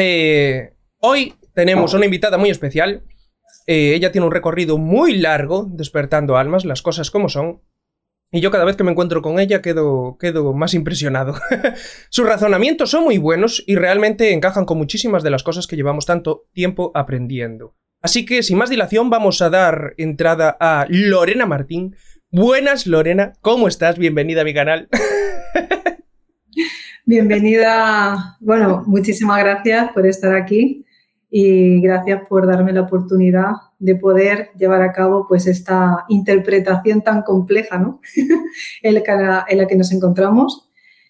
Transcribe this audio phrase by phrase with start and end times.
[0.00, 3.02] Eh, hoy tenemos una invitada muy especial.
[3.66, 7.62] Eh, ella tiene un recorrido muy largo despertando almas, las cosas como son.
[8.30, 11.34] Y yo cada vez que me encuentro con ella quedo, quedo más impresionado.
[12.10, 16.06] Sus razonamientos son muy buenos y realmente encajan con muchísimas de las cosas que llevamos
[16.06, 17.74] tanto tiempo aprendiendo.
[18.00, 21.96] Así que sin más dilación vamos a dar entrada a Lorena Martín.
[22.30, 23.98] Buenas Lorena, ¿cómo estás?
[23.98, 24.88] Bienvenida a mi canal.
[27.08, 30.84] Bienvenida, bueno, muchísimas gracias por estar aquí
[31.30, 37.22] y gracias por darme la oportunidad de poder llevar a cabo pues esta interpretación tan
[37.22, 38.02] compleja ¿no?
[38.82, 40.68] en, la, que nos encontramos.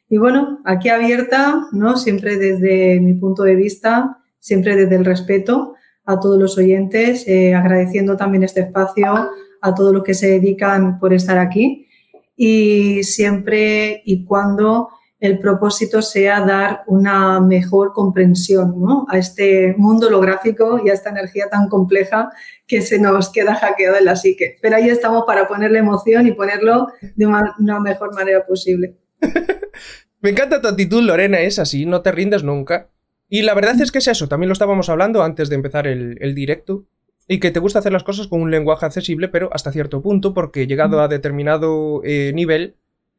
[0.09, 1.97] Y bueno, aquí abierta, ¿no?
[1.97, 5.75] siempre desde mi punto de vista, siempre desde el respeto
[6.05, 11.01] a todos los oyentes, eh, agradeciendo también este espacio a todos los que se dedican
[11.01, 11.89] por estar aquí
[12.37, 14.91] y siempre y cuando
[15.21, 18.75] el propósito sea dar una mejor comprensión
[19.09, 22.31] a este mundo holográfico y a esta energía tan compleja
[22.67, 24.59] que se nos queda hackeado en la psique.
[24.63, 28.97] Pero ahí estamos para ponerle emoción y ponerlo de una, mejor manera posible.
[30.21, 32.91] Me encanta tu actitud, Lorena, es así, no te rindes nunca.
[33.29, 36.35] Y la verdad es que es eso, también lo estábamos hablando antes de empezar el,
[36.35, 36.87] directo,
[37.29, 40.33] y que te gusta hacer las cosas con un lenguaje accesible, pero hasta cierto punto,
[40.33, 42.77] porque llegado a determinado eh, nivel,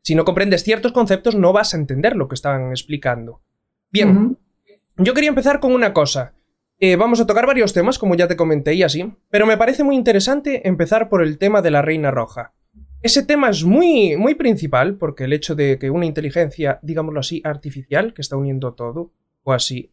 [0.09, 3.43] si no comprendes ciertos conceptos, no vas a entender lo que están explicando.
[3.91, 4.39] Bien,
[4.97, 6.33] yo quería empezar con una cosa.
[6.79, 9.83] Eh, vamos a tocar varios temas, como ya te comenté y así, pero me parece
[9.83, 12.55] muy interesante empezar por el tema de la Reina Roja.
[13.03, 17.43] Ese tema es muy, muy principal, porque el hecho de que una inteligencia, digámoslo así,
[17.45, 19.11] artificial, que está uniendo todo,
[19.43, 19.91] o así,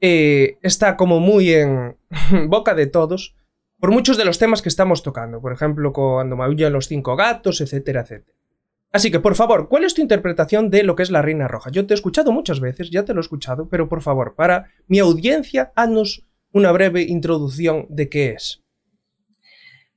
[0.00, 1.96] eh, está como muy en
[2.48, 3.36] boca de todos,
[3.78, 7.60] por muchos de los temas que estamos tocando, por ejemplo, cuando maullan los cinco gatos,
[7.60, 8.35] etcétera, etcétera.
[8.96, 11.70] Así que, por favor, ¿cuál es tu interpretación de lo que es la Reina Roja?
[11.70, 14.68] Yo te he escuchado muchas veces, ya te lo he escuchado, pero por favor, para
[14.88, 18.64] mi audiencia, haznos una breve introducción de qué es.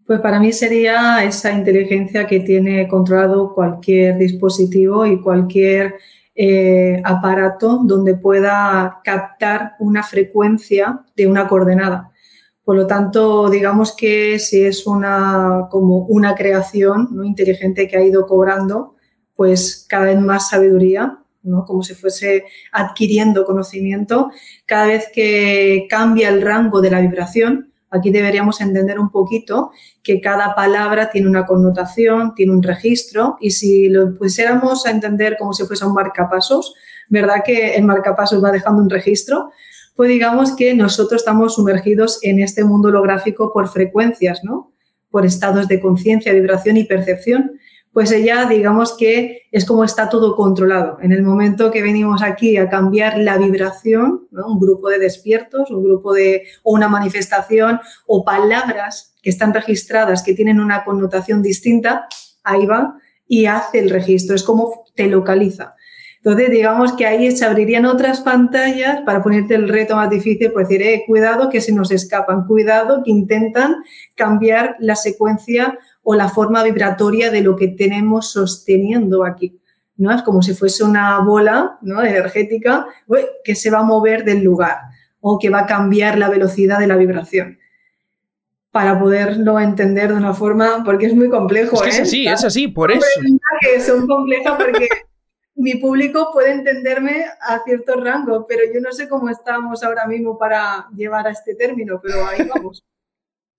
[0.06, 5.96] Pues para mí sería esa inteligencia que tiene controlado cualquier dispositivo y cualquier
[6.36, 12.12] eh, aparato donde pueda captar una frecuencia de una coordenada.
[12.70, 17.24] Por lo tanto, digamos que si es una, como una creación ¿no?
[17.24, 18.94] inteligente que ha ido cobrando,
[19.36, 21.66] pues cada vez más sabiduría, ¿no?
[21.66, 24.30] como si fuese adquiriendo conocimiento,
[24.68, 29.72] cada vez que cambia el rango de la vibración, aquí deberíamos entender un poquito
[30.04, 35.38] que cada palabra tiene una connotación, tiene un registro, y si lo pusiéramos a entender
[35.40, 36.76] como si fuese un marcapasos,
[37.08, 39.50] ¿verdad que el marcapasos va dejando un registro?
[40.00, 44.72] Pues digamos que nosotros estamos sumergidos en este mundo holográfico por frecuencias, ¿no?
[45.10, 47.60] Por estados de conciencia, vibración y percepción.
[47.92, 51.00] Pues ella, digamos que es como está todo controlado.
[51.02, 55.84] En el momento que venimos aquí a cambiar la vibración, un grupo de despiertos, un
[55.84, 62.08] grupo de, o una manifestación, o palabras que están registradas que tienen una connotación distinta,
[62.46, 62.96] ahí va
[63.28, 64.34] y hace el registro.
[64.34, 65.76] Es como te localiza.
[66.22, 70.68] Entonces, digamos que ahí se abrirían otras pantallas para ponerte el reto más difícil, pues
[70.68, 73.78] decir, eh, cuidado que se nos escapan, cuidado que intentan
[74.16, 79.58] cambiar la secuencia o la forma vibratoria de lo que tenemos sosteniendo aquí.
[79.96, 80.14] ¿no?
[80.14, 82.04] Es como si fuese una bola ¿no?
[82.04, 82.88] energética
[83.44, 84.78] que se va a mover del lugar
[85.22, 87.60] o que va a cambiar la velocidad de la vibración
[88.72, 91.78] para poderlo entender de una forma, porque es muy complejo.
[91.78, 92.02] Es que es ¿eh?
[92.02, 93.06] así, es así, por eso.
[93.62, 94.88] Que son complejas porque
[95.60, 100.38] mi público puede entenderme a cierto rango, pero yo no sé cómo estamos ahora mismo
[100.40, 102.86] para llevar a este término, pero ahí vamos.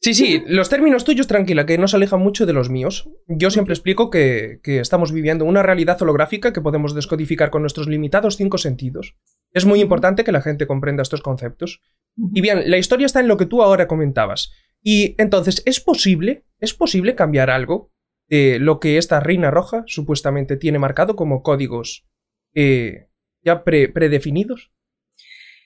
[0.02, 3.10] Sí, sí, los términos tuyos, tranquila, que no se alejan mucho de los míos.
[3.26, 7.86] Yo siempre explico que, que, estamos viviendo una realidad holográfica que podemos descodificar con nuestros
[7.86, 9.16] limitados cinco sentidos.
[9.52, 11.82] Es muy importante que la gente comprenda estos conceptos.
[12.32, 14.52] Y bien, la historia está en lo que tú ahora comentabas.
[14.82, 17.92] Y entonces, ¿es posible, es posible cambiar algo?
[18.30, 22.06] Lo que esta reina roja supuestamente tiene marcado como códigos
[22.54, 23.08] eh,
[23.42, 24.70] ya predefinidos?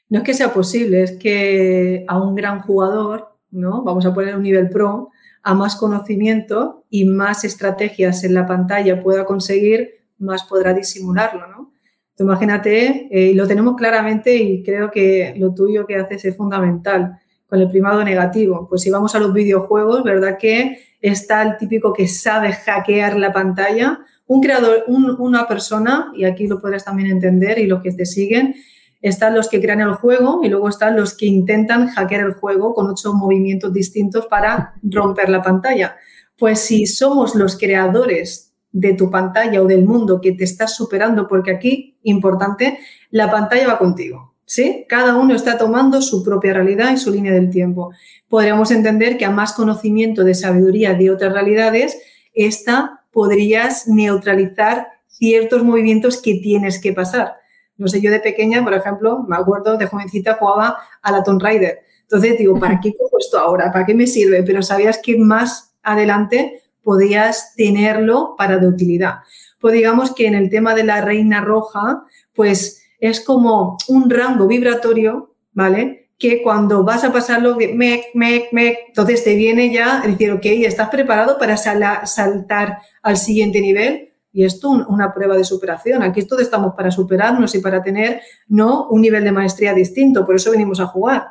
[0.09, 3.83] No es que sea posible, es que a un gran jugador, ¿no?
[3.83, 5.11] Vamos a poner un nivel pro,
[5.43, 11.75] a más conocimiento y más estrategias en la pantalla pueda conseguir, más podrá disimularlo, ¿no?
[12.17, 17.19] imagínate, eh, y lo tenemos claramente y creo que lo tuyo que haces es fundamental
[17.49, 18.69] con el primado negativo.
[18.69, 23.31] Pues si vamos a los videojuegos, ¿verdad que está el típico que sabe hackear la
[23.31, 24.01] pantalla?
[24.27, 28.55] Un creador, una persona, y aquí lo podrás también entender y los que te siguen,
[29.03, 32.73] están los que crean el juego y luego están los que intentan hackear el juego
[32.73, 35.97] con ocho movimientos distintos para romper la pantalla.
[36.39, 41.29] Pues si somos los creadores de tu pantalla o del mundo que te estás superando,
[41.29, 42.79] porque aquí, importante,
[43.11, 44.34] la pantalla va contigo.
[44.55, 44.87] ¿Sí?
[44.89, 47.91] Cada uno está tomando su propia realidad y su línea del tiempo.
[48.29, 51.99] Podríamos entender que a más conocimiento de sabiduría de otras realidades,
[52.35, 57.33] esta podrías neutralizar ciertos movimientos que tienes que pasar.
[57.77, 61.43] No sé, yo de pequeña, por ejemplo, me acuerdo de jovencita jugaba a la Tomb
[61.43, 61.81] Raider.
[62.03, 63.73] Entonces digo, ¿para qué cojo esto ahora?
[63.73, 64.45] ¿Para qué me sirve?
[64.45, 69.15] Pero sabías que más adelante podías tenerlo para de utilidad.
[69.59, 74.47] Pues digamos que en el tema de la reina roja, pues es como un rango
[74.47, 76.09] vibratorio, ¿vale?
[76.19, 80.45] Que cuando vas a pasarlo, mec, mec, mec, entonces te viene ya a decir, ok,
[80.45, 84.11] ¿estás preparado para saltar al siguiente nivel?
[84.33, 86.03] Y esto una prueba de superación.
[86.03, 90.25] Aquí todos estamos para superarnos y para tener no un nivel de maestría distinto.
[90.25, 91.29] Por eso venimos a jugar.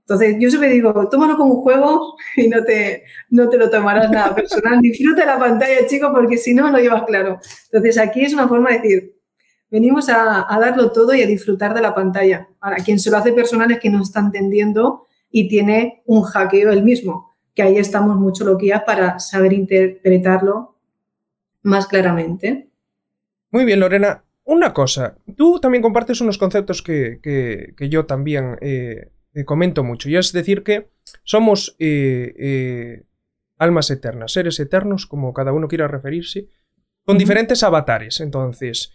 [0.00, 4.10] Entonces, yo siempre digo, tómalo como un juego y no te, no te lo tomarás
[4.10, 4.78] nada personal.
[4.82, 7.40] Disfruta la pantalla, chico, porque si no, lo llevas claro.
[7.72, 9.13] Entonces, aquí es una forma de decir,
[9.70, 12.48] venimos a, a, darlo todo y a disfrutar de la pantalla.
[12.60, 16.70] Ahora, quien se lo hace personal es que no está entendiendo y tiene un hackeo
[16.70, 20.76] el mismo, que ahí estamos mucho lo guías para saber interpretarlo
[21.62, 22.68] más claramente.
[23.50, 24.24] Muy bien, Lorena.
[24.44, 30.10] Una cosa, tú también compartes unos conceptos que, que, yo también eh, eh, comento mucho,
[30.10, 30.90] y es decir que
[31.22, 33.04] somos eh,
[33.56, 36.48] almas eternas, seres eternos, como cada uno quiera referirse,
[37.04, 38.20] con diferentes avatares.
[38.20, 38.92] Entonces,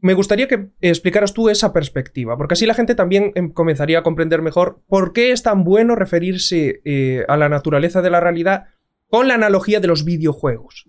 [0.00, 4.02] me gustaría que explicaras tú esa perspectiva, porque así la gente también em, comenzaría a
[4.02, 6.82] comprender mejor por qué es tan bueno referirse
[7.28, 8.66] a la naturaleza de la realidad
[9.08, 10.88] con la analogía de los videojuegos.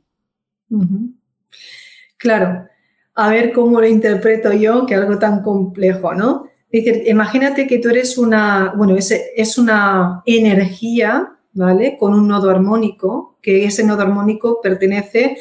[2.18, 2.68] Claro,
[3.16, 6.46] a ver cómo lo interpreto yo, que algo tan complejo, ¿no?
[6.72, 11.98] Dice, imagínate que tú eres una, bueno, es, es una energía, ¿vale?
[11.98, 15.38] Con un nodo armónico, que ese nodo armónico pertenece,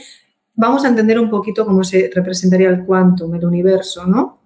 [0.58, 4.40] vamos a entender un poquito cómo se representaría el quantum, el universo, ¿no?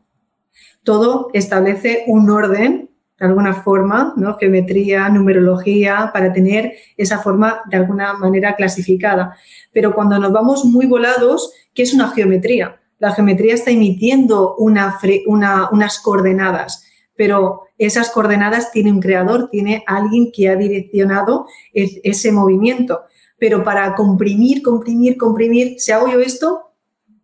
[0.84, 4.36] Todo establece un orden de alguna forma, ¿no?
[4.36, 9.36] geometría, numerología, para tener esa forma de alguna manera clasificada.
[9.72, 12.80] Pero cuando nos vamos muy volados, ¿qué es una geometría?
[12.98, 16.84] La geometría está emitiendo una, unas coordenadas,
[17.16, 23.02] pero esas coordenadas tiene un creador, tiene alguien que ha direccionado ese movimiento.
[23.42, 26.74] Pero para comprimir, comprimir, comprimir, si hago yo esto,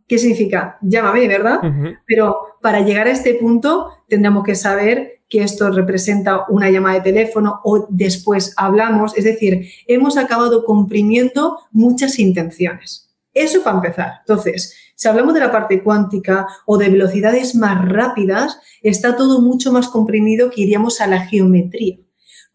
[0.08, 0.76] ¿qué significa?
[0.82, 1.60] Llámame, ¿verdad?
[2.08, 7.12] Pero para llegar a este punto tendremos que saber que esto representa una llamada de
[7.12, 9.16] teléfono o después hablamos.
[9.16, 13.14] Es decir, hemos acabado comprimiendo muchas intenciones.
[13.32, 14.12] Eso para empezar.
[14.26, 19.70] Entonces, si hablamos de la parte cuántica o de velocidades más rápidas, está todo mucho
[19.70, 21.98] más comprimido que iríamos a la geometría.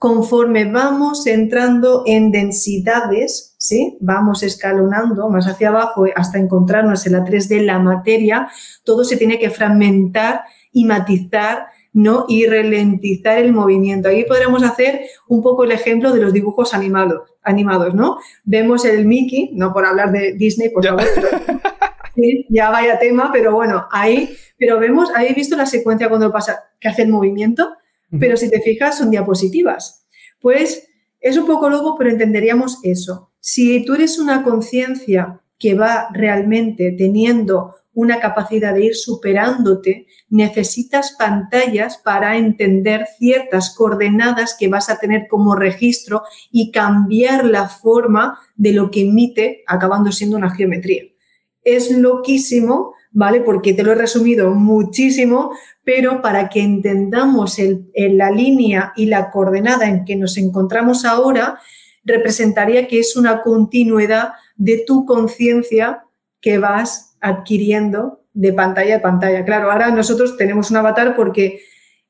[0.03, 3.97] Conforme vamos entrando en densidades, ¿sí?
[4.01, 8.49] vamos escalonando más hacia abajo hasta encontrarnos en la 3D, la materia,
[8.83, 10.41] todo se tiene que fragmentar
[10.73, 12.25] y matizar ¿no?
[12.27, 14.09] y ralentizar el movimiento.
[14.09, 18.17] Ahí podremos hacer un poco el ejemplo de los dibujos animados, animados ¿no?
[18.43, 21.05] Vemos el Mickey, no por hablar de Disney, por favor,
[22.49, 26.89] ya vaya tema, pero bueno, ahí, pero vemos, ahí visto la secuencia cuando pasa, que
[26.89, 27.77] hace el movimiento,
[28.19, 30.05] pero si te fijas son diapositivas.
[30.39, 30.87] Pues
[31.19, 33.31] es un poco loco, pero entenderíamos eso.
[33.39, 41.15] Si tú eres una conciencia que va realmente teniendo una capacidad de ir superándote, necesitas
[41.17, 48.39] pantallas para entender ciertas coordenadas que vas a tener como registro y cambiar la forma
[48.55, 51.03] de lo que emite, acabando siendo una geometría.
[51.63, 53.41] Es loquísimo, ¿vale?
[53.41, 55.51] Porque te lo he resumido muchísimo,
[55.83, 57.57] pero para que entendamos
[57.95, 61.59] la línea y la coordenada en que nos encontramos ahora,
[62.03, 66.03] representaría que es una continuidad de tu conciencia
[66.41, 69.45] que vas adquiriendo de pantalla a pantalla.
[69.45, 71.61] Claro, ahora nosotros tenemos un avatar porque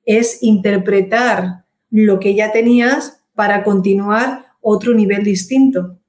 [0.05, 5.99] es interpretar lo que ya tenías para continuar otro nivel distinto.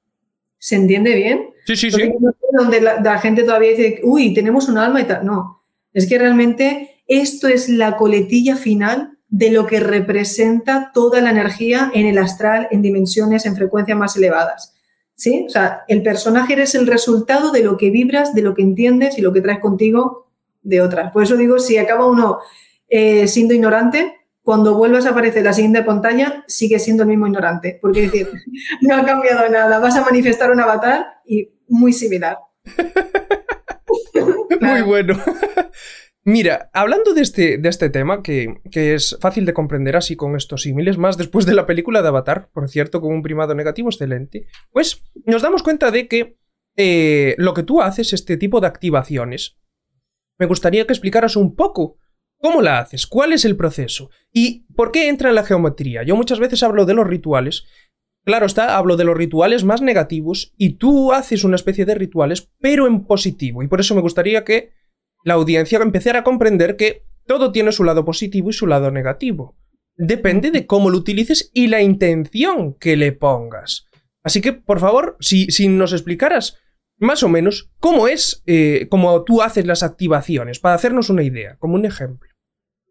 [0.57, 1.49] ¿Se entiende bien?
[1.65, 2.11] Sí, sí, sí.
[2.51, 5.25] Donde la, gente todavía dice, uy, tenemos un alma y tal.
[5.25, 11.31] No, es que realmente esto es la coletilla final de lo que representa toda la
[11.31, 14.75] energía en el astral, en dimensiones, en frecuencias más elevadas.
[15.15, 15.45] ¿sí?
[15.47, 19.17] O sea, el personaje eres el resultado de lo que vibras, de lo que entiendes
[19.17, 20.27] y lo que traes contigo
[20.61, 21.11] de otras.
[21.11, 22.39] Por eso digo, si acaba uno
[22.87, 27.79] eh, siendo ignorante, cuando vuelvas a aparecer la siguiente pantalla, sigue siendo el mismo ignorante.
[27.81, 28.29] Porque decir,
[28.81, 29.79] no ha cambiado nada.
[29.79, 32.37] Vas a manifestar un avatar y muy similar.
[34.61, 35.15] Muy bueno.
[36.27, 40.63] Mira, hablando de este, de este tema, que, es fácil de comprender así con estos
[40.63, 44.47] símiles, más después de la película de Avatar, por cierto, con un primado negativo excelente,
[44.71, 46.39] pues nos damos cuenta de que
[46.77, 49.59] eh, lo que tú haces, este tipo de activaciones,
[50.39, 51.97] me gustaría que explicaras un poco
[52.39, 56.01] cómo la haces, cuál es el proceso y por qué entra en la geometría.
[56.01, 57.65] Yo muchas veces hablo de los rituales,
[58.25, 62.49] claro está, hablo de los rituales más negativos y tú haces una especie de rituales,
[62.59, 64.73] pero en positivo, y por eso me gustaría que
[65.23, 69.55] la audiencia va a comprender que todo tiene su lado positivo y su lado negativo.
[69.97, 73.87] Depende de cómo lo utilices y la intención que le pongas.
[74.23, 76.57] Así que, por favor, si, si nos explicaras
[76.97, 81.57] más o menos cómo es, eh, cómo tú haces las activaciones, para hacernos una idea,
[81.59, 82.29] como un ejemplo.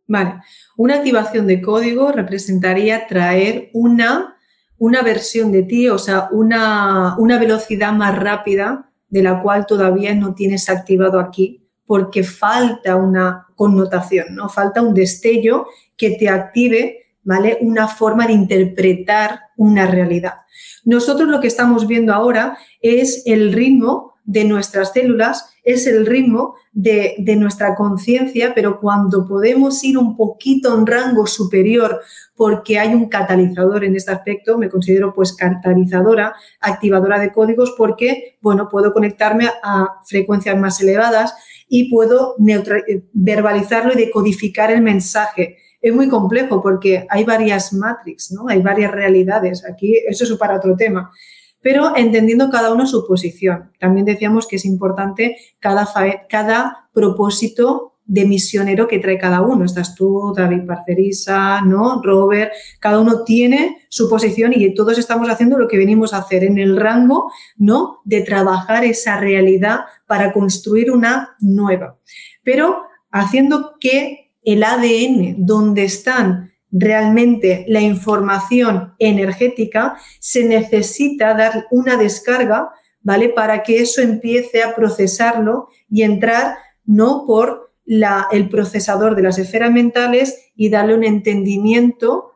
[0.07, 0.35] Vale,
[0.77, 4.34] una activación de código representaría traer una,
[4.79, 10.15] una versión de ti, o sea, una, una velocidad más rápida de la cual todavía
[10.15, 14.49] no tienes activado aquí porque falta una connotación, ¿no?
[14.49, 15.67] Falta un destello
[15.97, 17.59] que te active, ¿vale?
[17.61, 20.35] Una forma de interpretar una realidad.
[20.85, 26.57] Nosotros lo que estamos viendo ahora es el ritmo de nuestras células, es el ritmo
[26.73, 32.01] de, nuestra conciencia, pero cuando podemos ir un poquito a un rango superior
[32.37, 38.37] porque hay un catalizador en este aspecto, me considero pues catalizadora, activadora de códigos porque,
[38.41, 41.35] bueno, puedo conectarme a frecuencias más elevadas
[41.69, 45.59] y puedo eh, verbalizarlo y decodificar el mensaje.
[45.81, 48.49] Es muy complejo porque hay varias matrix, ¿no?
[48.49, 49.65] Hay varias realidades.
[49.71, 51.11] Aquí eso es para otro tema.
[51.65, 53.73] Pero entendiendo cada uno su posición.
[53.81, 55.89] También decíamos que es importante cada,
[56.29, 59.65] cada propósito de misionero que trae cada uno.
[59.65, 62.03] Estás tú, David Parcerisa, ¿no?
[62.03, 66.45] Robert, cada uno tiene su posición y todos estamos haciendo lo que venimos a hacer
[66.45, 68.01] en el rango, ¿no?
[68.05, 71.97] De trabajar esa realidad para construir una nueva.
[72.43, 81.97] Pero haciendo que el ADN, donde están realmente la información energética, se necesita dar una
[81.97, 83.29] descarga, ¿vale?
[83.29, 89.71] Para que eso empiece a procesarlo y entrar no por el procesador de las esferas
[89.71, 92.33] mentales y darle un entendimiento,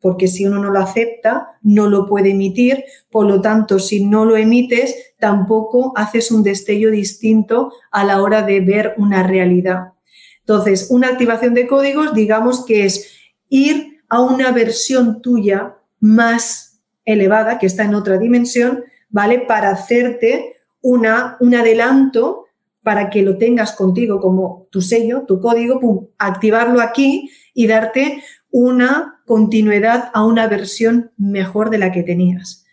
[0.00, 4.24] porque si uno no lo acepta, no lo puede emitir, por lo tanto, si no
[4.24, 9.94] lo emites, tampoco haces un destello distinto a la hora de ver una realidad.
[10.40, 13.19] Entonces, una activación de códigos, digamos que es
[13.50, 19.40] ir a una versión tuya más elevada, que está en otra dimensión, ¿vale?
[19.40, 22.46] Para hacerte una, un adelanto
[22.82, 29.20] para que lo tengas contigo como tu sello, tu código, activarlo aquí y darte una
[29.26, 32.66] continuidad a una versión mejor de la que tenías.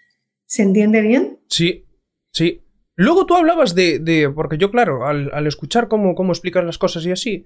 [0.45, 1.39] ¿Se entiende bien?
[1.49, 1.85] Sí,
[2.31, 2.63] sí.
[2.95, 7.11] Luego tú hablabas de, porque yo claro, al, escuchar cómo, cómo explicas las cosas y
[7.11, 7.45] así,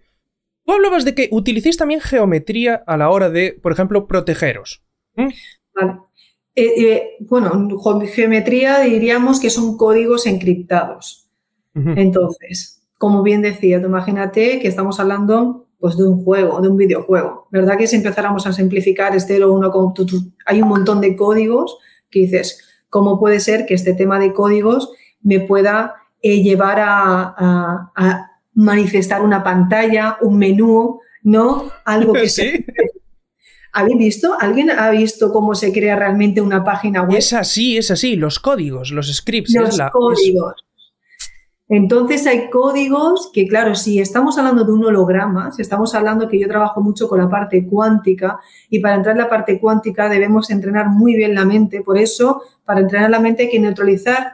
[0.65, 4.83] tú hablabas de que utilicéis también geometría a la hora de, por ejemplo, protegeros.
[5.15, 5.99] Vale.
[6.53, 7.69] Eh, eh, bueno,
[8.13, 11.29] geometría diríamos que son códigos encriptados.
[11.73, 16.75] Entonces, como bien decía, tú imagínate que estamos hablando pues, de un juego, de un
[16.75, 17.47] videojuego.
[17.49, 19.93] ¿Verdad que si empezáramos a simplificar este lo uno con
[20.45, 21.77] hay un montón de códigos
[22.09, 24.91] que dices, ¿cómo puede ser que este tema de códigos
[25.21, 31.71] me pueda eh, llevar a, manifestar una pantalla, un menú, ¿no?
[31.85, 32.65] Algo que ¿Sí?
[33.73, 34.35] ¿Habéis visto?
[34.37, 37.17] ¿Alguien ha visto cómo se crea realmente una página web?
[37.17, 39.53] Es así, es así, los códigos, los scripts.
[39.53, 40.55] Los códigos.
[41.69, 46.37] Entonces hay códigos que, claro, si estamos hablando de un holograma, si estamos hablando que
[46.37, 50.49] yo trabajo mucho con la parte cuántica y para entrar en la parte cuántica debemos
[50.49, 51.79] entrenar muy bien la mente.
[51.79, 54.33] Por eso, para entrenar la mente hay que neutralizar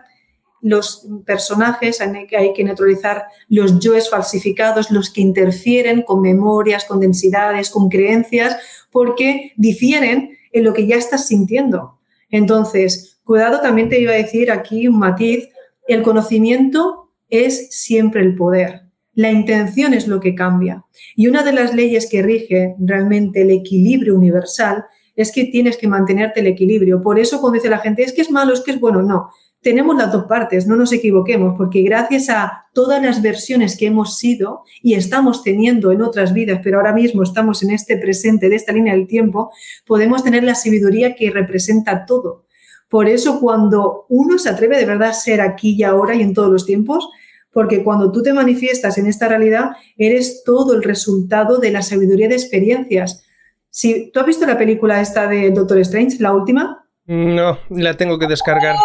[0.62, 7.70] los personajes, hay que neutralizar los yoes falsificados, los que interfieren con memorias, con densidades,
[7.70, 8.58] con creencias,
[8.92, 12.00] porque difieren en lo que ya estás sintiendo.
[12.30, 15.50] Entonces, cuidado, también te iba a decir aquí un matiz,
[15.88, 18.82] el conocimiento es siempre el poder.
[19.14, 20.86] La intención es lo que cambia.
[21.16, 24.86] Y una de las leyes que rige realmente el equilibrio universal
[25.16, 27.02] es que tienes que mantenerte el equilibrio.
[27.02, 29.32] Por eso cuando dice la gente, es que es malo, es que es bueno, no.
[29.62, 34.18] Tenemos las dos partes, no nos equivoquemos, porque gracias a todas las versiones que hemos
[34.18, 38.56] sido y estamos teniendo en otras vidas, pero ahora mismo estamos en este presente de
[38.56, 39.52] esta línea del tiempo,
[39.86, 42.46] podemos tener la sabiduría que representa todo.
[42.88, 46.34] Por eso cuando uno se atreve de verdad a ser aquí y ahora y en
[46.34, 47.10] todos los tiempos,
[47.52, 52.30] porque cuando tú te manifiestas en esta realidad, eres todo el resultado de la sabiduría
[52.30, 53.26] de experiencias.
[53.70, 58.20] Si tú has visto la película esta de Doctor Strange, la última, no, la tengo
[58.20, 58.76] que descargar.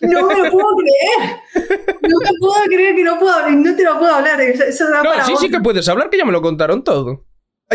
[0.00, 1.36] No, me lo puedo creer.
[2.02, 3.56] No me puedo creer que no puedo hablar.
[3.56, 4.40] No te lo puedo hablar.
[4.40, 7.26] Eso da no, sí, sí que puedes hablar, que ya me lo contaron todo.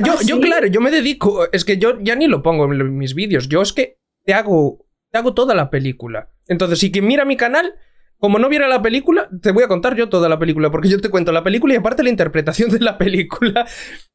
[0.03, 1.51] Yo, ¿Ah, yo, claro, yo me dedico.
[1.51, 3.49] Es que yo ya ni lo pongo en mis vídeos.
[3.49, 6.29] Yo es que te hago, te hago toda la película.
[6.47, 7.75] Entonces, si quien mira mi canal,
[8.21, 11.01] como no viera la película, te voy a contar yo toda la película, porque yo
[11.01, 13.65] te cuento la película y aparte la interpretación de la película.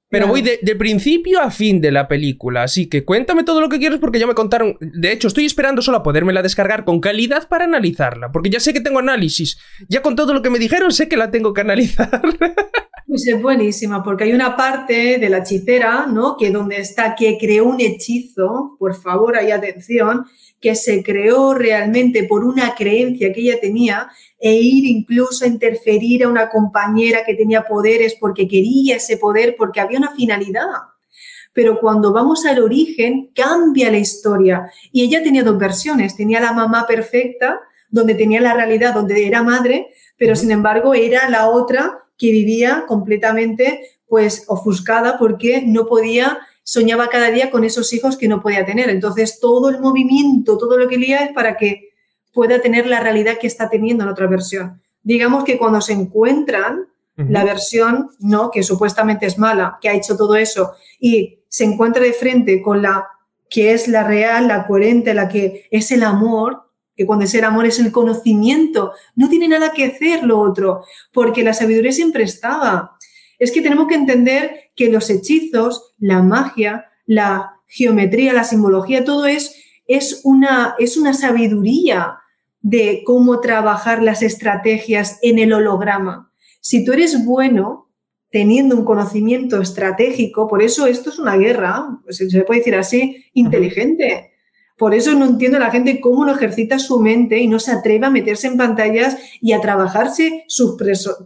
[0.08, 3.80] Pero voy de, principio a fin de la película, así que cuéntame todo lo que
[3.80, 4.76] quieres porque ya me contaron.
[4.80, 8.72] De hecho, estoy esperando solo a podérmela descargar con calidad para analizarla, porque ya sé
[8.72, 9.58] que tengo análisis.
[9.88, 12.22] Ya con todo lo que me dijeron, sé que la tengo que analizar.
[13.16, 16.36] Pues es buenísima, porque hay una parte de la hechicera, ¿no?
[16.36, 20.26] Que donde está, que creó un hechizo, por favor, hay atención,
[20.60, 26.24] que se creó realmente por una creencia que ella tenía e ir incluso a interferir
[26.24, 30.66] a una compañera que tenía poderes porque quería ese poder, porque había una finalidad.
[31.54, 34.70] Pero cuando vamos al origen, cambia la historia.
[34.92, 36.14] Y ella tenía dos versiones.
[36.14, 41.30] Tenía la mamá perfecta, donde tenía la realidad, donde era madre, pero sin embargo era
[41.30, 47.92] la otra que vivía completamente pues ofuscada porque no podía soñaba cada día con esos
[47.92, 48.90] hijos que no podía tener.
[48.90, 51.90] Entonces, todo el movimiento, todo lo que lía es para que
[52.32, 54.82] pueda tener la realidad que está teniendo en otra versión.
[55.04, 58.50] Digamos que cuando se encuentran, la versión, ¿no?
[58.50, 62.82] Que supuestamente es mala, que ha hecho todo eso, y se encuentra de frente con
[62.82, 63.06] la
[63.48, 66.65] que es la real, la coherente, la que es el amor,
[66.96, 70.82] que cuando es el amor es el conocimiento, no tiene nada que hacer lo otro,
[71.12, 72.96] porque la sabiduría siempre estaba.
[73.38, 79.26] Es que tenemos que entender que los hechizos, la magia, la geometría, la simbología, todo
[79.26, 79.54] es,
[79.86, 82.18] es, una, es una sabiduría
[82.62, 86.32] de cómo trabajar las estrategias en el holograma.
[86.60, 87.92] Si tú eres bueno
[88.30, 93.24] teniendo un conocimiento estratégico, por eso esto es una guerra, pues se puede decir así,
[93.34, 94.32] inteligente.
[94.76, 97.72] Por eso no entiendo a la gente cómo no ejercita su mente y no se
[97.72, 100.76] atreve a meterse en pantallas y a trabajarse sus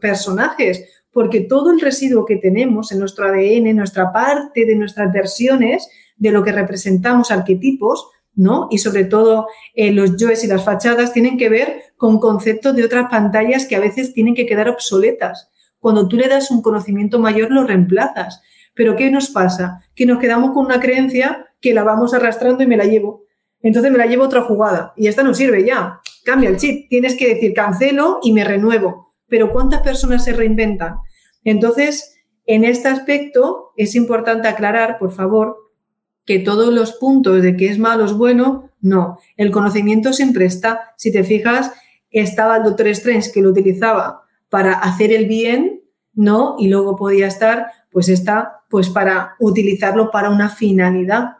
[0.00, 5.88] personajes, porque todo el residuo que tenemos en nuestro ADN, nuestra parte de nuestras versiones,
[6.16, 8.68] de lo que representamos arquetipos, ¿no?
[8.70, 12.84] Y sobre todo eh, los yoes y las fachadas tienen que ver con conceptos de
[12.84, 15.50] otras pantallas que a veces tienen que quedar obsoletas.
[15.80, 18.42] Cuando tú le das un conocimiento mayor, lo reemplazas.
[18.74, 19.80] Pero ¿qué nos pasa?
[19.96, 23.24] Que nos quedamos con una creencia que la vamos arrastrando y me la llevo.
[23.62, 26.00] Entonces me la llevo otra jugada y esta no sirve ya.
[26.24, 26.88] Cambia el chip.
[26.88, 30.96] Tienes que decir cancelo y me renuevo pero ¿cuántas personas se reinventan?
[31.44, 35.56] Entonces, en este aspecto es importante aclarar, por favor,
[36.26, 39.18] que todos los puntos de que es malo es bueno, no.
[39.38, 40.92] El conocimiento siempre está.
[40.98, 41.72] Si te fijas,
[42.10, 46.56] estaba el doctor Strange que lo utilizaba para hacer el bien, ¿no?
[46.58, 51.36] Y luego podía estar, pues está, pues para utilizarlo para una finalidad.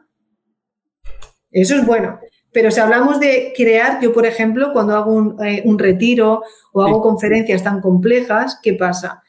[1.50, 2.18] Eso es bueno.
[2.52, 7.00] Pero si hablamos de crear, yo por ejemplo, cuando hago un, eh, retiro o hago
[7.00, 9.22] conferencias tan complejas, ¿qué pasa?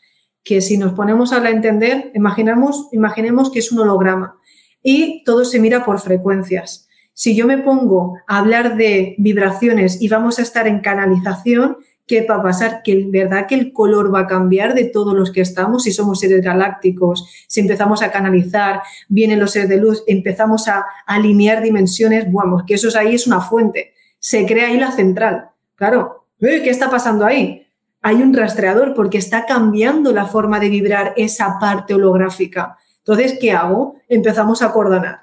[0.43, 4.39] Que si nos ponemos a la entender, imaginamos, imaginemos que es un holograma
[4.81, 6.88] y todo se mira por frecuencias.
[7.13, 11.77] Si yo me pongo a hablar de vibraciones y vamos a estar en canalización,
[12.12, 12.82] ¿qué va a pasar?
[12.84, 16.19] Que verdad que el color va a cambiar de todos los que estamos, si somos
[16.19, 22.30] seres galácticos, si empezamos a canalizar, vienen los seres de luz, empezamos a, alinear dimensiones,
[22.30, 25.52] bueno, que eso es ahí es una fuente, se crea ahí la central.
[25.76, 27.65] Claro, ¿qué está pasando ahí?
[28.02, 32.78] Hay un rastreador porque está cambiando la forma de vibrar esa parte holográfica.
[32.97, 33.95] Entonces, ¿qué hago?
[34.10, 35.21] Empezamos a coordinar.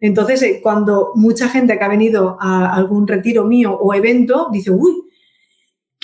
[0.00, 4.72] Entonces, eh, cuando mucha gente que ha venido a algún retiro mío o evento dice,
[4.72, 5.04] uy,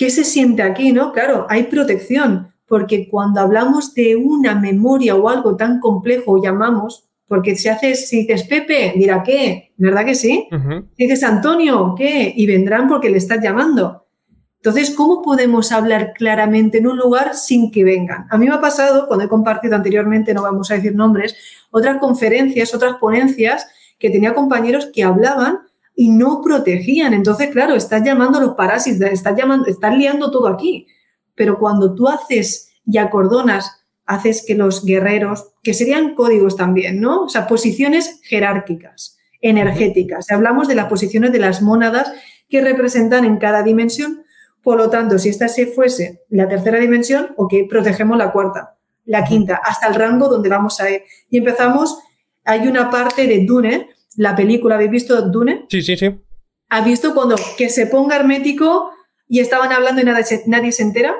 [0.01, 0.91] ¿Qué se siente aquí?
[0.91, 1.11] ¿No?
[1.11, 7.55] Claro, hay protección, porque cuando hablamos de una memoria o algo tan complejo, llamamos, porque
[7.55, 10.47] si haces, si dices Pepe, mira qué, ¿verdad que sí?
[10.97, 12.33] Si dices Antonio, ¿qué?
[12.35, 14.07] Y vendrán porque le estás llamando.
[14.55, 18.25] Entonces, ¿cómo podemos hablar claramente en un lugar sin que vengan?
[18.31, 21.35] A mí me ha pasado, cuando he compartido anteriormente, no vamos a decir nombres,
[21.69, 23.67] otras conferencias, otras ponencias,
[23.99, 25.59] que tenía compañeros que hablaban
[25.95, 27.13] y no protegían.
[27.13, 30.87] Entonces, claro, estás llamando a los parásitos, estás, llamando, estás liando todo aquí.
[31.35, 37.23] Pero cuando tú haces y acordonas, haces que los guerreros, que serían códigos también, ¿no?
[37.23, 40.29] O sea, posiciones jerárquicas, energéticas.
[40.31, 42.11] Hablamos de las posiciones de las mónadas
[42.49, 44.23] que representan en cada dimensión.
[44.61, 49.23] Por lo tanto, si esta se fuese la tercera dimensión, ok, protegemos la cuarta, la
[49.23, 51.03] quinta, hasta el rango donde vamos a ir.
[51.29, 51.97] Y empezamos,
[52.43, 55.65] hay una parte de Dune, la película, ¿habéis visto Dune?
[55.69, 56.09] Sí, sí, sí.
[56.69, 58.91] ¿Has visto cuando que se ponga hermético
[59.27, 61.15] y estaban hablando y nadie se, nadie se entera?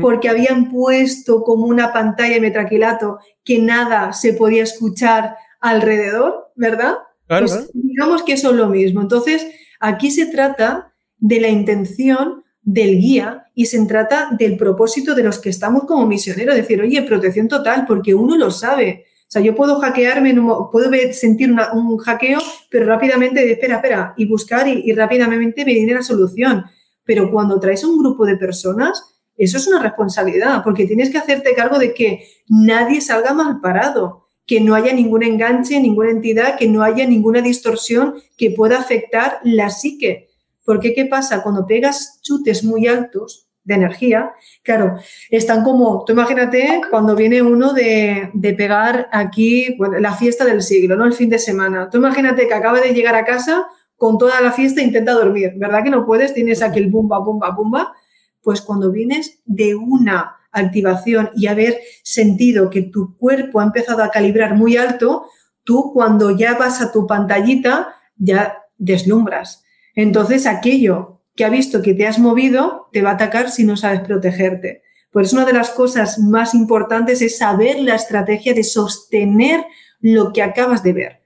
[0.00, 6.94] porque habían puesto como una pantalla de metraquilato que nada se podía escuchar alrededor, ¿verdad?
[7.26, 9.02] pues digamos que eso es lo mismo.
[9.02, 9.46] Entonces,
[9.80, 15.38] aquí se trata de la intención del guía y se trata del propósito de los
[15.38, 19.04] que estamos como misioneros, decir, oye, protección total, porque uno lo sabe.
[19.26, 20.34] O sea, yo puedo hackearme,
[20.70, 22.38] puedo sentir un hackeo,
[22.70, 26.64] pero rápidamente, espera, espera, y buscar y, y rápidamente me viene la solución.
[27.04, 29.02] Pero cuando traes un grupo de personas,
[29.36, 34.28] eso es una responsabilidad, porque tienes que hacerte cargo de que nadie salga mal parado,
[34.46, 39.38] que no haya ningún enganche, ninguna entidad, que no haya ninguna distorsión que pueda afectar
[39.42, 40.30] la psique.
[40.64, 41.42] Porque ¿qué pasa?
[41.42, 44.98] Cuando pegas chutes muy altos de energía, claro,
[45.30, 51.06] están como, tú imagínate cuando viene uno de, pegar aquí la fiesta del siglo, ¿no?
[51.06, 51.88] El fin de semana.
[51.90, 55.54] Tú imagínate que acaba de llegar a casa con toda la fiesta e intenta dormir,
[55.56, 56.34] ¿verdad que no puedes?
[56.34, 57.94] Tienes aquí el bumba, bumba, bumba.
[58.42, 64.10] Pues cuando vienes de una activación y haber sentido que tu cuerpo ha empezado a
[64.10, 65.26] calibrar muy alto,
[65.64, 69.64] tú cuando ya vas a tu pantallita ya deslumbras.
[69.94, 73.76] Entonces aquello que ha visto que te has movido te va a atacar si no
[73.76, 74.82] sabes protegerte.
[75.10, 79.64] Por eso una de las cosas más importantes es saber la estrategia de sostener
[80.00, 81.20] lo que acabas de ver.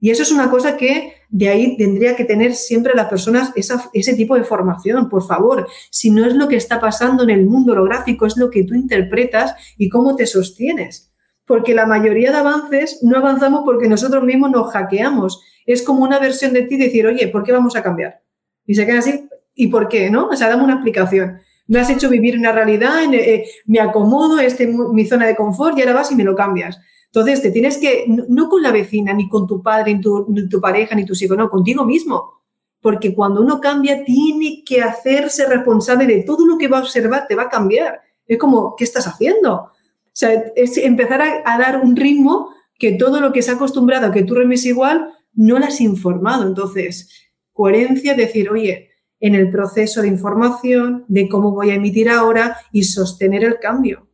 [0.00, 4.14] Y eso es una cosa que de ahí tendría que tener siempre las personas ese
[4.14, 5.68] tipo de formación, por favor.
[5.90, 8.74] Si no es lo que está pasando en el mundo holográfico, es lo que tú
[8.74, 11.12] interpretas y cómo te sostienes.
[11.46, 15.40] Porque la mayoría de avances no avanzamos porque nosotros mismos nos hackeamos.
[15.66, 18.22] Es como una versión de ti decir, oye, ¿por qué vamos a cambiar?
[18.66, 20.10] Y se queda así, ¿y por qué?
[20.10, 20.28] ¿No?
[20.28, 21.40] O sea, dame una explicación.
[21.66, 25.80] Me has hecho vivir una realidad, eh, me acomodo, este mi zona de confort y
[25.80, 26.78] ahora vas y me lo cambias.
[27.14, 30.94] Entonces, te tienes que, no con la vecina, ni con tu padre, ni tu, pareja,
[30.94, 32.40] ni tu hijo, no, contigo mismo.
[32.80, 37.26] Porque cuando uno cambia, tiene que hacerse responsable de todo lo que va a observar,
[37.28, 38.00] te va a cambiar.
[38.26, 39.54] Es como, ¿qué estás haciendo?
[39.54, 39.70] O
[40.14, 44.24] sea, es empezar a, dar un ritmo que todo lo que se ha acostumbrado que
[44.24, 46.46] tú remes igual, no lo has informado.
[46.48, 47.10] Entonces,
[47.52, 48.88] coherencia, decir, oye,
[49.22, 54.06] en el proceso de información, de cómo voy a emitir ahora y sostener el cambio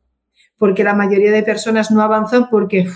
[0.58, 2.88] porque la mayoría de personas no avanzan porque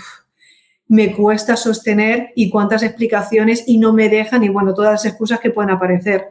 [0.87, 5.39] me cuesta sostener y cuántas explicaciones y no me dejan y bueno, todas las excusas
[5.39, 6.25] que pueden aparecer.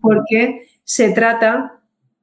[0.00, 1.80] Porque se trata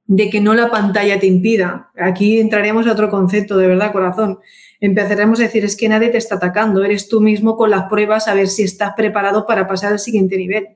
[0.07, 1.91] de que no la pantalla te impida.
[1.97, 4.39] Aquí entraremos a otro concepto, de verdad, corazón.
[4.79, 8.27] Empezaremos a decir, es que nadie te está atacando, eres tú mismo con las pruebas
[8.27, 10.69] a ver si estás preparado para pasar al siguiente nivel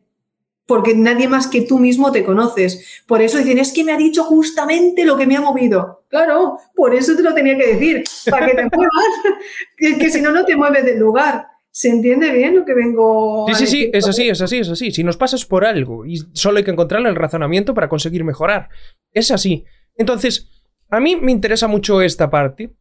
[0.66, 3.04] porque nadie más que tú mismo te conoces.
[3.06, 6.06] Por eso dicen, es que me ha dicho justamente lo que me ha movido.
[6.08, 10.32] Claro, por eso te lo tenía que decir, para que te muevas, que, si no,
[10.32, 11.48] no te mueves del lugar.
[11.74, 14.92] ¿Se entiende bien lo que vengo Sí, sí, sí, es así, es así, es así.
[14.92, 18.68] Si nos pasas por algo y solo hay que encontrar el razonamiento para conseguir mejorar.
[19.14, 19.64] Es así.
[19.96, 20.50] Entonces,
[20.90, 22.76] a mí me interesa mucho esta parte.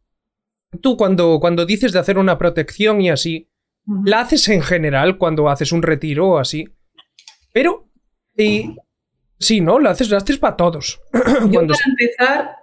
[0.81, 3.49] Tú cuando, cuando dices de hacer una protección y así,
[4.03, 6.67] ¿la haces en general cuando haces un retiro o así?
[7.51, 7.87] Pero,
[8.35, 8.75] y,
[9.39, 9.79] sí, ¿no?
[9.79, 11.01] Lo haces, lo haces para todos.
[11.49, 12.55] Yo para empezar,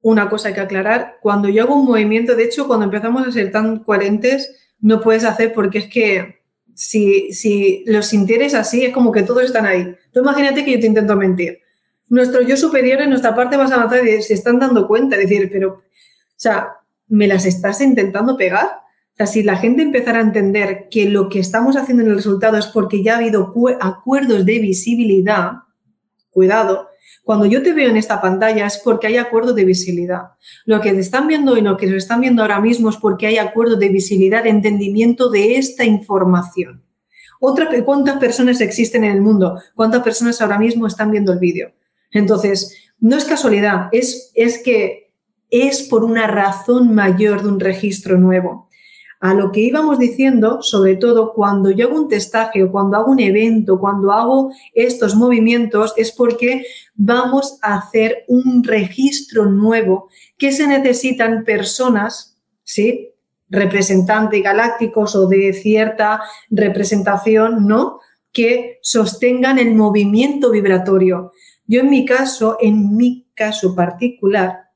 [0.00, 1.18] una cosa hay que aclarar.
[1.20, 5.24] Cuando yo hago un movimiento, de hecho, cuando empezamos a ser tan coherentes, no puedes
[5.24, 6.36] hacer porque es que
[6.74, 9.96] si, si los sintieres así, es como que todos están ahí.
[10.12, 11.60] Tú imagínate que yo te intento mentir.
[12.08, 15.70] Nuestro yo superior en nuestra parte más avanzada se están dando cuenta, es decir, pero,
[15.70, 15.82] o
[16.36, 16.68] sea,
[17.08, 18.68] ¿me las estás intentando pegar?
[19.18, 22.58] O si la gente empezara a entender que lo que estamos haciendo en el resultado
[22.58, 25.52] es porque ya ha habido acuerdos de visibilidad,
[26.30, 26.88] cuidado,
[27.24, 30.32] cuando yo te veo en esta pantalla es porque hay acuerdo de visibilidad.
[30.66, 33.26] Lo que te están viendo y lo que se están viendo ahora mismo es porque
[33.26, 36.84] hay acuerdo de visibilidad, de entendimiento de esta información.
[37.40, 39.58] Otra, ¿Cuántas personas existen en el mundo?
[39.74, 41.72] ¿Cuántas personas ahora mismo están viendo el vídeo?
[42.12, 45.12] Entonces, no es casualidad, es, es que
[45.50, 48.65] es por una razón mayor de un registro nuevo
[49.26, 53.10] a lo que íbamos diciendo, sobre todo cuando yo hago un testaje o cuando hago
[53.10, 60.08] un evento, cuando hago estos movimientos, es porque vamos a hacer un registro nuevo
[60.38, 63.14] que se necesitan personas, ¿sí?
[63.48, 67.98] Representantes galácticos o de cierta representación, ¿no?
[68.32, 71.32] Que sostengan el movimiento vibratorio.
[71.66, 74.66] Yo en mi caso, en mi caso particular,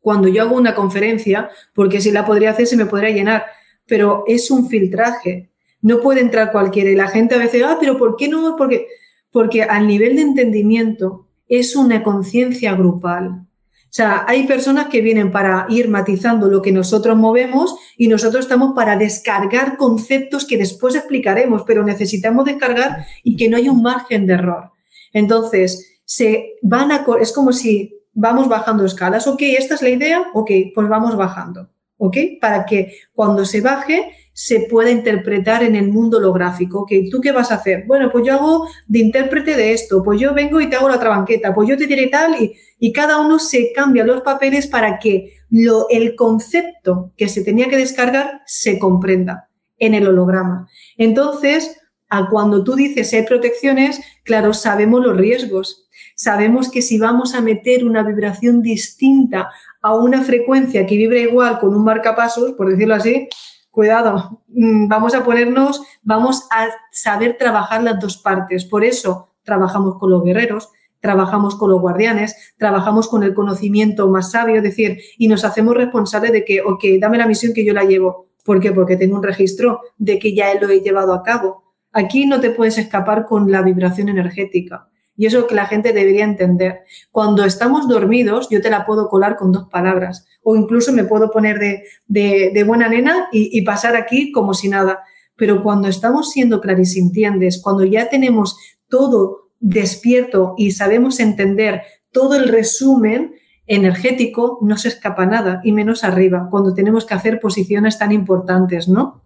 [0.00, 3.46] cuando yo hago una conferencia, porque si la podría hacer se me podría llenar,
[3.86, 5.50] pero es un filtraje.
[5.80, 6.90] No puede entrar cualquiera.
[6.90, 8.56] Y la gente a veces, ah, pero ¿por qué no?
[8.56, 8.86] Porque,
[9.30, 13.46] porque al nivel de entendimiento es una conciencia grupal.
[13.94, 18.44] O sea, hay personas que vienen para ir matizando lo que nosotros movemos y nosotros
[18.44, 23.82] estamos para descargar conceptos que después explicaremos, pero necesitamos descargar y que no haya un
[23.82, 24.72] margen de error.
[25.12, 29.28] Entonces, se van a, es como si vamos bajando escalas.
[29.28, 31.68] Ok, esta es la idea, ok, pues vamos bajando.
[31.96, 32.16] ¿Ok?
[32.40, 36.80] Para que cuando se baje se pueda interpretar en el mundo holográfico.
[36.80, 36.92] ¿Ok?
[37.10, 37.84] ¿Tú qué vas a hacer?
[37.86, 40.96] Bueno, pues yo hago de intérprete de esto, pues yo vengo y te hago la
[40.96, 44.66] otra banqueta, pues yo te diré tal y, y cada uno se cambia los papeles
[44.66, 50.68] para que lo, el concepto que se tenía que descargar se comprenda en el holograma.
[50.96, 55.83] Entonces, a cuando tú dices hay protecciones, claro, sabemos los riesgos.
[56.14, 59.50] Sabemos que si vamos a meter una vibración distinta
[59.82, 63.28] a una frecuencia que vibra igual con un marcapasos, por decirlo así,
[63.70, 68.64] cuidado, mm, vamos a ponernos, vamos a saber trabajar las dos partes.
[68.64, 74.30] Por eso trabajamos con los guerreros, trabajamos con los guardianes, trabajamos con el conocimiento más
[74.30, 77.74] sabio, es decir, y nos hacemos responsables de que, ok, dame la misión que yo
[77.74, 78.28] la llevo.
[78.44, 78.72] ¿Por qué?
[78.72, 81.74] Porque tengo un registro de que ya lo he llevado a cabo.
[81.92, 84.88] Aquí no te puedes escapar con la vibración energética.
[85.16, 86.80] Y eso es lo que la gente debería entender.
[87.10, 90.26] Cuando estamos dormidos, yo te la puedo colar con dos palabras.
[90.42, 91.58] O incluso me puedo poner
[92.06, 95.00] de, buena nena y, y, pasar aquí como si nada.
[95.36, 102.48] Pero cuando estamos siendo clarisintientes, cuando ya tenemos todo despierto y sabemos entender todo el
[102.48, 103.34] resumen
[103.66, 108.88] energético, no se escapa nada, y menos arriba, cuando tenemos que hacer posiciones tan importantes,
[108.88, 109.23] ¿no?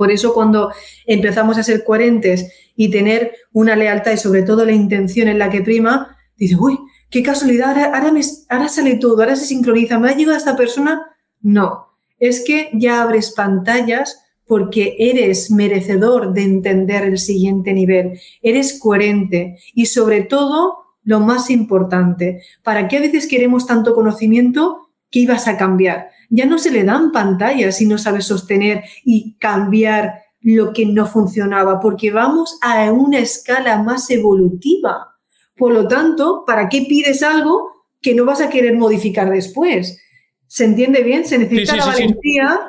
[0.00, 0.72] Por eso cuando
[1.04, 5.50] empezamos a ser coherentes y tener una lealtad y sobre todo la intención en la
[5.50, 6.78] que prima, dice, uy,
[7.10, 8.14] qué casualidad, ahora,
[8.48, 11.02] ahora, sale todo, ahora se sincroniza, ¿me ha llegado esta persona?
[11.42, 18.80] No, es que ya abres pantallas porque eres merecedor de entender el siguiente nivel, eres
[18.80, 25.18] coherente y sobre todo, lo más importante, ¿para qué a veces queremos tanto conocimiento que
[25.18, 26.08] ibas a cambiar?
[26.30, 31.06] Ya no se le dan pantallas si no sabes sostener y cambiar lo que no
[31.06, 35.18] funcionaba, porque vamos a una escala más evolutiva.
[35.56, 40.00] Por lo tanto, ¿para qué pides algo que no vas a querer modificar después?
[40.46, 41.26] ¿Se entiende bien?
[41.26, 42.60] Se necesita la valentía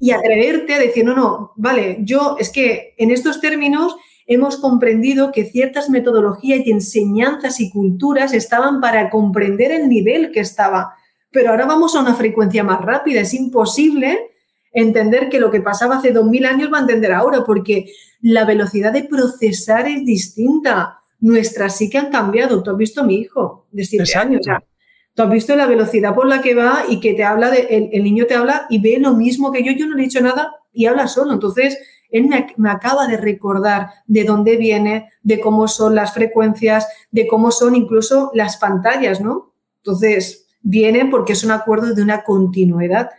[0.00, 3.94] y atreverte a decir, no, no, vale, yo es que en estos términos
[4.26, 10.40] hemos comprendido que ciertas metodologías y enseñanzas y culturas estaban para comprender el nivel que
[10.40, 10.94] estaba
[11.30, 13.20] pero ahora vamos a una frecuencia más rápida.
[13.20, 14.30] Es imposible
[14.72, 18.92] entender que lo que pasaba hace 2000 años va a entender ahora, porque la velocidad
[18.92, 20.98] de procesar es distinta.
[21.20, 22.62] Nuestras sí que han cambiado.
[22.62, 24.46] Tú has visto a mi hijo de 7 años.
[25.14, 28.02] tú has visto la velocidad por la que va y que te habla, de, el,
[28.02, 29.72] niño te habla y ve lo mismo que yo.
[29.72, 31.32] Yo no le he dicho nada y habla solo.
[31.32, 31.78] Entonces,
[32.10, 37.28] él me, me, acaba de recordar de dónde viene, de cómo son las frecuencias, de
[37.28, 39.52] cómo son incluso las pantallas, ¿no?
[39.82, 43.10] Entonces, vienen porque es un acuerdo de una continuidad.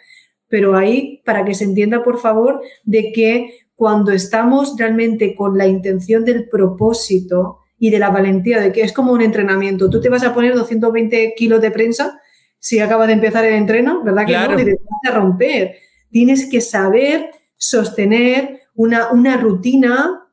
[0.48, 5.66] Pero ahí, para que se entienda, por favor, de que cuando estamos realmente con la
[5.66, 10.10] intención del propósito y de la valentía, de que es como un entrenamiento, tú te
[10.10, 12.20] vas a poner 220 kilos de prensa
[12.62, 14.54] si acaba de empezar el entreno, ¿verdad que no?
[14.54, 15.78] Y te vas a romper.
[16.12, 20.28] Tienes que saber sostener una, una rutina,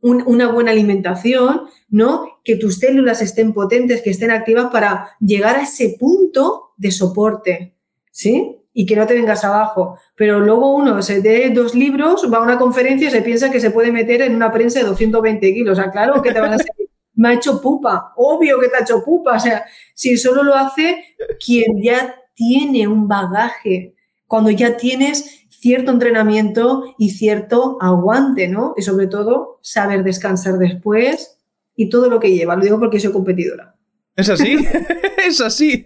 [0.00, 2.40] una buena alimentación, ¿no?
[2.44, 7.74] Que tus células estén potentes, que estén activas para llegar a ese punto de soporte,
[8.10, 8.56] ¿sí?
[8.72, 9.98] Y que no te vengas abajo.
[10.14, 13.60] Pero luego uno se dé dos libros, va a una conferencia y se piensa que
[13.60, 15.78] se puede meter en una prensa de 220 kilos.
[15.78, 16.72] O sea, claro que te van a decir,
[17.14, 19.36] me ha hecho pupa, obvio que te ha hecho pupa.
[19.36, 23.96] O sea, si solo lo hace quien ya tiene un bagaje,
[24.28, 28.74] cuando ya tienes cierto entrenamiento y cierto aguante, ¿no?
[28.76, 31.38] Y sobre todo, saber descansar después,
[31.78, 32.56] y todo lo que lleva.
[32.56, 33.76] Lo digo porque soy competidora.
[34.16, 34.56] ¿Es así?
[35.26, 35.84] es así.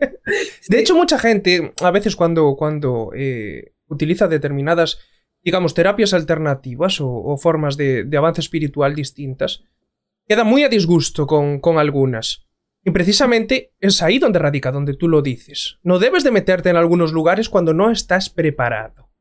[0.69, 4.99] De hecho, mucha gente, a veces cuando, cuando eh, utiliza determinadas,
[5.45, 9.65] digamos, terapias alternativas o, formas de, avance espiritual distintas,
[10.27, 12.47] queda muy a disgusto con, con algunas.
[12.85, 15.79] Y precisamente es ahí donde radica, donde tú lo dices.
[15.83, 19.12] No debes de meterte en algunos lugares cuando no estás preparado.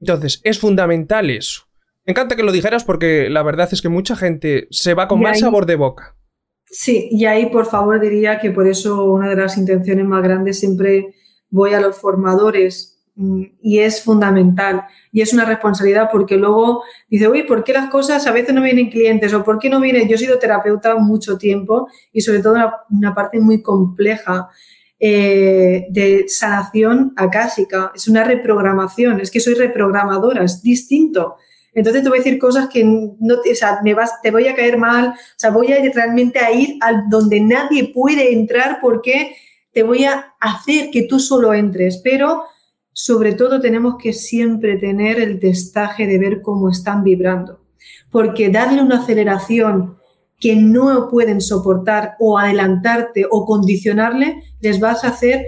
[0.00, 1.62] Entonces, es fundamental eso.
[2.04, 5.20] Me encanta que lo dijeras porque la verdad es que mucha gente se va con
[5.20, 6.16] mal sabor de boca.
[6.70, 10.58] Sí, y ahí por favor diría que por eso una de las intenciones más grandes
[10.58, 11.14] siempre
[11.50, 17.28] voy a los formadores mm, y es fundamental y es una responsabilidad porque luego dice,
[17.28, 20.08] uy, ¿por qué las cosas a veces no vienen clientes o por qué no vienen?
[20.08, 22.56] Yo he sido terapeuta mucho tiempo y sobre todo
[22.90, 24.48] una, parte muy compleja
[25.00, 31.36] eh, de sanación acásica, es una reprogramación, es que soy reprogramadora, es distinto.
[31.72, 34.48] Entonces te voy a decir cosas que no te, o sea, me vas, te voy
[34.48, 38.78] a caer mal, o sea, voy a realmente a ir a donde nadie puede entrar
[38.80, 39.36] porque
[39.72, 42.42] te voy a hacer que tú solo entres, pero
[42.92, 47.60] sobre todo tenemos que siempre tener el testaje de ver cómo están vibrando,
[48.10, 49.97] porque darle una aceleración
[50.38, 55.44] que no pueden soportar o adelantarte o condicionarle, les vas a hacer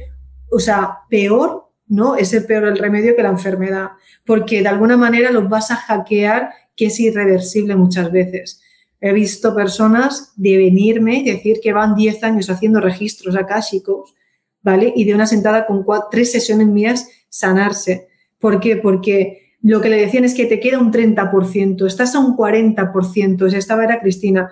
[0.51, 2.17] o sea, peor, ¿no?
[2.17, 3.91] Es el peor el remedio que la enfermedad,
[4.27, 8.61] porque de alguna manera los vas a hackear que es irreversible muchas veces.
[9.01, 14.15] He visto personas de venirme y decir que van 10 años haciendo registros akáshicos,
[14.63, 14.93] ¿vale?
[14.95, 18.09] Y de una sentada con tres sesiones mías sanarse.
[18.39, 18.77] ¿Por qué?
[18.77, 23.53] Porque lo que le decían es que te queda un 30%, estás a un 40%,
[23.55, 24.51] estaba era Cristina.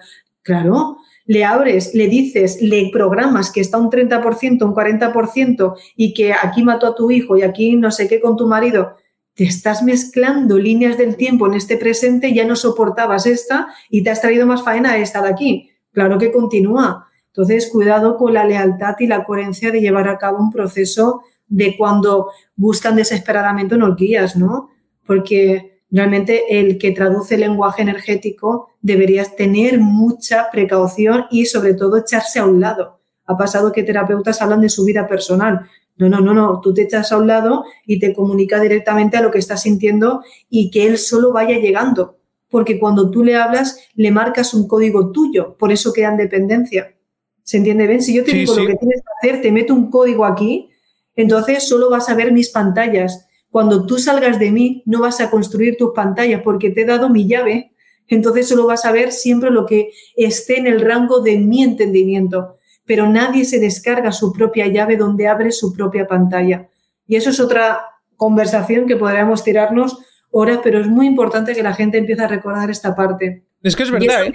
[0.49, 6.33] Claro, le abres, le dices, le programas que está un 30%, un 40% y que
[6.33, 8.97] aquí mató a tu hijo y aquí no sé qué con tu marido,
[9.35, 14.09] te estás mezclando líneas del tiempo en este presente, ya no soportabas esta y te
[14.09, 15.71] has traído más faena a esta de aquí.
[15.93, 17.07] Claro que continúa.
[17.27, 21.77] Entonces, cuidado con la lealtad y la coherencia de llevar a cabo un proceso de
[21.77, 24.71] cuando buscan desesperadamente unos guías, ¿no?
[25.05, 31.96] Porque Realmente el que traduce el lenguaje energético deberías tener mucha precaución y sobre todo
[31.96, 33.01] echarse a un lado.
[33.24, 35.66] Ha pasado que terapeutas hablan de su vida personal.
[35.96, 39.22] No, no, no, no, tú te echas a un lado y te comunica directamente a
[39.22, 42.18] lo que estás sintiendo y que él solo vaya llegando.
[42.51, 46.94] Porque cuando tú le hablas, le marcas un código tuyo, por eso quedan dependencia.
[47.42, 48.03] ¿Se entiende bien?
[48.03, 50.70] Si yo te digo lo que tienes que hacer, te meto un código aquí,
[51.16, 53.28] entonces solo vas a ver mis pantallas
[53.59, 57.09] cuando tú salgas de mí, no vas a construir tus pantallas porque te he dado
[57.09, 57.73] mi llave.
[58.07, 62.59] Entonces solo vas a ver siempre lo que esté en el rango de mi entendimiento.
[62.85, 66.68] Pero nadie se descarga su propia llave donde abre su propia pantalla.
[67.09, 67.81] Y eso es otra
[68.14, 69.99] conversación que podríamos tirarnos
[70.31, 73.42] horas, pero es muy importante que la gente empiece a recordar esta parte.
[73.64, 74.35] Es que es verdad, ¿eh?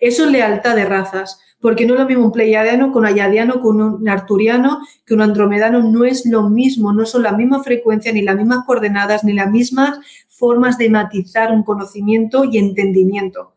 [0.00, 3.60] Eso es lealtad de razas porque no es lo mismo un pleiadiano con un ayadiano,
[3.60, 8.12] con un arturiano, que un andromedano, no es lo mismo, no son la misma frecuencia,
[8.12, 9.98] ni las mismas coordenadas, ni las mismas
[10.28, 13.56] formas de matizar un conocimiento y entendimiento.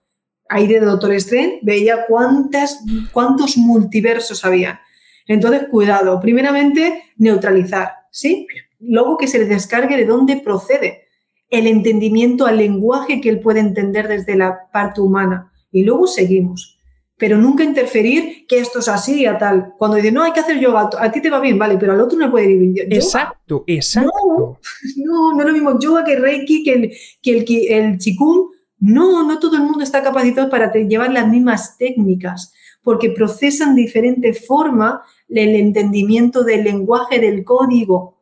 [0.49, 4.81] Ahí de Doctor Strange veía cuántas, cuántos multiversos había.
[5.27, 6.19] Entonces, cuidado.
[6.19, 8.47] Primeramente, neutralizar, ¿sí?
[8.79, 11.03] Luego que se le descargue de dónde procede
[11.51, 15.51] el entendimiento al lenguaje que él puede entender desde la parte humana.
[15.71, 16.78] Y luego seguimos
[17.19, 19.73] pero nunca interferir que esto es así a tal.
[19.77, 21.99] Cuando dice, no, hay que hacer yoga, a ti te va bien, vale, pero al
[21.99, 22.87] otro no puede ir.
[22.89, 24.57] Exacto, exacto.
[24.95, 28.51] No, no, es lo mismo yoga que reiki, que el, que el, que el chikung.
[28.79, 33.81] No, no todo el mundo está capacitado para llevar las mismas técnicas, porque procesan de
[33.81, 38.17] diferente forma el entendimiento del lenguaje del código,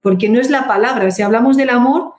[0.00, 1.10] porque no es la palabra.
[1.10, 2.12] Si hablamos del amor,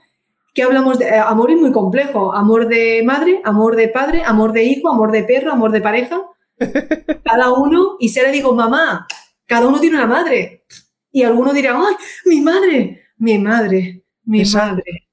[0.54, 2.34] ¿Qué hablamos de eh, amor es muy complejo?
[2.34, 6.22] Amor de madre, amor de padre, amor de hijo, amor de perro, amor de pareja.
[7.24, 9.08] Cada uno, y si le digo mamá,
[9.46, 10.66] cada uno tiene una madre.
[11.12, 13.04] Y alguno dirá, ¡ay, mi madre!
[13.18, 15.10] Mi madre, mi madre.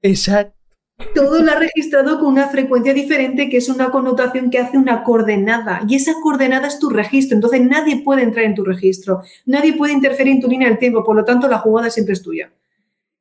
[0.00, 0.54] Exacto.
[1.12, 5.02] Todo lo ha registrado con una frecuencia diferente, que es una connotación que hace una
[5.02, 5.82] coordenada.
[5.88, 7.36] Y esa coordenada es tu registro.
[7.36, 9.22] Entonces nadie puede entrar en tu registro.
[9.46, 11.02] Nadie puede interferir en tu línea del tiempo.
[11.02, 12.52] Por lo tanto, la jugada siempre es tuya.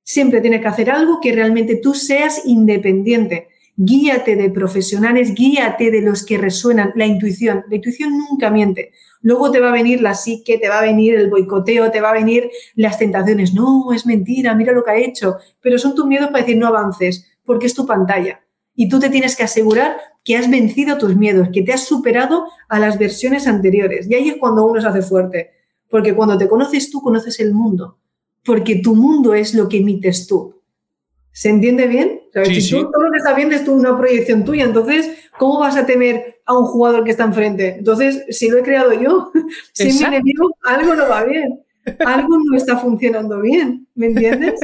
[0.10, 3.50] Siempre tienes que hacer algo que realmente tú seas independiente.
[3.76, 6.94] Guíate de profesionales, guíate de los que resuenan.
[6.96, 8.94] La intuición, la intuición nunca miente.
[9.20, 12.12] Luego te va a venir la psique, te va a venir el boicoteo, te va
[12.12, 13.54] a venir las tentaciones.
[13.54, 15.40] No, es mentira, mira lo que ha hecho.
[15.60, 18.40] Pero son tus miedos para decir no avances, porque es tu pantalla.
[18.76, 22.48] Y tú te tienes que asegurar que has vencido tus miedos, que te has superado
[22.70, 24.10] a las versiones anteriores.
[24.10, 25.52] Y ahí es cuando uno se hace fuerte.
[25.90, 27.98] Porque cuando te conoces tú, conoces el mundo
[28.48, 30.64] porque tu mundo es lo que emites tú.
[31.34, 32.22] ¿Se entiende bien?
[32.46, 35.86] si tú todo lo que está viendo es una proyección tuya, entonces, ¿cómo vas a
[35.86, 37.76] temer a un jugador que está enfrente?
[37.78, 39.32] Entonces, si lo he creado yo,
[39.74, 41.62] si mi enemigo, algo no va bien.
[42.06, 43.88] Algo no está funcionando bien.
[43.96, 44.60] ¿Me entiendes?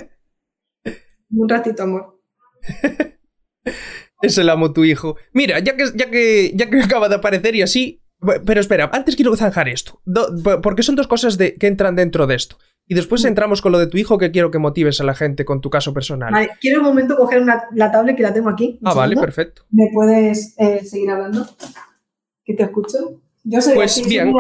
[1.30, 2.22] Un ratito, amor.
[4.22, 5.18] Es el amo tu hijo.
[5.34, 8.02] Mira, ya que, ya que, ya que acaba de aparecer y así.
[8.46, 10.02] Pero espera, antes quiero zanjar esto.
[10.62, 12.58] porque son dos cosas de, que entran dentro de esto.
[12.88, 15.46] Y después entramos con lo de tu hijo que quiero que motives a la gente
[15.46, 16.34] con tu caso personal.
[16.34, 18.80] Vale, quiero un momento coger la tablet que la tengo aquí.
[18.84, 19.64] Ah, vale, perfecto.
[19.72, 21.48] ¿Me puedes eh, seguir hablando?
[22.44, 23.22] Que te escucho.
[23.44, 24.34] Yo soy pues bien.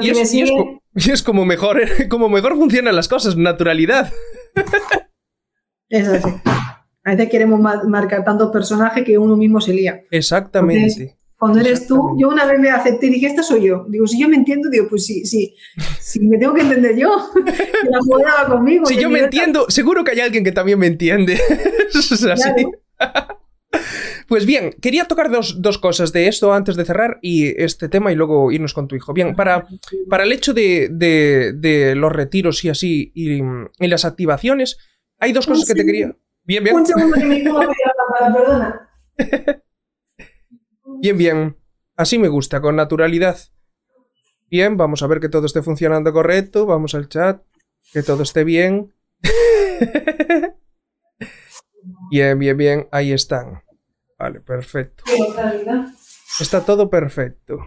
[0.00, 4.10] y, es, como, mejor, como mejor funcionan las cosas, naturalidad.
[5.88, 6.30] Es así.
[7.04, 10.02] A veces queremos marcar tantos personajes que uno mismo se lía.
[10.10, 11.16] Exactamente.
[11.42, 13.84] Cuando eres tú, yo una vez me acepté y dije, esta soy yo.
[13.88, 15.56] Digo, si yo me entiendo, digo, pues sí, sí.
[15.98, 17.08] Si me tengo que entender yo,
[17.90, 18.86] la jugada conmigo.
[18.86, 21.36] Si yo me entiendo, seguro que hay alguien que también me entiende.
[21.92, 22.64] es así.
[24.28, 28.14] Pues bien, quería tocar dos, cosas de esto antes de cerrar y este tema y
[28.14, 29.12] luego irnos con tu hijo.
[29.12, 29.66] Bien, para,
[30.08, 33.42] para el hecho de, los retiros y así y,
[33.88, 34.78] las activaciones,
[35.18, 36.16] hay dos cosas que te quería.
[36.44, 36.76] Bien, bien.
[36.76, 37.42] Un segundo que me
[38.32, 38.88] perdona.
[41.02, 41.56] Bien, bien.
[41.96, 43.36] Así me gusta, con naturalidad.
[44.48, 46.64] Bien, vamos a ver que todo esté funcionando correcto.
[46.64, 47.42] Vamos al chat.
[47.92, 48.94] que todo esté bien.
[52.12, 53.64] bien, bien, bien, ahí están.
[54.16, 55.02] Vale, perfecto.
[56.38, 57.58] Está todo perfecto.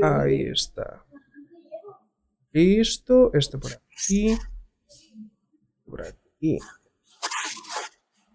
[0.00, 1.04] Ahí está.
[2.52, 3.32] Listo.
[3.34, 4.38] Esto por aquí.
[5.84, 6.60] Por aquí.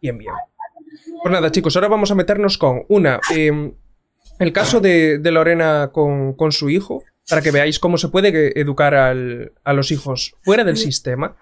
[0.01, 0.33] Bien, bien.
[1.23, 3.21] Pues nada, chicos, ahora vamos a meternos con una.
[3.33, 3.73] Em,
[4.39, 9.73] el caso de, Lorena con, su hijo, para que veáis cómo se puede educar a
[9.73, 11.35] los hijos fuera del sistema.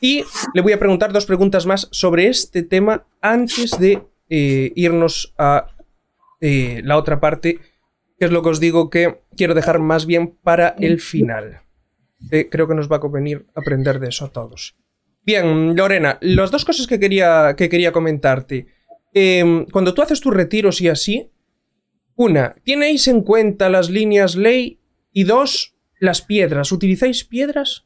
[0.00, 5.34] Y le voy a preguntar dos preguntas más sobre este tema antes de eh, irnos
[5.38, 5.68] a
[6.40, 7.60] eh, la otra parte,
[8.18, 11.62] que es lo que os digo que quiero dejar más bien para el final.
[12.30, 14.76] Eh, creo que nos va a convenir aprender de eso a todos.
[15.24, 18.66] Bien, Lorena, las dos cosas que quería, que quería comentarte.
[19.14, 21.30] Em, cuando tú haces tus retiros y así,
[22.16, 24.78] una, ¿tenéis en cuenta las líneas ley?
[25.12, 26.72] Y dos, las piedras.
[26.72, 27.84] ¿Utilizáis piedras?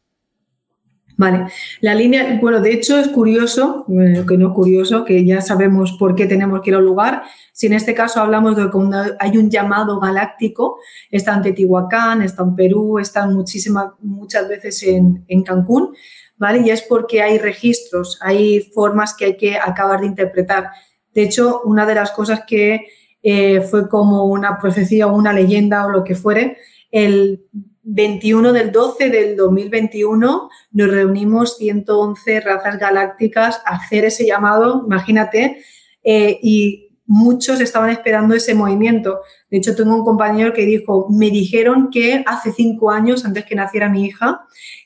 [1.18, 1.46] Vale,
[1.80, 3.86] la línea, bueno, de hecho es curioso,
[4.28, 7.22] que no curioso, que ya sabemos por qué tenemos que ir al lugar.
[7.54, 10.78] Si en este caso hablamos de cuando hay un llamado galáctico,
[11.10, 15.94] está en Teotihuacán, está en Perú, está muchísimas, muchas veces en, en Cancún,
[16.36, 16.60] ¿vale?
[16.66, 20.68] Y es porque hay registros, hay formas que hay que acabar de interpretar.
[21.14, 22.88] De hecho, una de las cosas que
[23.28, 26.58] eh, fue como una profecía o una leyenda o lo que fuere,
[26.92, 27.44] el
[27.82, 35.60] 21 del 12 del 2021 nos reunimos 111 razas galácticas a hacer ese llamado, imagínate,
[36.04, 39.20] eh, y muchos estaban esperando ese movimiento.
[39.50, 43.54] De hecho, tengo un compañero que dijo, me dijeron que hace cinco años, antes que
[43.54, 44.40] naciera mi hija,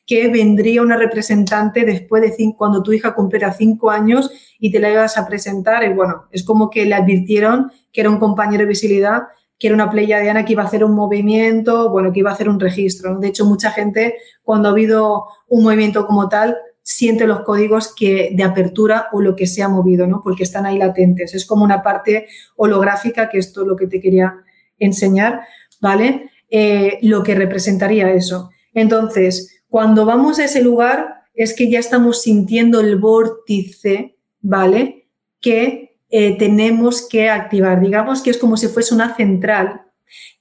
[0.06, 4.80] que vendría una representante después de cinco, cuando tu hija cumpliera cinco años y te
[4.80, 5.84] la ibas a presentar.
[5.84, 9.22] Y bueno, es como que le advirtieron que era un compañero de visibilidad,
[9.58, 12.48] que era una Diana que iba a hacer un movimiento, bueno, que iba a hacer
[12.48, 13.18] un registro.
[13.18, 16.56] De hecho, mucha gente, cuando ha habido un movimiento como tal,
[16.90, 20.20] siente los códigos que, de apertura o lo que se ha movido, ¿no?
[20.22, 21.34] Porque están ahí latentes.
[21.34, 22.26] Es como una parte
[22.56, 24.34] holográfica, que esto es lo que te quería
[24.78, 25.42] enseñar,
[25.80, 26.30] ¿vale?
[26.50, 28.50] Eh, lo que representaría eso.
[28.74, 35.08] Entonces, cuando vamos a ese lugar, es que ya estamos sintiendo el vórtice, ¿vale?
[35.40, 37.80] Que eh, tenemos que activar.
[37.80, 39.82] Digamos que es como si fuese una central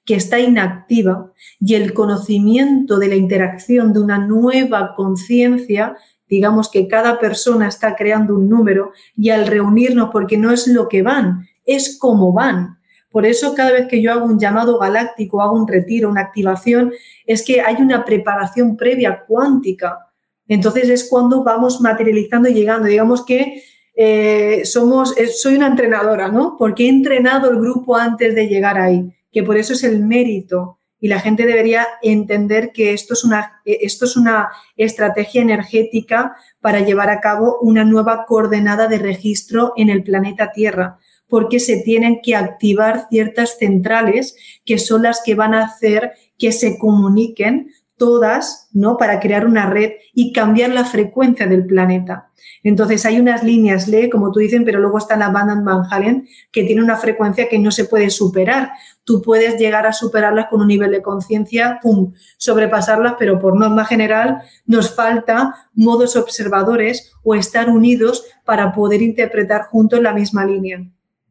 [0.04, 5.96] que está inactiva y el conocimiento de la interacción de una nueva conciencia
[6.30, 10.88] digamos que cada persona está creando un número y al reunirnos, porque no es lo
[10.88, 12.78] que van, es cómo van.
[13.12, 16.94] Por eso cada vez que yo hago un llamado galáctico, hago un retiro, una activación,
[17.26, 20.12] es que hay una preparación previa cuántica.
[20.48, 22.88] Entonces es cuando vamos materializando y llegando.
[22.88, 23.64] Digamos que
[23.96, 26.56] eh, somos, eh, soy una entrenadora, ¿no?
[26.58, 30.79] Porque he entrenado el grupo antes de llegar ahí, que por eso es el mérito
[31.00, 36.82] y la gente debería entender que esto es una, esto es una estrategia energética para
[36.82, 42.20] llevar a cabo una nueva coordenada de registro en el planeta Tierra, porque se tienen
[42.22, 44.36] que activar ciertas centrales
[44.66, 48.98] que son las que van a hacer que se comuniquen todas, ¿no?
[48.98, 52.32] Para crear una red y cambiar la frecuencia del planeta.
[52.64, 56.28] Entonces hay unas líneas LE, como tú dicen, pero luego está la Van Van Halen,
[56.52, 58.72] que tiene una frecuencia que no se puede superar.
[59.04, 63.86] Tú puedes llegar a superarlas con un nivel de conciencia, pum, sobrepasarlas, pero por norma
[63.86, 70.84] general nos falta modos observadores o estar unidos para poder interpretar juntos la misma línea.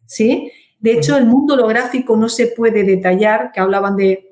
[0.07, 0.53] ¿Sí?
[0.81, 4.28] De hecho, el mundo holográfico no se puede detallar, que hablaban de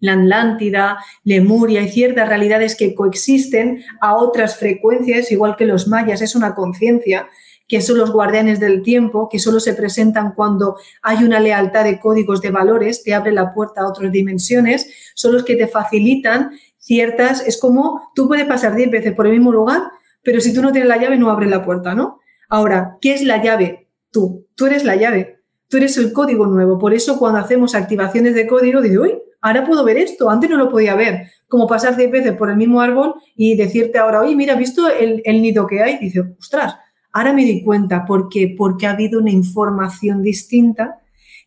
[0.00, 6.20] la Atlántida, Lemuria y ciertas realidades que coexisten a otras frecuencias, igual que los mayas,
[6.20, 7.28] es una conciencia
[7.66, 11.98] que son los guardianes del tiempo, que solo se presentan cuando hay una lealtad de
[11.98, 16.50] códigos de valores, te abre la puerta a otras dimensiones, son los que te facilitan
[16.78, 19.82] ciertas, es como tú puedes pasar 10 veces por el mismo lugar,
[20.22, 22.20] pero si tú no tienes la llave no abre la puerta, ¿no?
[22.50, 23.88] Ahora, ¿qué es la llave?
[24.10, 28.34] Tú, tú eres la llave, tú eres el código nuevo, por eso cuando hacemos activaciones
[28.34, 31.98] de código, digo, uy, ahora puedo ver esto, antes no lo podía ver, como pasar
[31.98, 35.82] 10 veces por el mismo árbol y decirte ahora, oye, mira, ¿visto el, nido que
[35.82, 35.98] hay?
[35.98, 36.76] dice, ostras,
[37.12, 38.54] ahora me di cuenta, ¿por qué?
[38.56, 40.98] Porque ha habido una información distinta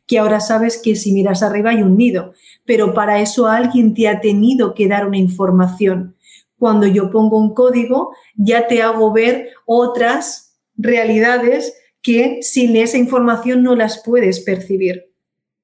[0.05, 2.33] que ahora sabes que si miras arriba hay un nido,
[2.65, 6.15] pero para eso alguien te ha tenido que dar una información.
[6.59, 13.63] Cuando yo pongo un código, ya te hago ver otras realidades que sin esa información
[13.63, 15.06] no las puedes percibir.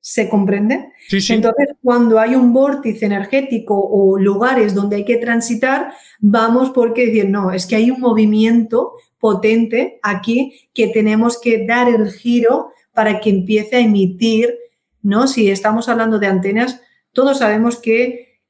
[0.06, 0.92] ¿Se comprende?
[1.10, 7.30] Entonces, cuando hay un vórtice energético o lugares donde hay que transitar, vamos porque decir,
[7.30, 13.22] no, es que hay un movimiento potente aquí que tenemos que dar el giro para
[13.22, 14.54] que empiece a emitir,
[15.02, 15.26] ¿no?
[15.26, 16.82] Si estamos hablando de antenas,
[17.14, 18.42] todos sabemos que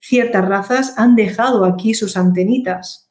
[0.00, 3.10] ciertas razas han dejado aquí sus antenitas.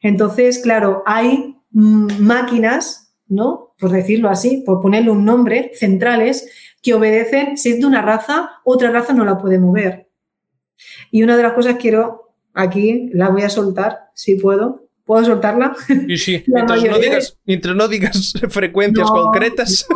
[0.00, 3.69] Entonces, claro, hay mm, máquinas, ¿no?
[3.80, 8.50] Por decirlo así, por ponerle un nombre, centrales, que obedecen, si es de una raza,
[8.64, 10.08] otra raza no la puede mover.
[11.10, 15.74] Y una de las cosas quiero, aquí la voy a soltar, si puedo, ¿Puedo soltarla?
[15.88, 16.44] Sí, sí.
[16.46, 19.88] Mientras no, digas, mientras no, digas, frecuencias concretas.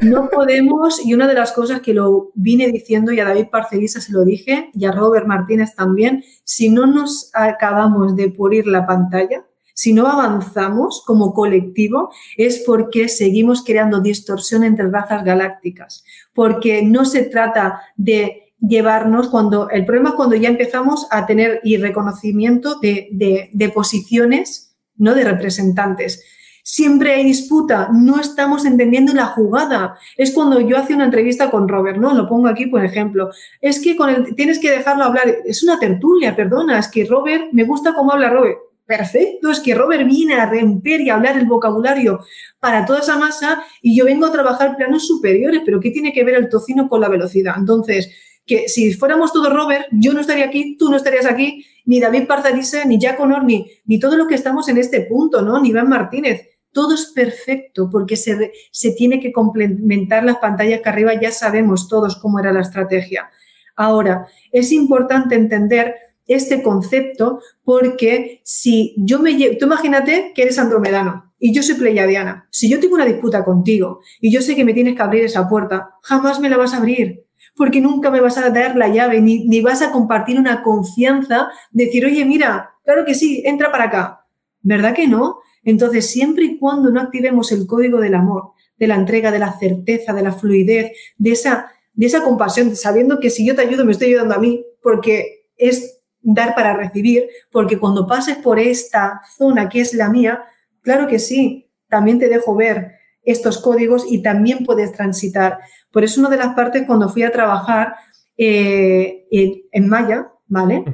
[0.00, 4.00] No, podemos, y una de las cosas que lo vine diciendo, y a David Parcelisa
[4.00, 8.86] se lo dije, y a Robert Martínez también, si no nos acabamos de pulir la
[8.86, 9.44] pantalla,
[9.80, 16.04] si no avanzamos como colectivo, es porque seguimos creando distorsión entre razas galácticas,
[16.34, 21.62] porque no se trata de llevarnos cuando el problema es cuando ya empezamos a tener
[21.64, 25.14] y reconocimiento de, posiciones, ¿no?
[25.14, 26.26] De representantes.
[26.62, 29.96] Siempre hay disputa, no estamos entendiendo la jugada.
[30.18, 32.12] Es cuando yo hacía una entrevista con Robert, ¿no?
[32.12, 33.30] Lo pongo aquí por ejemplo.
[33.62, 35.36] Es que con el, tienes que dejarlo hablar.
[35.46, 38.58] Es una tertulia, perdona, es que Robert, me gusta cómo habla Robert.
[38.90, 42.18] Perfecto, es que Robert viene a romper y a hablar el vocabulario
[42.58, 46.24] para toda esa masa y yo vengo a trabajar planos superiores, pero ¿qué tiene que
[46.24, 47.54] ver el tocino con la velocidad?
[47.56, 48.10] Entonces,
[48.44, 52.26] que si fuéramos todos Robert, yo no estaría aquí, tú no estarías aquí, ni David
[52.26, 55.60] Parzariza, ni Jack Honor, ni, ni todo lo que estamos en este punto, ¿no?
[55.60, 56.48] Ni Iván Martínez.
[56.72, 61.86] Todo es perfecto porque se, se tiene que complementar las pantallas que arriba ya sabemos
[61.86, 63.30] todos cómo era la estrategia.
[63.76, 65.94] Ahora, es importante entender
[66.34, 71.74] este concepto porque si yo me llevo, tú imagínate que eres andromedano y yo soy
[71.74, 72.48] pleiadiana.
[72.50, 75.48] Si yo tengo una disputa contigo y yo sé que me tienes que abrir esa
[75.48, 77.24] puerta, jamás me la vas a abrir
[77.56, 82.06] porque nunca me vas a dar la llave, ni, vas a compartir una confianza, decir,
[82.06, 84.26] oye, mira, claro que sí, entra para acá.
[84.62, 85.40] ¿Verdad que no?
[85.62, 89.58] Entonces, siempre y cuando no activemos el código del amor, de la entrega, de la
[89.58, 93.84] certeza, de la fluidez, de esa, de esa compasión, sabiendo que si yo te ayudo,
[93.84, 99.20] me estoy ayudando a mí, porque es dar para recibir, porque cuando pases por esta
[99.36, 100.42] zona que es la mía,
[100.82, 102.92] claro que sí, también te dejo ver
[103.22, 105.58] estos códigos y también puedes transitar.
[105.90, 107.94] Por eso una de las partes cuando fui a trabajar
[108.36, 110.84] eh, en, Maya, ¿vale?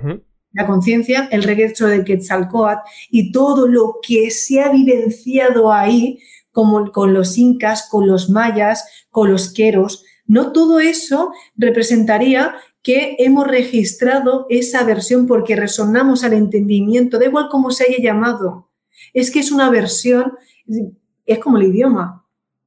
[0.52, 6.18] La conciencia, el regreso de Quetzalcoatl y todo lo que se ha vivenciado ahí,
[6.50, 12.56] como con los incas, con los mayas, con los queros, no todo eso representaría
[12.86, 18.70] que hemos registrado esa versión porque resonamos al entendimiento, da igual cómo se haya llamado.
[19.12, 20.34] Es que es una versión,
[21.26, 22.24] es como el idioma.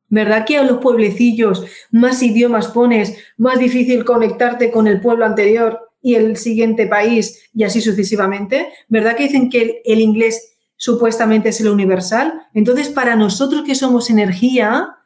[0.09, 5.89] ¿Verdad que a los pueblecillos más idiomas pones, más difícil conectarte con el pueblo anterior
[6.01, 8.73] y el siguiente país y así sucesivamente?
[8.89, 12.41] ¿Verdad que dicen que el, inglés supuestamente es el universal?
[12.53, 14.97] Entonces, para nosotros que somos energía,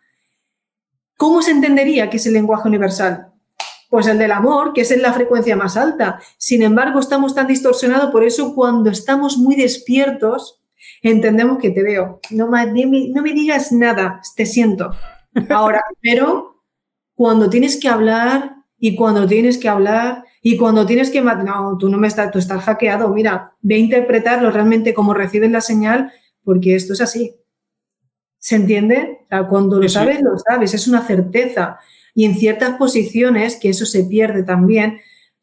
[1.17, 3.32] ¿cómo se entendería que es el lenguaje universal?
[3.93, 6.19] Pues el del amor, que es en la frecuencia más alta.
[6.39, 10.63] Sin embargo, estamos tan distorsionados, por eso cuando estamos muy despiertos,
[11.03, 12.19] entendemos que te veo.
[12.31, 14.95] No, no me digas nada, te siento.
[15.47, 16.63] Ahora, pero
[17.13, 21.21] cuando tienes que hablar y cuando tienes que hablar y cuando tienes que...
[21.21, 23.09] No, tú no me estás, tú estás hackeado.
[23.09, 26.11] Mira, ve a interpretarlo realmente como recibes la señal
[26.43, 27.35] porque esto es así.
[28.39, 29.19] ¿Se entiende?
[29.51, 31.77] cuando lo sabes, lo sabes, es una certeza.
[32.15, 34.99] Y en ciertas posiciones, que eso se pierde también,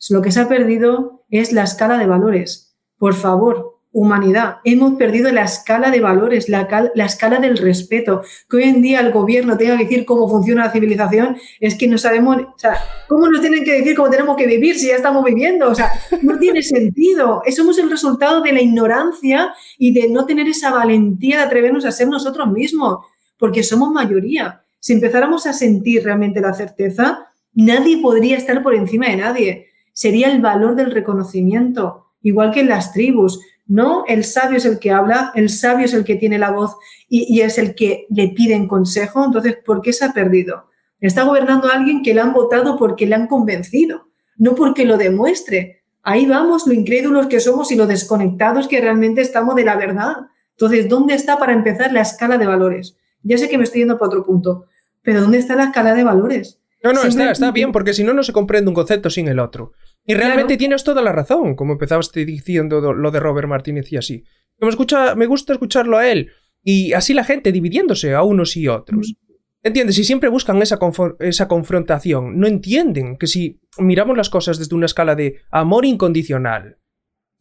[0.09, 2.77] lo que se ha perdido es la escala de valores.
[2.97, 4.59] Por favor, humanidad.
[4.64, 6.68] Hemos perdido la escala de valores, la,
[7.05, 8.23] escala del respeto.
[8.49, 11.89] Que hoy en día el gobierno tenga que decir cómo funciona la civilización, es que
[11.89, 12.77] no sabemos, o sea,
[13.09, 15.68] ¿cómo nos tienen que decir cómo tenemos que vivir si ya estamos viviendo?
[15.68, 15.91] O sea,
[16.23, 17.43] no tiene sentido.
[17.45, 21.93] Es el resultado de la ignorancia y de no tener esa valentía de atrevernos a
[21.93, 23.05] ser nosotros mismos,
[23.39, 24.62] porque somos mayoría.
[24.81, 29.66] Si empezáramos a sentir realmente la certeza, nadie podría estar por encima de nadie.
[29.93, 34.05] Sería el valor del reconocimiento, igual que en las tribus ¿no?
[34.09, 36.76] El sabio es el que habla, el sabio es el que tiene la voz
[37.09, 39.24] y, es el que le piden consejo.
[39.24, 40.64] Entonces, ¿por qué se ha perdido?
[41.01, 44.97] Está gobernando a alguien que le han votado porque le han convencido, no porque lo
[44.97, 45.85] demuestre.
[46.03, 50.16] Ahí vamos, lo incrédulos que somos y lo desconectados que realmente estamos de la verdad.
[50.51, 52.97] Entonces, ¿dónde está para empezar la escala de valores?
[53.22, 54.66] Ya sé que me estoy yendo para otro punto,
[55.03, 56.61] pero ¿dónde está la escala de valores?
[56.82, 59.38] No, no, está, está bien, porque si no, no se comprende un concepto sin el
[59.38, 59.72] otro.
[60.07, 64.24] Y realmente tienes toda la razón, como empezabas diciendo lo de Robert Martínez y así.
[64.59, 66.30] Me, escucha, me gusta escucharlo a él.
[66.62, 69.14] Y así la gente dividiéndose a unos y otros.
[69.62, 69.96] ¿Entiendes?
[69.96, 70.78] Si siempre buscan esa,
[71.20, 76.78] esa confrontación, no entienden que si miramos las cosas desde una escala de amor incondicional,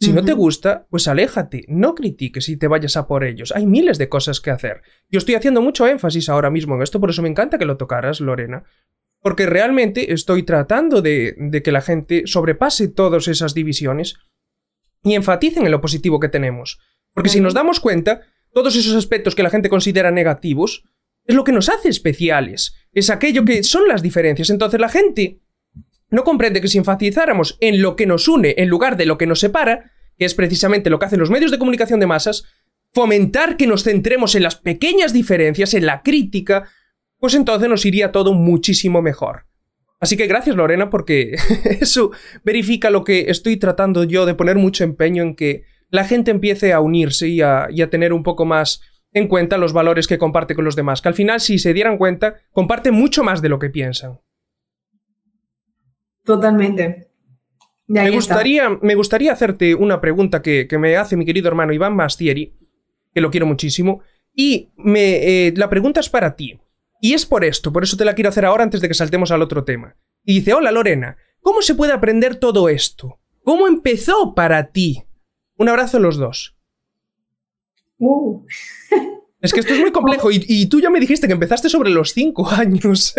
[0.01, 3.51] si no te gusta, pues aléjate, no critiques y te vayas a por ellos.
[3.53, 4.81] Hay miles de cosas que hacer.
[5.09, 7.75] Yo estoy haciendo mucho énfasis ahora mismo en esto, por eso me encanta que lo
[7.75, 8.63] tocaras, Lorena,
[9.21, 14.15] porque realmente estoy tratando de, que la gente sobrepase todas esas divisiones
[15.03, 16.79] y enfaticen en lo positivo que tenemos.
[17.13, 18.21] Porque si nos damos cuenta,
[18.53, 20.83] todos esos aspectos que la gente considera negativos
[21.25, 22.75] es lo que nos hace especiales.
[22.93, 24.49] Es aquello que son las diferencias.
[24.49, 25.41] Entonces la gente
[26.11, 29.27] no comprende que si enfatizáramos en lo que nos une en lugar de lo que
[29.27, 32.45] nos separa, que es precisamente lo que hacen los medios de comunicación de masas,
[32.93, 36.69] fomentar que nos centremos en las pequeñas diferencias, en la crítica,
[37.19, 39.45] pues entonces nos iría todo muchísimo mejor.
[39.99, 41.35] Así que gracias Lorena porque
[41.81, 42.11] eso
[42.43, 46.71] verifica lo que estoy tratando yo de poner mucho empeño en que la gente empiece
[46.73, 48.81] a unirse y a, tener un poco más
[49.11, 51.97] en cuenta los valores que comparte con los demás, que al final si se dieran
[51.97, 54.19] cuenta, comparte mucho más de lo que piensan.
[56.29, 57.07] Totalmente.
[57.87, 62.55] Me gustaría, me gustaría, hacerte una pregunta que, me hace mi querido hermano Iván Mastieri,
[63.11, 64.01] que lo quiero muchísimo,
[64.31, 66.59] y me, eh, la pregunta es para ti.
[67.01, 69.31] Y es por esto, por eso te la quiero hacer ahora antes de que saltemos
[69.31, 69.95] al otro tema.
[70.23, 73.19] Y dice, hola Lorena, ¿cómo se puede aprender todo esto?
[73.43, 75.01] ¿Cómo empezó para ti?
[75.57, 76.55] Un abrazo a los dos.
[77.97, 78.45] Uh.
[79.41, 82.13] Es que esto es muy complejo y, tú ya me dijiste que empezaste sobre los
[82.13, 83.15] cinco años.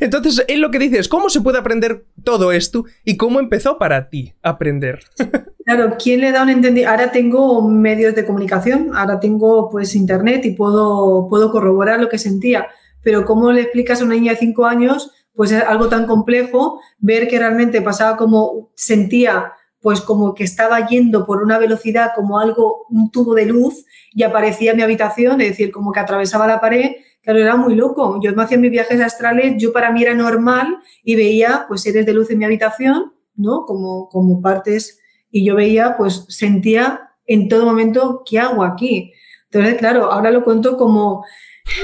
[0.00, 3.78] Entonces, él lo que dice es, ¿cómo se puede aprender todo esto y cómo empezó
[3.78, 5.00] para ti aprender?
[5.68, 6.90] Claro, ¿quién le da un entendimiento?
[6.90, 12.16] Ahora tengo medios de comunicación, ahora tengo pues internet y puedo, puedo corroborar lo que
[12.16, 12.68] sentía
[13.02, 16.80] pero ¿cómo le explicas a una niña de cinco años pues es algo tan complejo,
[16.98, 19.52] ver que realmente pasaba como sentía
[19.88, 24.22] pues como que estaba yendo por una velocidad como algo, un tubo de luz y
[24.22, 28.20] aparecía en mi habitación, es decir, como que atravesaba la pared, claro, era muy loco.
[28.22, 32.04] Yo me hacía mis viajes astrales, yo para mí era normal y veía pues seres
[32.04, 33.64] de luz en mi habitación, ¿no?
[33.64, 39.14] Como, como partes, y yo veía, pues sentía en todo momento, ¿qué hago aquí?
[39.50, 41.24] Entonces, claro, ahora lo cuento como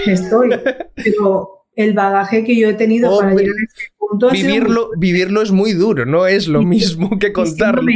[0.05, 0.51] estoy.
[0.95, 4.31] Pero el bagaje que yo he tenido para llegar a este punto.
[4.31, 7.91] Vivirlo, vivirlo es muy duro, no es lo mismo que contarlo.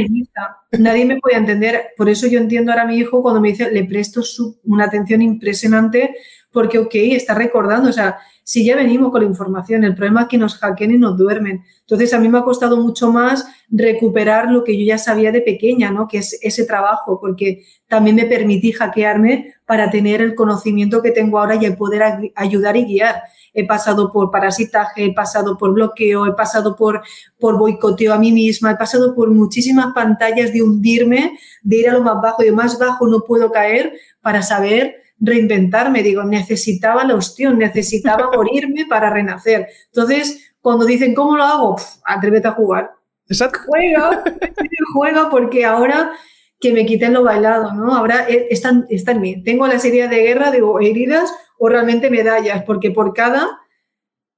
[0.71, 1.87] Nadie me puede entender.
[1.97, 4.21] Por eso yo entiendo ahora a mi hijo cuando me dice, le presto
[4.63, 6.15] una atención impresionante
[6.51, 10.27] porque, ok, está recordando, o sea, si ya venimos con la información, el problema es
[10.27, 11.63] que nos hackeen y nos duermen.
[11.81, 15.41] Entonces, a mí me ha costado mucho más recuperar lo que yo ya sabía de
[15.41, 16.07] pequeña, ¿no?
[16.07, 21.39] Que es ese trabajo, porque también me permití hackearme para tener el conocimiento que tengo
[21.39, 23.21] ahora y poder ayudar y guiar.
[23.59, 27.01] He pasado por parasitaje, he pasado por bloqueo, he pasado por,
[27.39, 31.93] por boicoteo a mí misma, he pasado por muchísimas pantallas de hundirme, de ir a
[31.93, 36.03] lo más bajo, y más bajo no puedo caer para saber reinventarme.
[36.03, 39.67] Digo, necesitaba la ostión, necesitaba morirme para renacer.
[39.87, 41.75] Entonces, cuando dicen, ¿cómo lo hago?
[42.05, 42.91] atrévete a jugar.
[43.27, 43.59] Exacto.
[43.67, 44.23] Juega,
[44.93, 46.11] juega porque ahora
[46.59, 47.95] que me quiten lo bailado, ¿no?
[47.95, 49.43] Ahora está, está en mí.
[49.43, 53.59] Tengo la serie de guerra, digo, heridas o realmente medallas, porque por cada,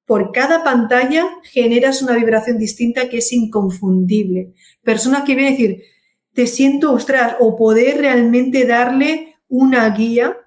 [0.06, 4.54] por cada pantalla generas una vibración distinta que es inconfundible.
[4.84, 5.84] Personas que vienen a decir,
[6.34, 10.38] te siento, ostras, o poder realmente darle una guía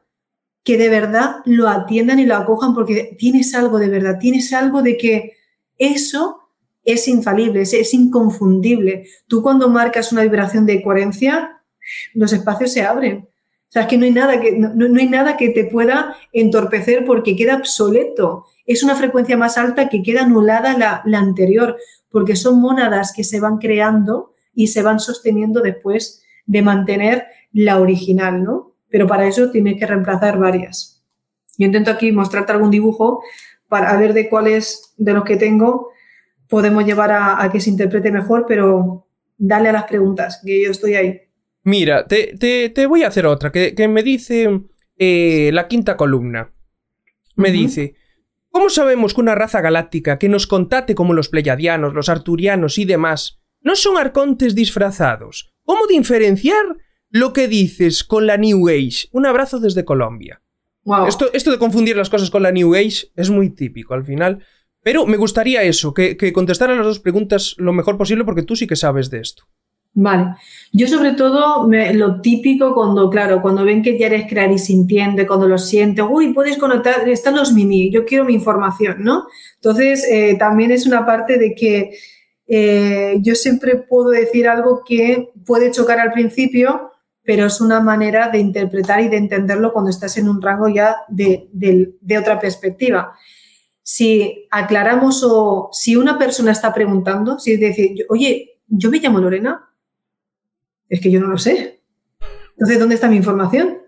[0.65, 4.83] que de verdad lo atiendan y lo acojan porque tienes algo de verdad, tienes algo
[4.83, 5.33] de que
[5.77, 6.41] eso
[6.85, 9.07] es infalible, es, inconfundible.
[9.27, 11.63] Tú cuando marcas una vibración de coherencia,
[12.15, 13.29] los espacios se abren.
[13.75, 17.37] Sea, es que no hay nada que, no, hay nada que te pueda entorpecer porque
[17.37, 18.47] queda obsoleto.
[18.67, 21.77] Es una frecuencia más alta que queda anulada la, la anterior,
[22.09, 27.81] porque son mónadas que se van creando y se van sosteniendo después de mantener la
[27.81, 28.75] original, ¿no?
[28.95, 31.03] pero para eso tienes que reemplazar varias.
[31.59, 33.25] Yo intento aquí mostrarte algún dibujo
[33.67, 35.89] para ver de cuáles de los que tengo
[36.49, 40.95] podemos llevar a, que se interprete mejor, pero dale a las preguntas, que yo estoy
[40.95, 41.23] ahí.
[41.65, 44.63] Mira, te, voy a hacer otra, que, me dice
[44.97, 46.53] eh, la quinta columna.
[47.37, 47.95] Me dice,
[48.51, 52.85] ¿cómo sabemos que una raza galáctica que nos contate como los pleyadianos, los arturianos y
[52.85, 55.53] demás no son arcontes disfrazados?
[55.65, 56.77] ¿Cómo diferenciar
[57.15, 59.07] lo que dices con la New Age.
[59.13, 60.43] Un abrazo desde Colombia.
[61.07, 64.45] Esto, esto, de confundir las cosas con la New Age es muy típico al final.
[64.83, 68.57] Pero me gustaría eso, que, que contestaran las dos preguntas lo mejor posible porque tú
[68.57, 69.45] sí que sabes de esto.
[69.97, 70.35] Vale.
[70.73, 75.27] Yo sobre todo lo típico cuando, claro, cuando ven que ya eres crear y sintiente,
[75.27, 79.27] cuando lo sientes, uy, puedes conectar, están los mini, yo quiero mi información, ¿no?
[79.55, 81.97] Entonces, eh, también es una parte de que
[82.49, 86.91] eh, yo siempre puedo decir algo que puede chocar al principio,
[87.23, 90.97] pero es una manera de interpretar y de entenderlo cuando estás en un rango ya
[91.09, 91.49] de,
[92.19, 93.15] otra perspectiva.
[93.81, 99.21] Si aclaramos o si una persona está preguntando, si es decir, oye, yo me llamo
[99.21, 99.71] Lorena,
[100.89, 101.81] es que yo no lo sé.
[102.53, 103.79] Entonces, ¿dónde está mi información?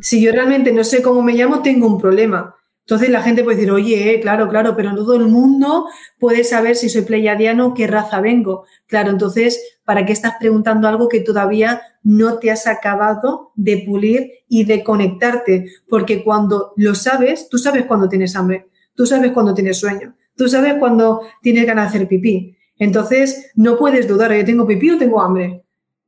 [0.00, 2.54] Si yo realmente no sé cómo me llamo, tengo un problema.
[2.80, 5.86] Entonces la gente puede decir, oye, claro, claro, pero no todo el mundo
[6.18, 8.66] puede saber si soy pleiadiano, qué raza vengo.
[8.86, 14.30] Claro, entonces ¿Para qué estás preguntando algo que todavía no te has acabado de pulir
[14.48, 15.66] y de conectarte?
[15.88, 20.48] Porque cuando lo sabes, tú sabes cuando tienes hambre, tú sabes cuando tienes sueño, tú
[20.48, 22.56] sabes cuando tienes ganas de hacer pipí.
[22.78, 25.63] Entonces, no puedes dudar, yo tengo pipí o tengo hambre.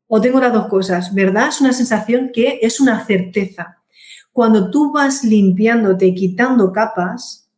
[0.09, 1.49] O tengo las dos cosas, ¿verdad?
[1.49, 3.79] Es una sensación que es una certeza.
[4.33, 7.49] Cuando tú vas limpiándote, quitando capas,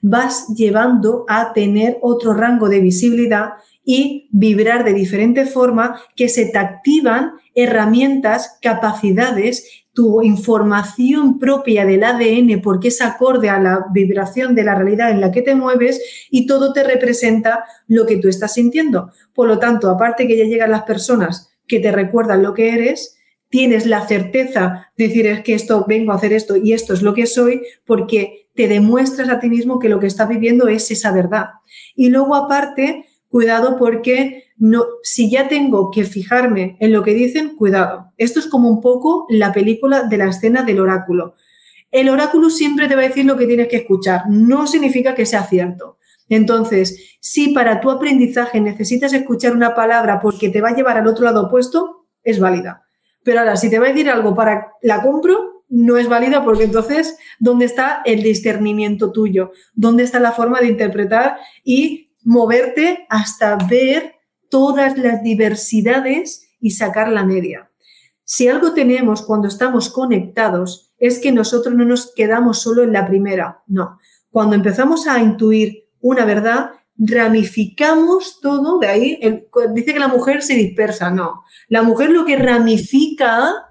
[0.00, 3.50] vas llevando a tener otro rango de visibilidad
[3.84, 12.04] y vibrar de diferente forma que se te activan herramientas, capacidades, tu información propia del
[12.04, 16.00] ADN porque es acorde a la vibración de la realidad en la que te mueves
[16.30, 19.10] y todo te representa lo que tú estás sintiendo.
[19.34, 23.18] Por lo tanto, aparte que ya llegan las personas que te recuerdan lo que eres,
[23.48, 27.02] tienes la certeza de decir es que esto vengo a hacer esto y esto es
[27.02, 30.90] lo que soy porque te demuestras a ti mismo que lo que estás viviendo es
[30.90, 31.46] esa verdad.
[31.94, 37.56] Y luego aparte, cuidado porque no, si ya tengo que fijarme en lo que dicen,
[37.56, 38.12] cuidado.
[38.16, 41.36] Esto es como un poco la película de la escena del oráculo.
[41.90, 45.24] El oráculo siempre te va a decir lo que tienes que escuchar, no significa que
[45.24, 45.97] sea cierto.
[46.28, 51.06] Entonces, si para tu aprendizaje necesitas escuchar una palabra porque te va a llevar al
[51.06, 52.84] otro lado opuesto, es válida.
[53.24, 56.64] Pero ahora, si te va a decir algo para la compro, no es válida porque
[56.64, 59.52] entonces, ¿dónde está el discernimiento tuyo?
[59.74, 64.14] ¿Dónde está la forma de interpretar y moverte hasta ver
[64.48, 67.70] todas las diversidades y sacar la media.
[68.24, 73.06] Si algo tenemos cuando estamos conectados es que nosotros no nos quedamos solo en la
[73.06, 73.98] primera, no.
[74.30, 79.20] Cuando empezamos a intuir una verdad, ramificamos todo, de ahí
[79.72, 81.44] dice que la mujer se dispersa, no.
[81.68, 83.68] La mujer lo que ramifica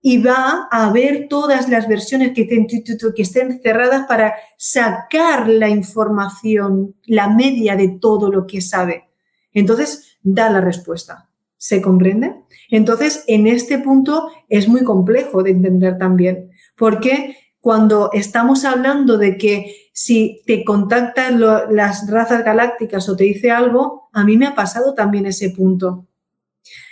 [0.00, 5.68] y va a ver todas las versiones que estén, que estén cerradas para sacar la
[5.68, 9.10] información, la media de todo lo que sabe.
[9.52, 11.28] Entonces, da la respuesta.
[11.56, 12.36] ¿Se comprende?
[12.70, 17.36] Entonces, en este punto es muy complejo de entender también, porque
[17.68, 24.08] cuando estamos hablando de que si te contactan las razas galácticas o te dice algo,
[24.14, 26.06] a mí me ha pasado también ese punto.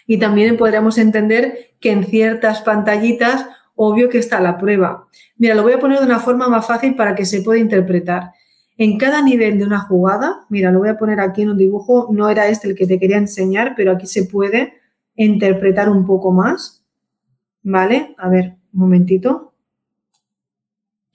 [0.07, 5.09] Y también podríamos entender que en ciertas pantallitas, obvio que está la prueba.
[5.39, 8.33] Mira, lo voy a poner de una forma más fácil para que se pueda interpretar.
[8.77, 12.11] En cada nivel de una jugada, mira, lo voy a poner aquí en un dibujo,
[12.13, 14.75] no era este el que te quería enseñar, pero aquí se puede
[15.15, 16.85] interpretar un poco más.
[17.63, 18.15] ¿Vale?
[18.19, 19.55] A ver, un momentito.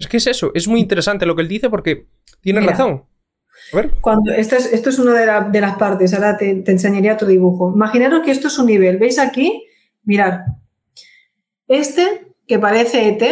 [0.02, 2.08] Es que es eso, es muy interesante lo que él dice porque
[2.42, 3.04] tiene razón.
[3.72, 3.92] A ver.
[4.02, 7.72] Cuando, esto, es, esto es una de, las partes, ahora te, enseñaría otro dibujo.
[7.74, 9.64] Imaginaros que esto es un nivel, ¿veis aquí?
[10.04, 10.40] Mirad.
[11.68, 13.24] Este, que parece ET,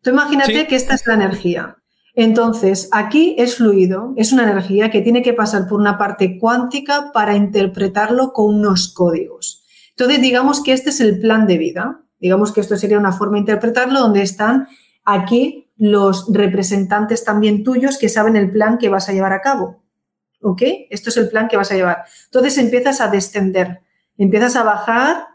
[0.00, 1.76] tú imagínate que esta es la energía.
[2.14, 7.10] Entonces, aquí es fluido, es una energía que tiene que pasar por una parte cuántica
[7.12, 9.62] para interpretarlo con unos códigos.
[9.90, 12.00] Entonces, digamos que este es el plan de vida.
[12.18, 14.68] Digamos que esto sería una forma de interpretarlo donde están
[15.04, 19.82] aquí los representantes también tuyos que saben el plan que vas a llevar a cabo.
[20.40, 20.62] ¿Ok?
[20.90, 22.04] Esto es el plan que vas a llevar.
[22.26, 23.80] Entonces empiezas a descender,
[24.16, 25.26] empiezas a bajar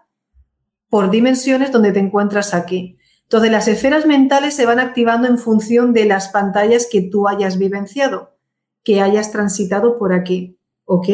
[0.89, 2.97] por dimensiones donde te encuentras aquí.
[3.23, 7.59] Entonces, las esferas mentales se van activando en función de las pantallas que tú hayas
[7.59, 8.35] vivenciado,
[8.83, 10.57] que hayas transitado por aquí.
[10.85, 11.07] ¿Ok?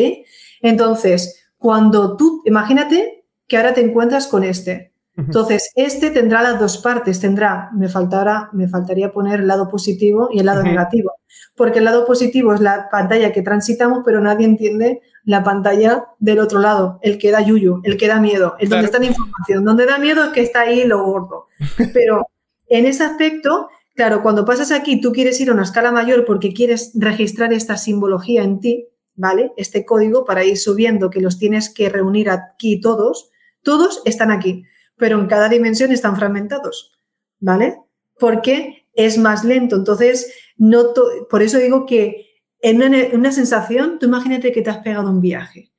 [0.62, 4.95] Entonces, cuando tú, imagínate que ahora te encuentras con este.
[5.18, 10.28] Entonces, este tendrá las dos partes, tendrá, me, faltará, me faltaría poner el lado positivo
[10.32, 11.14] y el lado negativo,
[11.56, 16.40] porque el lado positivo es la pantalla que transitamos, pero nadie entiende la pantalla del
[16.40, 19.64] otro lado, el que da yuyu, el que da miedo, el donde está la información.
[19.64, 21.48] Donde da miedo es que está ahí lo gordo.
[21.94, 22.28] Pero
[22.68, 26.54] en ese aspecto, claro, cuando pasas aquí, tú quieres ir a una escala mayor porque
[26.54, 29.54] quieres registrar esta simbología en ti, ¿vale?
[29.56, 33.32] Este código para ir subiendo, que los tienes que reunir aquí todos,
[33.64, 34.66] todos están aquí
[34.98, 37.00] pero en cada dimensión están fragmentados,
[37.40, 37.78] ¿vale?
[38.20, 39.76] Porque es más lento.
[39.76, 40.94] Entonces, no
[41.30, 42.26] por eso digo que
[42.62, 42.82] en
[43.14, 45.72] una, sensación, tú imagínate que te has pegado un viaje.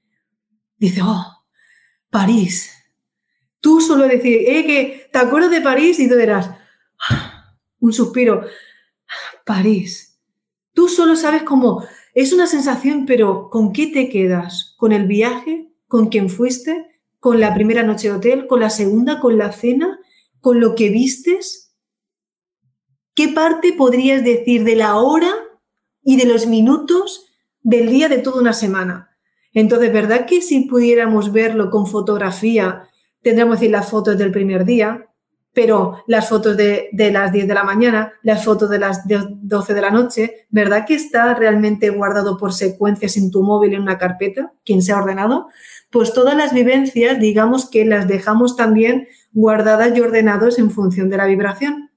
[0.79, 1.45] Dice, oh,
[2.11, 2.73] París.
[3.61, 6.51] Tú solo decir, eh, que te acuerdas de París y tú dirás,
[7.09, 8.43] ah, un suspiro,
[9.45, 10.21] París.
[10.73, 14.75] Tú solo sabes cómo, es una sensación, pero ¿con qué te quedas?
[14.77, 15.73] ¿Con el viaje?
[15.89, 16.96] ¿Con quién fuiste?
[17.27, 19.99] Con la primera noche de hotel, con la segunda, con la cena,
[20.41, 21.75] con lo que vistes?
[23.17, 25.35] ¿Qué parte podrías decir de la hora
[26.05, 27.27] y de los minutos
[27.65, 29.11] del día de toda una semana?
[29.53, 32.89] Entonces, ¿verdad que si pudiéramos verlo con fotografía,
[33.23, 35.13] tendríamos que decir las fotos del primer día,
[35.57, 39.81] pero las fotos de, las 10 de la mañana, las fotos de las 12 de
[39.81, 44.53] la noche, ¿verdad que está realmente guardado por secuencias en tu móvil en una carpeta,
[44.67, 45.49] quien se ha ordenado?
[45.89, 51.17] Pues todas las vivencias, digamos que las dejamos también guardadas y ordenados en función de
[51.17, 51.91] la vibración.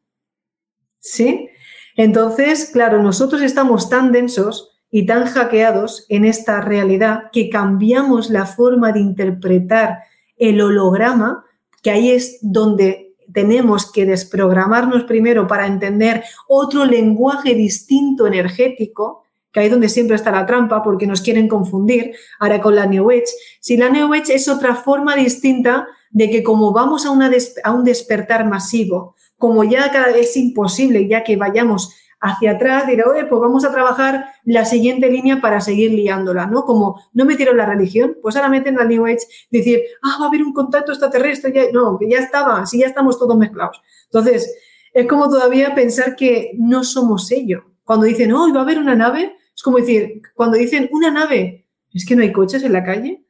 [1.00, 1.50] ¿Sí?
[1.98, 8.46] Entonces, claro, nosotros estamos tan densos y tan hackeados en esta realidad que cambiamos la
[8.46, 10.00] forma de interpretar
[10.38, 11.44] el holograma,
[11.84, 19.62] que ahí es donde tenemos que desprogramarnos primero para entender otro lenguaje distinto energético, que
[19.62, 23.10] ahí es donde siempre está la trampa, porque nos quieren confundir ahora con la New
[23.10, 23.26] Age.
[23.60, 27.32] Si la New Age es otra forma distinta de que como vamos a, una
[27.64, 32.88] a un despertar masivo, como ya cada vez es imposible, ya que vayamos hacia atrás,
[32.88, 36.64] diré, oye, pues vamos a trabajar la siguiente línea para seguir liándola, ¿no?
[36.64, 40.28] Como no metieron la religión, pues ahora meten la New Age, decir, ah, va a
[40.28, 43.82] haber un contacto extraterrestre, ya, no, que ya estaba, sí, ya estamos todos mezclados.
[44.06, 44.54] Entonces,
[44.94, 47.64] es como todavía pensar que no somos ellos.
[47.84, 51.68] Cuando dicen, oh, va a haber una nave, es como decir, cuando dicen una nave,
[51.94, 53.24] es que no hay coches en la calle.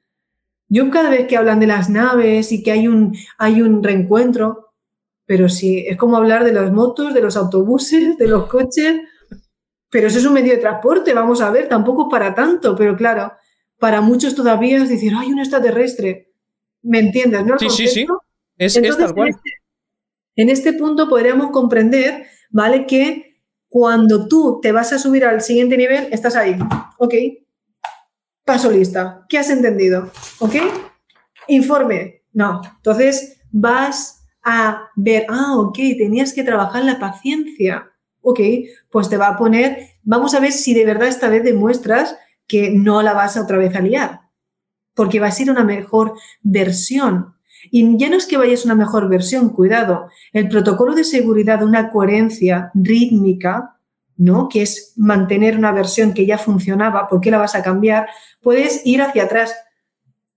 [0.68, 4.69] Yo cada vez que hablan de las naves y que hay un, hay un reencuentro,
[5.30, 9.00] pero sí, es como hablar de las motos, de los autobuses, de los coches,
[9.92, 13.34] pero eso es un medio de transporte, vamos a ver, tampoco para tanto, pero claro,
[13.78, 16.34] para muchos todavía es decir, hay un extraterrestre.
[16.82, 17.46] ¿Me entiendes?
[17.46, 17.60] ¿no?
[17.60, 18.08] Sí, sí, sí.
[18.58, 19.50] Es, Entonces, En, este,
[20.36, 22.88] en este punto podríamos comprender, ¿vale?
[22.88, 26.58] Que cuando tú te vas a subir al siguiente nivel, estás ahí.
[26.98, 27.14] Ok.
[28.44, 29.28] Paso lista.
[29.30, 30.10] ¿Qué has entendido?
[30.40, 30.56] ¿Ok?
[31.50, 32.24] Informe.
[32.34, 32.62] No.
[32.78, 37.92] Entonces vas a ver, ah, ok, tenías que trabajar la paciencia.
[38.22, 38.40] Ok,
[38.92, 42.18] pues te va a poner, vamos a ver si de verdad esta vez demuestras
[42.48, 44.22] que no la vas a otra vez a liar,
[44.94, 47.36] porque va a ser una mejor versión.
[47.72, 51.92] Y ya no es que vayas una mejor versión, cuidado, el protocolo de seguridad una
[51.92, 53.78] coherencia rítmica,
[54.18, 54.50] ¿no?
[54.50, 58.08] Que es mantener una versión que ya funcionaba, ¿por qué la vas a cambiar?
[58.42, 59.56] Puedes ir hacia atrás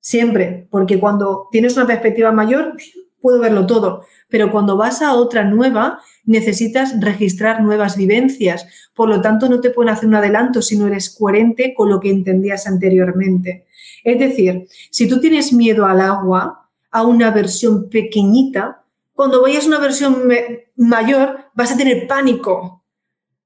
[0.00, 2.76] siempre, porque cuando tienes una perspectiva mayor,
[3.23, 8.66] puedo verlo todo, pero cuando vas a otra nueva, necesitas registrar nuevas vivencias.
[8.95, 12.01] Por lo tanto, no te pueden hacer un adelanto si no eres coherente con lo
[12.01, 13.66] que entendías anteriormente.
[14.05, 18.83] Es decir, si tú tienes miedo al agua, a una versión pequeñita,
[19.14, 20.29] cuando vayas a una versión
[20.77, 22.83] mayor, vas a tener pánico,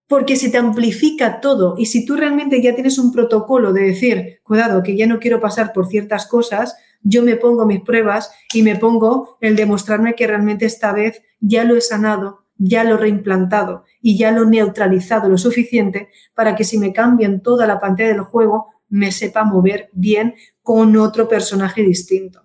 [0.09, 1.75] porque se te amplifica todo.
[1.79, 5.41] Y si tú realmente ya tienes un protocolo de decir, cuidado, que ya no quiero
[5.41, 6.77] pasar por ciertas cosas,
[7.09, 11.63] yo me pongo mis pruebas y me pongo el demostrarme que realmente esta vez ya
[11.63, 16.57] lo he sanado, ya lo he reimplantado y ya lo he neutralizado lo suficiente para
[16.57, 21.29] que si me cambian toda la pantalla del juego, me sepa mover bien con otro
[21.29, 22.43] personaje distinto.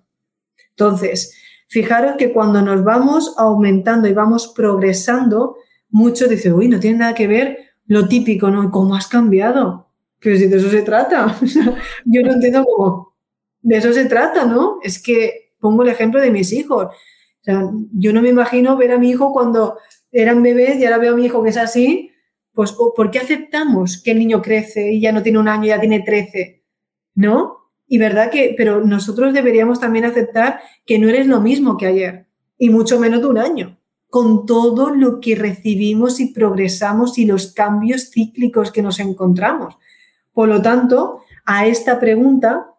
[0.69, 1.35] Entonces,
[1.67, 5.55] fijaros que cuando nos vamos aumentando y vamos progresando,
[5.89, 7.57] muchos dicen, uy, no tiene nada que ver
[7.87, 8.69] lo típico, ¿no?
[8.69, 9.89] ¿Cómo has cambiado?
[10.19, 11.35] Pero si de eso se trata.
[12.05, 13.10] Yo no entiendo cómo,
[13.61, 14.79] de eso se trata, ¿no?
[14.83, 16.85] Es que pongo el ejemplo de mis hijos.
[16.85, 19.77] O sea, yo no me imagino ver a mi hijo cuando
[20.11, 22.11] eran bebés y ahora veo a mi hijo que es así.
[22.53, 25.79] Pues, ¿por qué aceptamos que el niño crece y ya no tiene un año, ya
[25.79, 26.63] tiene 13?
[27.15, 27.61] ¿No?
[27.87, 32.25] Y verdad que, pero nosotros deberíamos también aceptar que no eres lo mismo que ayer,
[32.57, 37.53] y mucho menos de un año, con todo lo que recibimos y progresamos y los
[37.53, 39.77] cambios cíclicos que nos encontramos.
[40.31, 42.70] Por lo tanto, a esta pregunta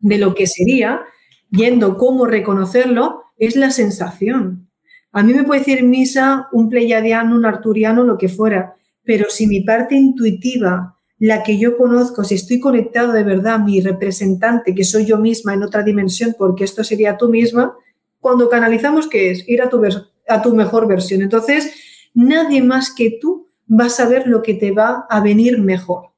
[0.00, 1.02] de lo que sería,
[1.50, 4.68] viendo cómo reconocerlo, es la sensación.
[5.12, 8.74] A mí me puede decir misa, un pleiadiano, un arturiano, lo que fuera,
[9.04, 13.58] pero si mi parte intuitiva, la que yo conozco, si estoy conectado de verdad a
[13.58, 17.74] mi representante, que soy yo misma en otra dimensión, porque esto sería tú misma,
[18.20, 19.48] cuando canalizamos, ¿qué es?
[19.48, 19.82] Ir a tu,
[20.28, 21.22] a tu mejor versión.
[21.22, 21.74] Entonces,
[22.14, 26.09] nadie más que tú va a saber lo que te va a venir mejor.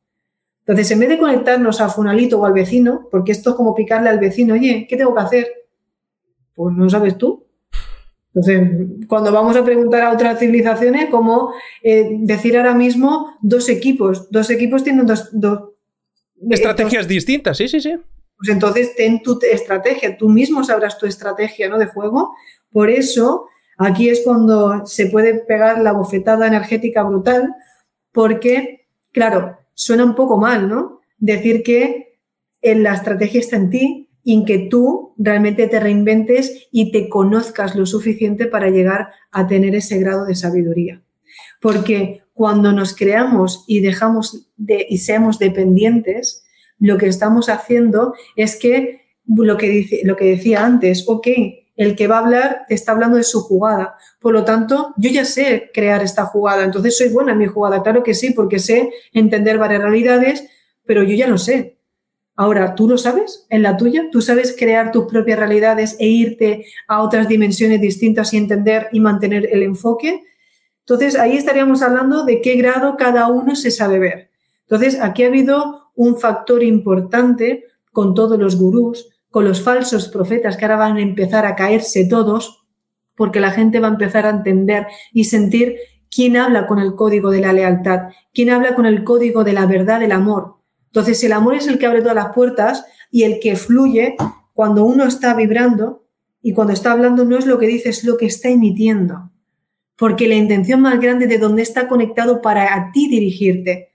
[0.72, 4.08] Entonces, en vez de conectarnos a Funalito o al vecino, porque esto es como picarle
[4.08, 5.48] al vecino, oye, ¿qué tengo que hacer?
[6.54, 7.46] Pues no sabes tú.
[8.28, 11.52] Entonces, cuando vamos a preguntar a otras civilizaciones, como
[11.82, 15.30] eh, decir ahora mismo dos equipos, dos equipos tienen dos...
[16.48, 17.94] Estrategias distintas, sí, sí, sí.
[18.38, 21.76] Pues entonces ten tu estrategia, tú mismo sabrás tu estrategia ¿no?
[21.76, 22.34] de juego.
[22.70, 23.46] Por eso,
[23.76, 27.54] aquí es cuando se puede pegar la bofetada energética brutal,
[28.10, 31.00] porque, claro, suena un poco mal, ¿no?
[31.18, 32.18] Decir que
[32.60, 37.08] en la estrategia está en ti y en que tú realmente te reinventes y te
[37.08, 41.02] conozcas lo suficiente para llegar a tener ese grado de sabiduría.
[41.60, 46.44] Porque cuando nos creamos y dejamos de y seamos dependientes,
[46.78, 51.28] lo que estamos haciendo es que lo que, lo que decía antes, ok,
[51.82, 53.96] el que va a hablar está hablando de su jugada.
[54.20, 57.82] Por lo tanto, yo ya sé crear esta jugada, entonces soy buena en mi jugada,
[57.82, 60.48] claro que sí, porque sé entender varias realidades,
[60.84, 61.78] pero yo ya lo sé.
[62.34, 64.08] Ahora, ¿tú lo sabes en la tuya?
[64.10, 69.00] ¿Tú sabes crear tus propias realidades e irte a otras dimensiones distintas y entender y
[69.00, 70.24] mantener el enfoque?
[70.80, 74.30] Entonces, ahí estaríamos hablando de qué grado cada uno se sabe ver.
[74.62, 80.56] Entonces, aquí ha habido un factor importante con todos los gurús, con los falsos profetas
[80.56, 82.64] que ahora van a empezar a caerse todos,
[83.16, 85.76] porque la gente va a empezar a entender y sentir
[86.10, 89.64] quién habla con el código de la lealtad, quién habla con el código de la
[89.64, 90.56] verdad, del amor.
[90.86, 94.16] Entonces, el amor es el que abre todas las puertas y el que fluye
[94.52, 96.04] cuando uno está vibrando
[96.42, 99.30] y cuando está hablando no es lo que dice, es lo que está emitiendo.
[99.96, 103.92] Porque la intención más grande de donde está conectado para a ti dirigirte,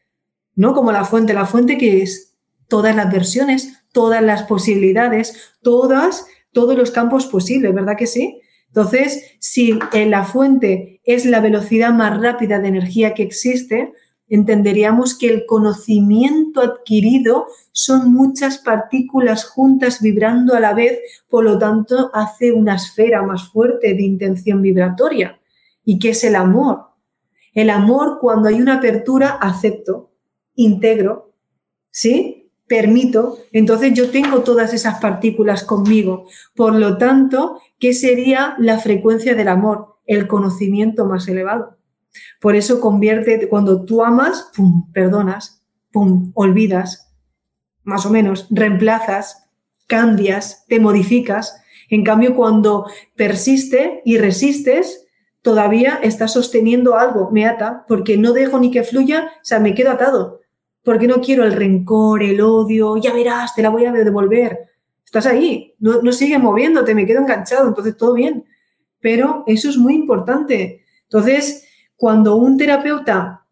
[0.55, 2.35] no como la fuente, la fuente que es
[2.67, 8.39] todas las versiones, todas las posibilidades, todas, todos los campos posibles, ¿verdad que sí?
[8.68, 13.93] Entonces, si en la fuente es la velocidad más rápida de energía que existe,
[14.30, 21.58] entenderíamos que el conocimiento adquirido son muchas partículas juntas vibrando a la vez, por lo
[21.58, 25.39] tanto hace una esfera más fuerte de intención vibratoria.
[25.84, 26.82] ¿Y qué es el amor?
[27.52, 30.12] El amor cuando hay una apertura, acepto,
[30.54, 31.34] integro,
[31.89, 32.47] ¿sí?
[32.68, 36.26] Permito, entonces yo tengo todas esas partículas conmigo.
[36.55, 39.97] Por lo tanto, ¿qué sería la frecuencia del amor?
[40.05, 41.78] El conocimiento más elevado.
[42.41, 47.13] Por eso convierte, cuando tú amas, pum, perdonas, pum, olvidas,
[47.84, 49.49] más o menos, reemplazas,
[49.88, 51.61] cambias, te modificas.
[51.89, 55.07] En cambio, cuando persiste y resistes,
[55.41, 59.74] todavía estás sosteniendo algo, me ata, porque no dejo ni que fluya, o sea, me
[59.74, 60.36] quedo atado,
[60.88, 64.69] porque no quiero el rencor, el odio, ya verás, te la voy a devolver.
[65.03, 68.45] Estás ahí, no, no sigue moviéndote, me quedo enganchado, entonces todo bien.
[69.01, 70.85] Pero eso es muy importante.
[71.03, 71.67] Entonces,
[71.97, 73.43] cuando un terapeuta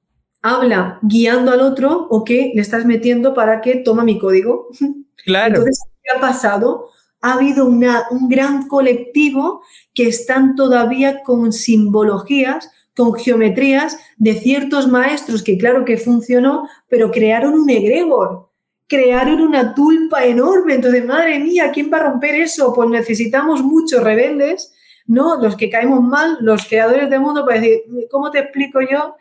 [0.41, 4.69] habla guiando al otro, o qué le estás metiendo para que toma mi código.
[5.25, 5.55] Claro.
[5.55, 6.89] Entonces, ¿qué ha pasado?
[7.19, 9.61] Ha habido una, un gran colectivo
[9.93, 17.11] que están todavía con simbologías, con geometrías de ciertos maestros que claro que funcionó, pero
[17.11, 18.49] crearon un egregor,
[18.87, 20.75] crearon una tulpa enorme.
[20.75, 22.73] Entonces, madre mía, ¿quién va a romper eso?
[22.73, 24.71] Pues necesitamos muchos rebeldes
[25.07, 25.41] ¿no?
[25.41, 29.15] Los que caemos mal, los creadores de mundo, para decir, ¿cómo te explico yo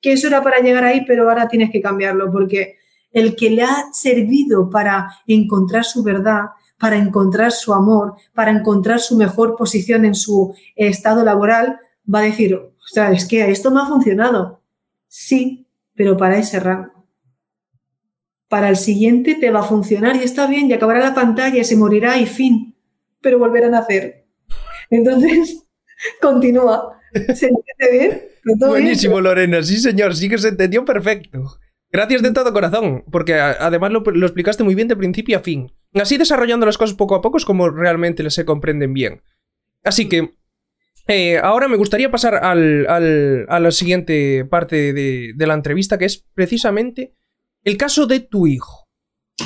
[0.00, 2.30] que eso era para llegar ahí, pero ahora tienes que cambiarlo?
[2.30, 2.76] Porque
[3.12, 9.00] el que le ha servido para encontrar su verdad, para encontrar su amor, para encontrar
[9.00, 11.78] su mejor posición en su estado laboral,
[12.12, 12.58] va a decir,
[12.92, 14.62] sea, es que esto me ha funcionado.
[15.06, 17.06] Sí, pero para ese rango.
[18.48, 21.76] Para el siguiente te va a funcionar y está bien, y acabará la pantalla se
[21.76, 22.74] morirá y fin,
[23.20, 24.26] pero volverá a nacer.
[24.90, 25.64] Entonces,
[26.20, 26.98] continúa.
[27.12, 28.22] ¿Se entiende bien?
[28.58, 29.62] Buenísimo, Lorena.
[29.62, 30.14] Sí, señor.
[30.14, 31.58] Sí que se entendió perfecto.
[31.92, 35.72] Gracias de todo corazón, porque además lo, explicaste muy bien de principio a fin.
[35.94, 39.22] Así desarrollando las cosas poco a poco es como realmente se comprenden bien.
[39.82, 40.34] Así que
[41.06, 42.86] eh, ahora me gustaría pasar al,
[43.48, 47.14] a la siguiente parte de, de la entrevista, que es precisamente
[47.64, 48.88] el caso de tu hijo.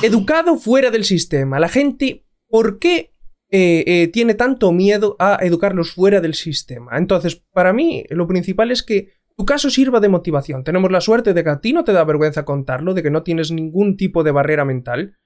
[0.01, 1.59] Educado fuera del sistema.
[1.59, 3.11] La gente, ¿por qué
[3.51, 6.97] eh, eh, tiene tanto miedo a educarlos fuera del sistema.
[6.97, 10.63] Entonces, para mí, lo principal es que tu caso sirva de motivación.
[10.63, 13.23] Tenemos la suerte de que a ti no te da vergüenza contarlo, de que no
[13.23, 15.17] tienes ningún tipo de barrera mental.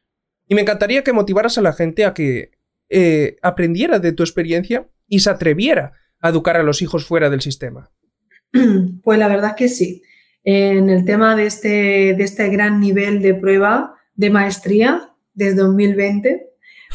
[0.48, 2.52] Y me encantaría que motivaras a la gente a que
[3.42, 7.92] aprendiera de tu experiencia y se atreviera a educar a los hijos fuera del sistema.
[9.04, 10.04] Pues la verdad es que sí.
[10.44, 16.48] En el tema de este, de este gran nivel de prueba de maestría desde 2020,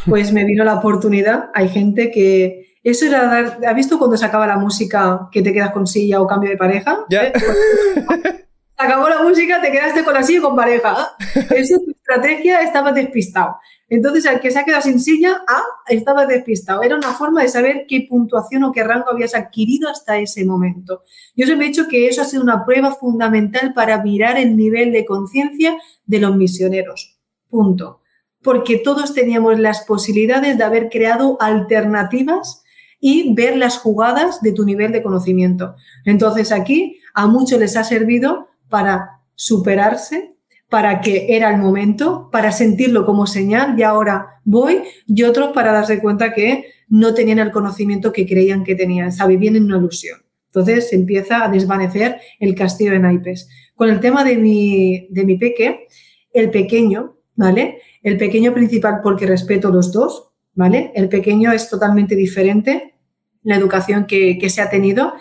[0.06, 1.50] pues me vino la oportunidad.
[1.54, 2.78] Hay gente que...
[2.82, 3.58] Eso era dar...
[3.66, 6.56] ¿Has visto cuando se acaba la música que te quedas con silla o cambio de
[6.56, 7.04] pareja?
[7.08, 7.32] Ya.
[8.76, 11.16] Acabó la música, te quedaste con la silla y con pareja.
[11.54, 13.56] Eso tu estrategia estaba despistado.
[13.88, 16.82] Entonces, al que se ha quedado sin silla, ah, estaba despistado.
[16.82, 21.04] Era una forma de saber qué puntuación o qué rango habías adquirido hasta ese momento.
[21.36, 24.90] Yo siempre he dicho que eso ha sido una prueba fundamental para mirar el nivel
[24.92, 27.18] de conciencia de los misioneros.
[27.48, 28.00] Punto
[28.44, 32.62] porque todos teníamos las posibilidades de haber creado alternativas
[33.00, 35.74] y ver las jugadas de tu nivel de conocimiento.
[36.04, 40.36] Entonces aquí a muchos les ha servido para superarse,
[40.68, 45.72] para que era el momento, para sentirlo como señal y ahora voy, y otros para
[45.72, 50.20] darse cuenta que no tenían el conocimiento que creían que tenían, o vivían una ilusión.
[50.46, 53.48] Entonces se empieza a desvanecer el castillo de naipes.
[53.74, 55.88] Con el tema de mi, de mi peque,
[56.32, 57.80] el pequeño, ¿vale?
[58.02, 60.92] El pequeño principal porque respeto los dos, ¿vale?
[60.94, 62.94] El pequeño es totalmente diferente,
[63.42, 65.14] la educación que, se ha tenido.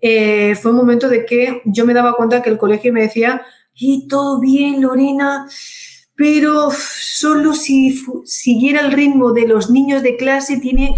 [0.00, 3.42] Eh, fue un momento de que yo me daba cuenta que el colegio me decía,
[3.74, 5.46] y todo bien, Lorena,
[6.14, 10.96] pero solo si siguiera el ritmo de los niños de clase tiene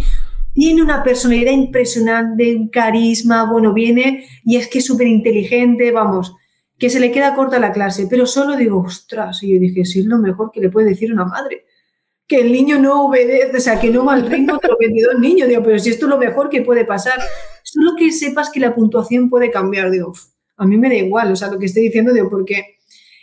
[0.54, 6.34] tiene una personalidad impresionante, un carisma, bueno, viene y es que es súper inteligente, vamos,
[6.78, 10.00] que se le queda corta la clase, pero solo digo, ostras, y yo dije, sí,
[10.00, 11.64] es lo mejor que le puede decir una madre,
[12.26, 14.86] que el niño no obedece, o sea, que no va al ritmo de lo que
[14.86, 17.20] el niño, digo, pero si esto es lo mejor que puede pasar,
[17.62, 20.12] solo que sepas que la puntuación puede cambiar, digo,
[20.56, 22.78] a mí me da igual, o sea, lo que estoy diciendo, digo, porque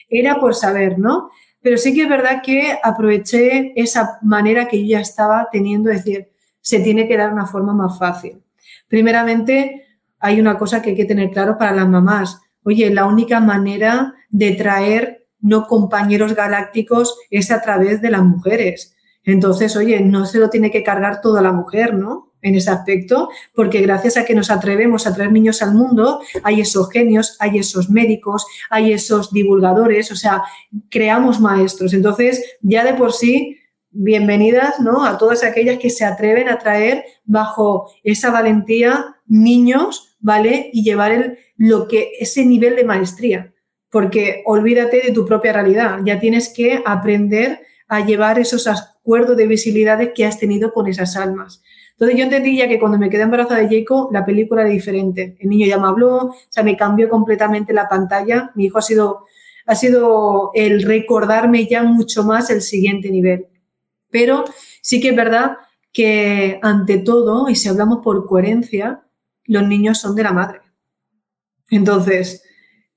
[0.09, 1.29] era por saber, ¿no?
[1.61, 5.97] Pero sí que es verdad que aproveché esa manera que yo ya estaba teniendo, de
[5.97, 6.29] decir,
[6.61, 8.41] se tiene que dar una forma más fácil.
[8.87, 9.85] Primeramente,
[10.19, 12.41] hay una cosa que hay que tener claro para las mamás.
[12.63, 18.95] Oye, la única manera de traer no compañeros galácticos es a través de las mujeres.
[19.23, 22.33] Entonces, oye, no se lo tiene que cargar toda la mujer, ¿no?
[22.41, 26.61] En ese aspecto, porque gracias a que nos atrevemos a traer niños al mundo, hay
[26.61, 30.43] esos genios, hay esos médicos, hay esos divulgadores, o sea,
[30.89, 31.93] creamos maestros.
[31.93, 33.57] Entonces, ya de por sí,
[33.91, 35.03] bienvenidas ¿no?
[35.03, 40.69] a todas aquellas que se atreven a traer bajo esa valentía niños, ¿vale?
[40.71, 43.53] Y llevar el, lo que, ese nivel de maestría.
[43.91, 49.47] Porque olvídate de tu propia realidad, ya tienes que aprender a llevar esos acuerdos de
[49.47, 51.63] visibilidades que has tenido con esas almas.
[51.99, 55.35] Entonces yo entendí ya que cuando me quedé embarazada de Jacob, la película era diferente.
[55.39, 58.51] El niño ya me habló, o sea, me cambió completamente la pantalla.
[58.55, 59.25] Mi hijo ha sido,
[59.65, 63.47] ha sido el recordarme ya mucho más el siguiente nivel.
[64.09, 64.45] Pero
[64.81, 65.57] sí que es verdad
[65.91, 69.01] que ante todo, y si hablamos por coherencia,
[69.45, 70.61] los niños son de la madre.
[71.69, 72.43] Entonces,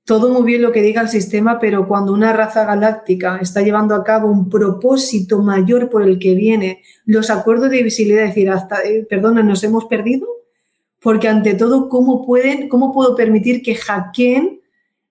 [0.05, 3.95] todo muy bien lo que diga el sistema, pero cuando una raza galáctica está llevando
[3.95, 8.49] a cabo un propósito mayor por el que viene, los acuerdos de visibilidad, es decir,
[8.49, 10.27] hasta, eh, perdona, nos hemos perdido,
[11.01, 14.61] porque ante todo, ¿cómo pueden, cómo puedo permitir que hackeen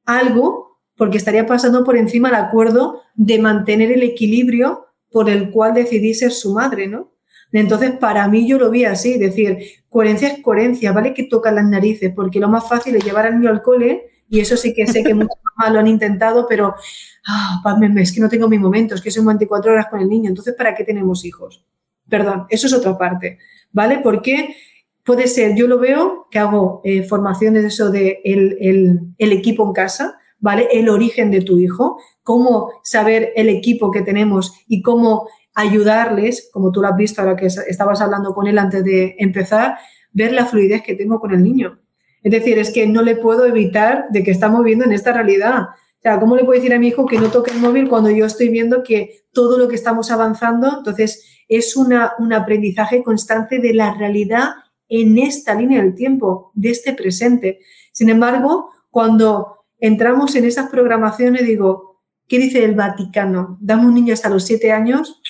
[0.05, 0.79] algo?
[0.97, 6.13] Porque estaría pasando por encima el acuerdo de mantener el equilibrio por el cual decidí
[6.15, 7.13] ser su madre, ¿no?
[7.53, 9.59] Entonces, para mí yo lo vi así, decir,
[9.91, 11.13] coherencia es coherencia, ¿vale?
[11.13, 14.41] Que toca las narices, porque lo más fácil es llevar al niño al cole, y
[14.41, 16.75] eso sí que sé que muchas mamás lo han intentado, pero
[17.29, 20.31] ah, es que no tengo mi momento, es que son 24 horas con el niño,
[20.31, 21.63] entonces, ¿para qué tenemos hijos?
[22.09, 23.39] Perdón, eso es otra parte,
[23.73, 23.99] ¿vale?
[24.03, 24.57] Porque
[25.05, 29.67] puede ser, yo lo veo, que hago eh, formaciones de eso de el, el equipo
[29.67, 30.67] en casa, ¿vale?
[30.73, 36.73] El origen de tu hijo, cómo saber el equipo que tenemos y cómo ayudarles, como
[36.73, 39.77] tú lo has visto ahora que estabas hablando con él antes de empezar,
[40.11, 41.82] ver la fluidez que tengo con el niño.
[42.23, 45.63] Es decir, es que no le puedo evitar de que estamos viendo en esta realidad.
[45.63, 48.11] O sea, ¿cómo le puedo decir a mi hijo que no toque el móvil cuando
[48.11, 53.59] yo estoy viendo que todo lo que estamos avanzando, entonces es una, un aprendizaje constante
[53.59, 54.51] de la realidad
[54.89, 57.61] en esta línea del tiempo, de este presente.
[57.93, 63.59] Sin embargo, cuando entramos en esas programaciones, digo, ¿qué dice el Vaticano?
[63.61, 65.21] Dame un niño hasta los siete años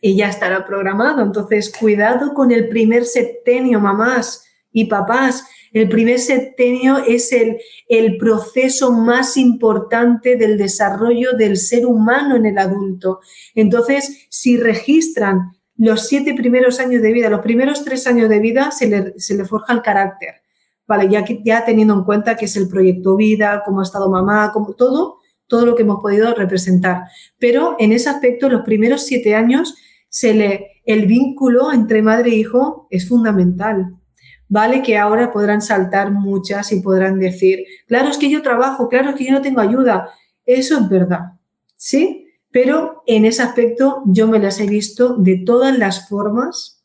[0.00, 1.22] y ya estará programado.
[1.22, 5.46] Entonces, cuidado con el primer septenio, mamás y papás.
[5.72, 7.58] El primer septenio es el,
[7.88, 13.20] el proceso más importante del desarrollo del ser humano en el adulto.
[13.54, 18.70] Entonces, si registran los siete primeros años de vida, los primeros tres años de vida,
[18.70, 20.42] se le, se le forja el carácter.
[20.86, 24.50] Vale, ya, ya teniendo en cuenta que es el proyecto vida, cómo ha estado mamá,
[24.52, 27.04] como todo, todo lo que hemos podido representar.
[27.38, 29.76] Pero en ese aspecto, los primeros siete años,
[30.08, 33.90] se le, el vínculo entre madre e hijo es fundamental.
[34.48, 39.10] Vale que ahora podrán saltar muchas y podrán decir, claro, es que yo trabajo, claro,
[39.10, 40.10] es que yo no tengo ayuda.
[40.46, 41.32] Eso es verdad,
[41.76, 42.26] ¿sí?
[42.50, 46.78] Pero en ese aspecto yo me las he visto de todas las formas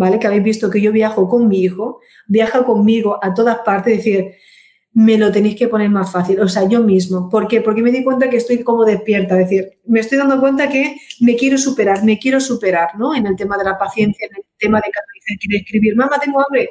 [0.00, 0.18] ¿vale?
[0.18, 3.98] Que habéis visto que yo viajo con mi hijo, viaja conmigo a todas partes, es
[3.98, 4.32] decir,
[4.94, 7.28] me lo tenéis que poner más fácil, o sea, yo mismo.
[7.28, 7.60] ¿Por qué?
[7.60, 10.96] Porque me di cuenta que estoy como despierta, es decir, me estoy dando cuenta que
[11.20, 13.14] me quiero superar, me quiero superar, ¿no?
[13.14, 14.90] En el tema de la paciencia, en el tema de
[15.38, 16.70] que escribir, mamá, tengo hambre.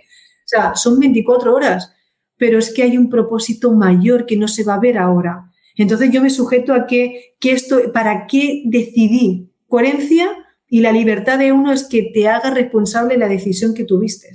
[0.50, 1.94] Sea, son 24 horas,
[2.36, 5.52] pero es que hay un propósito mayor que no se va a ver ahora.
[5.76, 9.52] Entonces yo me sujeto a que, que esto, ¿para qué decidí?
[9.68, 10.28] Coherencia
[10.68, 14.30] y la libertad de uno es que te haga responsable la decisión que tuviste.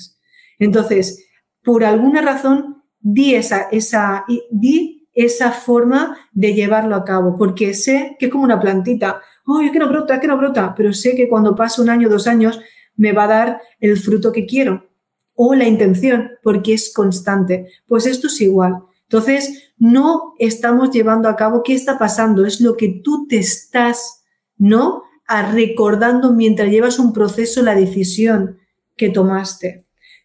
[0.61, 1.27] Entonces,
[1.65, 8.15] por alguna razón, di esa, esa, di esa forma de llevarlo a cabo, porque sé
[8.20, 9.20] que es como una plantita.
[9.47, 11.91] Oh, es que no brota, es que no brota, pero sé que cuando pase un
[11.91, 12.61] año, dos años,
[12.95, 14.94] me va a dar el fruto que quiero
[15.35, 17.69] o la intención, porque es constante.
[17.86, 18.78] Pues esto es igual.
[19.02, 24.24] Entonces, no estamos llevando a cabo qué está pasando, es lo que tú te estás,
[24.56, 25.02] ¿no?
[25.27, 28.59] a recordando mientras llevas un proceso la decisión
[28.97, 29.85] que tomaste.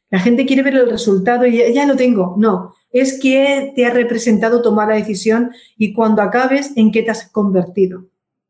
[0.10, 2.36] La gente quiere ver el resultado y ya, ya lo tengo.
[2.38, 7.12] No, es que te ha representado tomar la decisión y cuando acabes, en qué te
[7.12, 8.08] has convertido.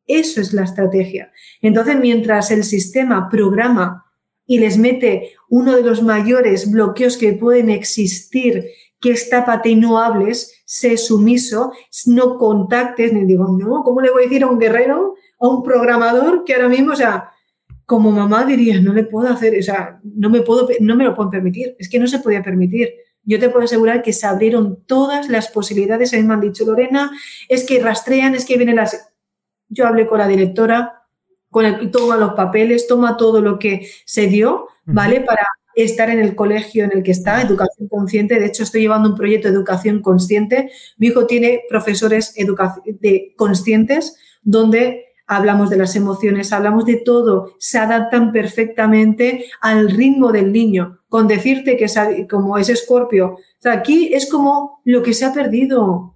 [0.08, 1.32] Eso es la estrategia.
[1.62, 4.06] Entonces, mientras el sistema programa
[4.50, 8.66] y les mete uno de los mayores bloqueos que pueden existir,
[9.00, 11.72] que es tápate y no hables, sé sumiso,
[12.08, 15.62] no contactes, ni digo, no, ¿cómo le voy a decir a un guerrero, a un
[15.62, 17.30] programador que ahora mismo, o sea,
[17.86, 21.14] como mamá diría, no le puedo hacer, o sea, no me puedo, no me lo
[21.14, 22.92] puedo permitir, es que no se podía permitir.
[23.22, 26.66] Yo te puedo asegurar que se abrieron todas las posibilidades, a mí me han dicho,
[26.66, 27.12] Lorena,
[27.48, 29.14] es que rastrean, es que vienen las
[29.70, 30.99] yo hablé con la directora,
[31.50, 35.22] con el, toma los papeles, toma todo lo que se dio, ¿vale?
[35.22, 38.40] Para estar en el colegio en el que está, educación consciente.
[38.40, 40.72] De hecho, estoy llevando un proyecto de educación consciente.
[40.98, 47.78] Mi hijo tiene profesores de conscientes donde hablamos de las emociones, hablamos de todo, se
[47.78, 51.00] adaptan perfectamente al ritmo del niño.
[51.08, 51.88] Con decirte que
[52.28, 56.16] como es escorpio, aquí es como lo que se ha perdido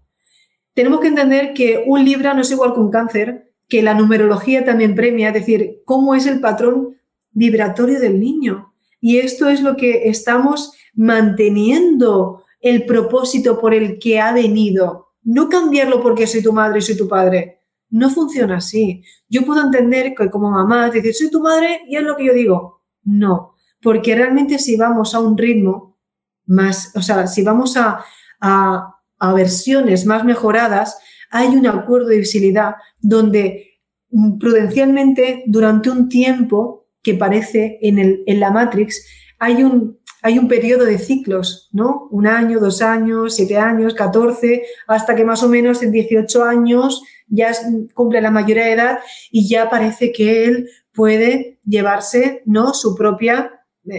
[0.74, 4.66] tenemos que entender que un Libra no es igual que un cáncer, que la numerología
[4.66, 6.98] también premia, es decir, cómo es el patrón
[7.32, 8.74] vibratorio del niño.
[9.02, 15.10] Y esto es lo que estamos manteniendo el propósito por el que ha venido.
[15.24, 17.62] No cambiarlo porque soy tu madre y soy tu padre.
[17.90, 19.04] No funciona así.
[19.28, 22.34] Yo puedo entender que como mamá, decir, soy tu madre y es lo que yo
[22.34, 22.82] digo.
[23.04, 25.98] No, porque realmente si vamos a un ritmo
[26.46, 28.04] más, o sea, si vamos a,
[28.40, 30.98] a a versiones más mejoradas,
[31.34, 33.80] hay un acuerdo de visibilidad donde
[34.12, 39.06] mm, prudencialmente durante un tiempo que parece en, la Matrix
[39.40, 42.08] hay un, hay un periodo de ciclos, ¿no?
[42.12, 47.02] Un año, dos años, siete años, catorce, hasta que más o menos en 18 años
[47.28, 47.52] ya
[47.96, 49.00] cumple la mayoría de edad
[49.32, 52.76] y ya parece que él puede llevarse, ¿no?
[52.76, 53.52] Su propia,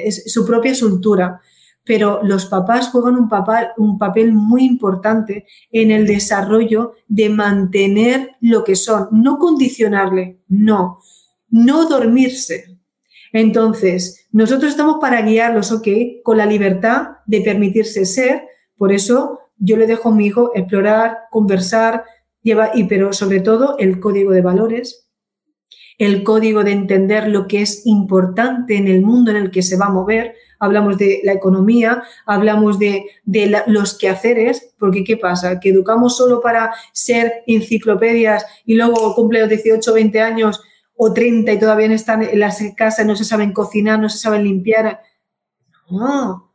[0.09, 1.41] su propia soltura
[1.85, 3.29] pero los papás juegan un,
[3.77, 10.99] un papel muy importante en el desarrollo de mantener lo que son, no condicionarle, no,
[11.51, 12.79] no dormirse.
[13.33, 15.89] Entonces, nosotros estamos para guiarlos, ok,
[16.23, 18.45] con la libertad de permitirse ser,
[18.77, 22.05] por eso yo le dejo a mi hijo explorar, conversar,
[22.43, 25.09] lleva, y, pero sobre todo el código de valores,
[25.99, 29.77] el código de entender lo que es importante en el mundo en el que se
[29.77, 33.07] va a mover, hablamos de la economía, hablamos de,
[33.67, 35.61] los quehaceres, porque ¿qué pasa?
[35.61, 40.63] Que educamos solo para ser enciclopedias y luego cumple los 18, 20 años
[40.97, 44.45] o 30 y todavía están en las casas, no se saben cocinar, no se saben
[44.45, 45.01] limpiar.
[45.91, 46.55] No,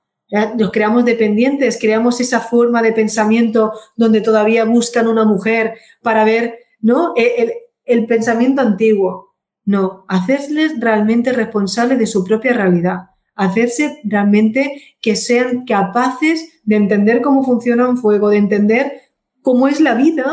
[0.57, 6.59] nos creamos dependientes, creamos esa forma de pensamiento donde todavía buscan una mujer para ver,
[6.79, 7.13] ¿no?
[7.15, 7.53] E, el,
[7.85, 9.35] el pensamiento antiguo.
[9.65, 13.09] No, hacerles realmente responsables de su propia realidad
[13.39, 19.01] hacerse realmente que sean capaces de entender cómo funciona un fuego, de entender
[19.41, 20.25] cómo es la vida.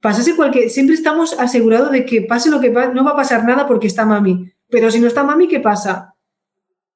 [0.00, 3.44] Pasase cualquier, siempre estamos asegurados de que pase lo que pase, no va a pasar
[3.44, 4.52] nada porque está mami.
[4.68, 6.16] Pero si no está mami, ¿qué pasa?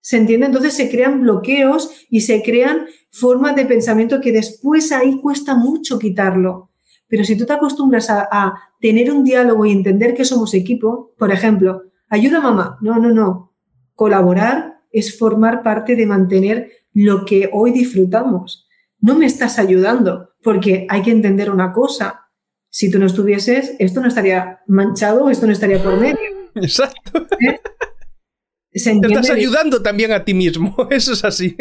[0.01, 0.47] ¿Se entiende?
[0.47, 6.01] Entonces se crean bloqueos y se crean formas de pensamiento que después ahí cuesta mucho
[6.01, 6.71] quitarlo.
[7.07, 11.13] Pero si tú te acostumbras a, a tener un diálogo y entender que somos equipo,
[11.17, 13.53] por ejemplo, ayuda mamá, no, no, no,
[13.95, 18.69] colaborar es formar parte de mantener lo que hoy disfrutamos.
[19.01, 22.29] No me estás ayudando, porque hay que entender una cosa.
[22.71, 26.19] Si tú no estuvieses, esto no estaría manchado, esto no estaría por medio.
[26.55, 27.27] Exacto.
[27.41, 27.59] ¿Eh?
[28.73, 31.57] estás ayudando también a ti mismo, eso es así.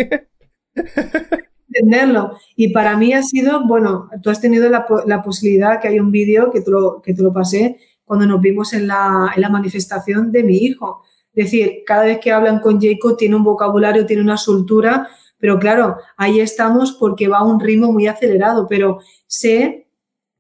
[1.68, 2.38] Entenderlo.
[2.56, 4.86] Y para mí ha sido, bueno, tú has tenido la,
[5.24, 8.74] posibilidad, que hay un vídeo que te, lo, que te lo pasé cuando nos vimos
[8.74, 11.04] en la, en la manifestación de mi hijo.
[11.34, 15.98] Decir, cada vez que hablan con Jacob tiene un vocabulario, tiene una soltura, pero claro,
[16.18, 19.88] ahí estamos porque va a un ritmo muy acelerado, pero sé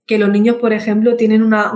[0.05, 1.71] que los niños, por ejemplo, tienen una,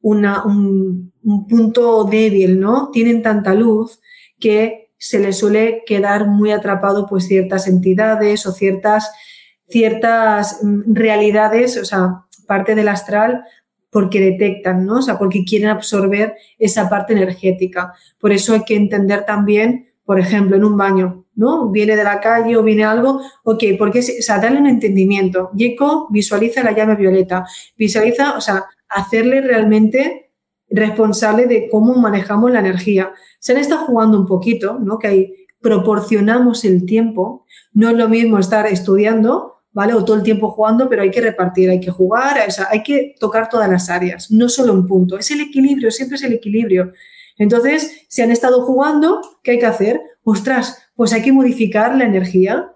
[0.00, 1.12] un,
[1.48, 2.90] punto débil, ¿no?
[2.90, 4.00] Tienen tanta luz
[4.38, 9.12] que se les suele quedar muy atrapado pues ciertas entidades o ciertas,
[9.68, 13.44] ciertas mm, realidades, o sea, parte del astral
[13.92, 15.00] porque detectan, ¿no?
[15.00, 17.92] O sea, porque quieren absorber esa parte energética.
[18.18, 21.68] Por eso hay que entender también, por ejemplo, en un baño, ¿no?
[21.68, 25.50] Viene de la calle o viene algo, ok, porque, o sea, darle un entendimiento.
[25.54, 27.44] Yeco visualiza la llave violeta,
[27.76, 30.32] visualiza, o sea, hacerle realmente
[30.70, 33.12] responsable de cómo manejamos la energía.
[33.40, 34.98] Se han estado jugando un poquito, ¿no?
[34.98, 37.44] Que ahí proporcionamos el tiempo.
[37.74, 39.94] No es lo mismo estar estudiando ¿vale?
[39.94, 42.82] O todo el tiempo jugando, pero hay que repartir, hay que jugar, o sea, hay
[42.82, 45.18] que tocar todas las áreas, no solo un punto.
[45.18, 46.92] Es el equilibrio, siempre es el equilibrio.
[47.38, 50.00] Entonces, si han estado jugando, ¿qué hay que hacer?
[50.22, 52.72] Ostras, pues hay que modificar la energía.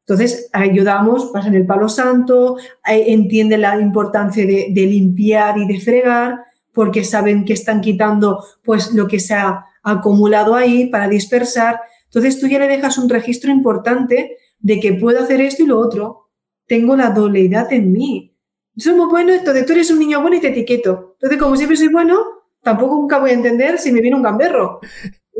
[0.00, 6.40] Entonces, ayudamos, pasan el palo santo, eh, entienden la importancia de, limpiar y de fregar,
[6.72, 11.80] porque saben que están quitando pues lo que se ha acumulado ahí para dispersar.
[12.04, 15.78] Entonces tú ya le dejas un registro importante de que puedo hacer esto y lo
[15.78, 16.27] otro.
[16.68, 18.36] Tengo la doleidad en mí.
[18.76, 21.14] Somos buenos, entonces tú eres un niño bueno y te etiqueto.
[21.14, 22.20] Entonces, como siempre soy bueno,
[22.62, 24.80] tampoco nunca voy a entender si me viene un gamberro.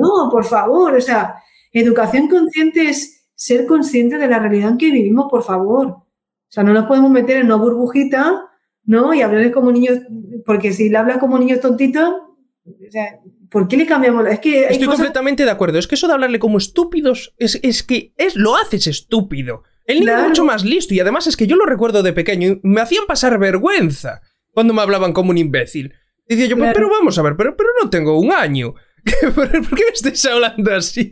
[0.01, 1.43] No, por favor, o sea,
[1.73, 5.89] educación consciente es ser consciente de la realidad en que vivimos, por favor.
[5.89, 6.07] O
[6.49, 8.49] sea, no nos podemos meter en una burbujita
[8.89, 9.13] ¿no?
[9.13, 9.99] Y hablarle como niños,
[10.47, 14.27] porque si le hablas como niños tontitos, o sea, ¿por qué le cambiamos?
[14.27, 15.79] Es que Estoy completamente de acuerdo.
[15.79, 19.63] Es que eso de hablarle como estúpidos es, es que es, lo haces estúpido.
[19.89, 22.49] El niño es mucho más listo y además es que yo lo recuerdo de pequeño
[22.49, 24.21] y me hacían pasar vergüenza
[24.53, 25.95] cuando me hablaban como un imbécil.
[26.29, 28.75] Y decía yo, pero vamos a ver, pero, pero no tengo un año.
[29.35, 31.11] ¿Por qué me estáis hablando así?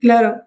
[0.00, 0.40] claro.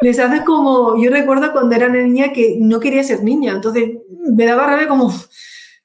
[0.00, 3.90] Les haces como, yo recuerdo cuando era niña que no quería ser niña, entonces
[4.30, 5.12] me daba rabia como,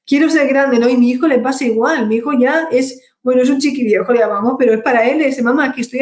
[0.06, 0.88] quiero ser grande, ¿no?
[0.88, 4.12] Y mi hijo le pasa igual, mi hijo ya es, bueno, es un chiqui viejo,
[4.12, 6.00] le llamamos, pero es para él, es, mamá, que estoy,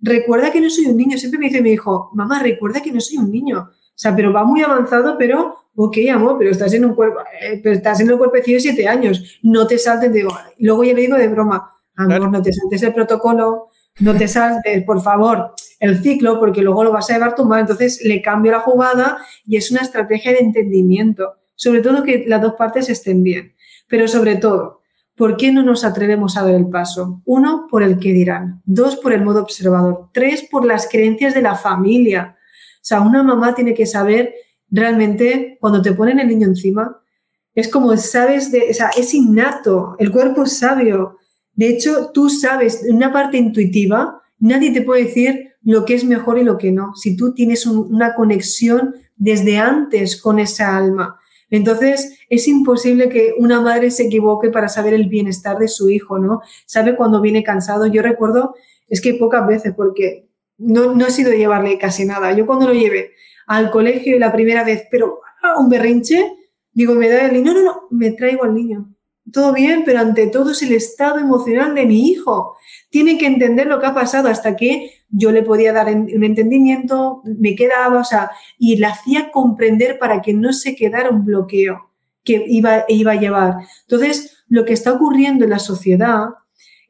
[0.00, 3.00] recuerda que no soy un niño, siempre me dice mi hijo, mamá, recuerda que no
[3.00, 6.94] soy un niño, sea, pero va muy avanzado, pero, ok, amor, pero estás en un
[6.94, 10.84] cuerpo, eh, pero estás en el cuerpecillo de siete años, no te saltes, digo, luego
[10.84, 13.68] ya le digo de broma, amor, no te saltes el protocolo,
[14.00, 17.60] no te saltes, por favor, el ciclo, porque luego lo vas a llevar tú mal,
[17.60, 22.42] entonces le cambio la jugada y es una estrategia de entendimiento sobre todo que las
[22.42, 23.54] dos partes estén bien.
[23.88, 24.80] Pero sobre todo,
[25.16, 27.22] ¿por qué no nos atrevemos a dar el paso?
[27.24, 28.62] Uno, por el que dirán.
[28.64, 30.08] Dos, por el modo observador.
[30.12, 32.36] Tres, por las creencias de la familia.
[32.84, 34.34] O sea, una mamá tiene que saber
[34.70, 37.00] realmente, cuando te ponen el niño encima,
[37.54, 41.16] es como sabes, de, o sea, es innato, el cuerpo es sabio.
[41.54, 46.38] De hecho, tú sabes, una parte intuitiva, nadie te puede decir lo que es mejor
[46.38, 51.18] y lo que no, si tú tienes una conexión desde antes con esa alma.
[51.48, 56.18] Entonces, es imposible que una madre se equivoque para saber el bienestar de su hijo,
[56.18, 56.42] ¿no?
[56.66, 57.86] Sabe cuando viene cansado.
[57.86, 58.54] Yo recuerdo,
[58.88, 60.23] es que pocas veces, porque
[60.58, 62.32] no, no he sido llevarle casi nada.
[62.32, 63.12] Yo cuando lo llevé
[63.46, 66.32] al colegio la primera vez, pero ah, un berrinche,
[66.72, 68.90] digo, me da el niño, no, no, no, me traigo al niño.
[69.32, 72.56] Todo bien, pero ante todo es el estado emocional de mi hijo.
[72.90, 77.22] Tiene que entender lo que ha pasado hasta que yo le podía dar un entendimiento,
[77.24, 81.90] me quedaba, o sea, y le hacía comprender para que no se quedara un bloqueo
[82.22, 83.54] que iba, iba a llevar.
[83.82, 86.26] Entonces, lo que está ocurriendo en la sociedad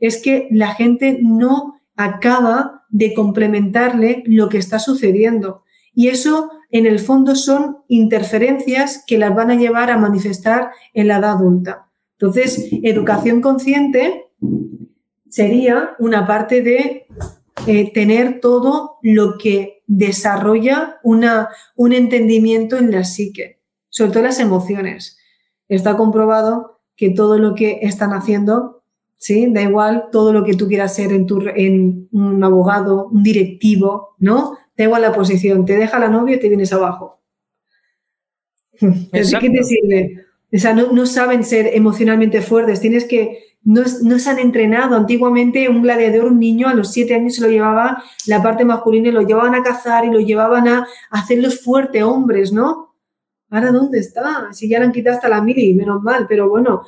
[0.00, 5.62] es que la gente no acaba de complementarle lo que está sucediendo.
[5.94, 11.08] Y eso, en el fondo, son interferencias que las van a llevar a manifestar en
[11.08, 11.88] la edad adulta.
[12.18, 14.26] Entonces, educación consciente
[15.28, 17.06] sería una parte de
[17.66, 24.40] eh, tener todo lo que desarrolla una, un entendimiento en la psique, sobre todo las
[24.40, 25.18] emociones.
[25.68, 28.83] Está comprobado que todo lo que están haciendo,
[29.24, 29.46] ¿sí?
[29.50, 34.10] Da igual todo lo que tú quieras ser en, tu, en un abogado, un directivo,
[34.18, 34.58] ¿no?
[34.76, 37.22] Da igual la posición, te deja la novia y te vienes abajo.
[38.78, 40.26] ¿Qué te sirve?
[40.52, 44.94] O sea, no, no saben ser emocionalmente fuertes, tienes que no, se han entrenado.
[44.94, 49.08] Antiguamente un gladiador, un niño, a los siete años se lo llevaba la parte masculina
[49.08, 52.93] y lo llevaban a cazar y lo llevaban a, hacerlos fuertes hombres, ¿no?
[53.50, 54.48] Ahora, ¿dónde está?
[54.52, 56.82] Si ya le han quitado hasta la mili, menos mal, pero bueno,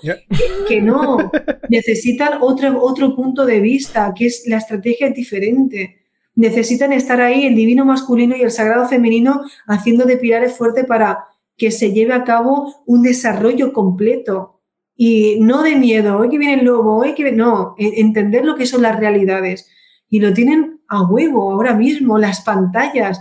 [0.69, 1.31] que, no.
[1.69, 6.03] Necesitan otro, otro punto de vista, que es la estrategia diferente.
[6.35, 11.25] Necesitan estar ahí el divino masculino y el sagrado femenino haciendo de pilares fuertes para
[11.57, 14.57] que se lleve a cabo un desarrollo completo
[14.97, 17.39] y no de miedo, hoy que viene el lobo, hoy que viene...
[17.39, 19.69] No, entender lo que son las realidades.
[20.09, 23.21] Y lo tienen a huevo ahora mismo, las pantallas,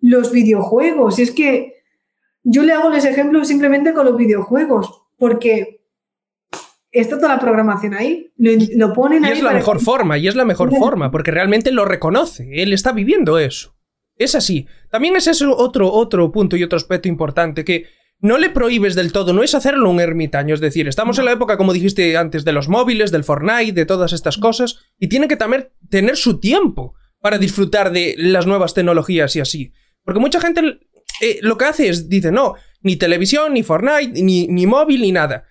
[0.00, 1.18] los videojuegos.
[1.18, 1.77] Es que
[2.42, 5.78] yo le hago los ejemplos simplemente con los videojuegos, porque
[6.90, 9.32] está toda la programación ahí, lo, ponen y ahí.
[9.34, 12.92] es la mejor forma, y es la mejor forma, porque realmente lo reconoce, él está
[12.92, 13.74] viviendo eso.
[14.16, 14.66] Es así.
[14.90, 17.86] También es eso otro, otro punto y otro aspecto importante, que
[18.20, 21.32] no le prohíbes del todo, no es hacerlo un ermitaño, es decir, estamos en la
[21.32, 25.28] época, como dijiste antes, de los móviles, del Fortnite, de todas estas cosas, y tiene
[25.28, 29.72] que también tener su tiempo para disfrutar de las nuevas tecnologías y así.
[30.02, 30.80] Porque mucha gente
[31.20, 35.12] eh, lo que hace es, dice, no, ni televisión, ni Fortnite, ni, ni móvil, ni
[35.12, 35.44] nada.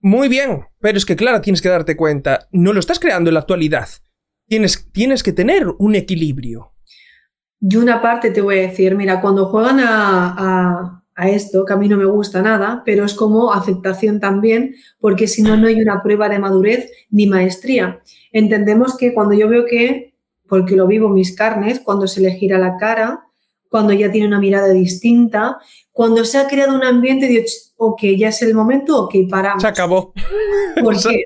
[0.00, 3.34] Muy bien, pero es que claro, tienes que darte cuenta, no lo estás creando en
[3.34, 3.88] la actualidad.
[4.48, 6.72] Tienes, tienes que tener un equilibrio.
[7.60, 11.76] Y una parte te voy a decir, mira, cuando juegan a a esto, que a
[11.76, 15.80] mí no me gusta nada, pero es como aceptación también, porque si no, no hay
[15.80, 18.00] una prueba de madurez ni maestría.
[18.32, 20.14] Entendemos que cuando yo veo que,
[20.48, 23.26] porque lo vivo mis carnes, cuando se le gira la cara,
[23.72, 25.58] cuando ya tiene una mirada distinta,
[25.92, 27.46] cuando se ha creado un ambiente de,
[27.78, 29.62] ok, ya es el momento, ok, paramos.
[29.62, 30.12] Se acabó.
[30.84, 31.24] Porque,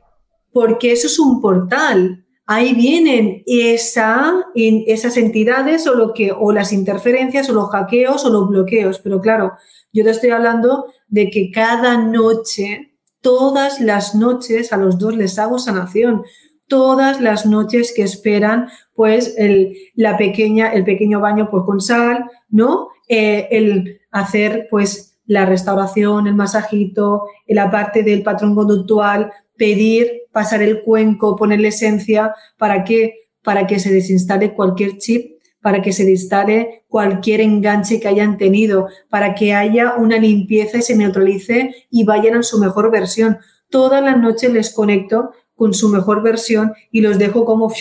[0.52, 2.24] porque eso es un portal.
[2.46, 8.30] Ahí vienen esa, esas entidades o, lo que, o las interferencias o los hackeos o
[8.30, 9.00] los bloqueos.
[9.00, 9.54] Pero claro,
[9.92, 15.36] yo te estoy hablando de que cada noche, todas las noches a los dos les
[15.40, 16.22] hago sanación.
[16.68, 22.28] Todas las noches que esperan, pues, el, la pequeña, el pequeño baño por con sal,
[22.48, 22.88] ¿no?
[23.08, 30.62] Eh, el hacer, pues, la restauración, el masajito, la parte del patrón conductual, pedir, pasar
[30.62, 33.28] el cuenco, ponerle esencia, ¿para qué?
[33.42, 35.36] Para que se desinstale cualquier chip
[35.66, 40.82] para que se distale cualquier enganche que hayan tenido, para que haya una limpieza y
[40.82, 43.38] se neutralice y vayan a su mejor versión.
[43.68, 47.72] Todas las noches les conecto con su mejor versión y los dejo como,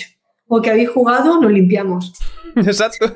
[0.48, 2.14] o que habéis jugado, nos limpiamos.
[2.56, 3.14] Exacto.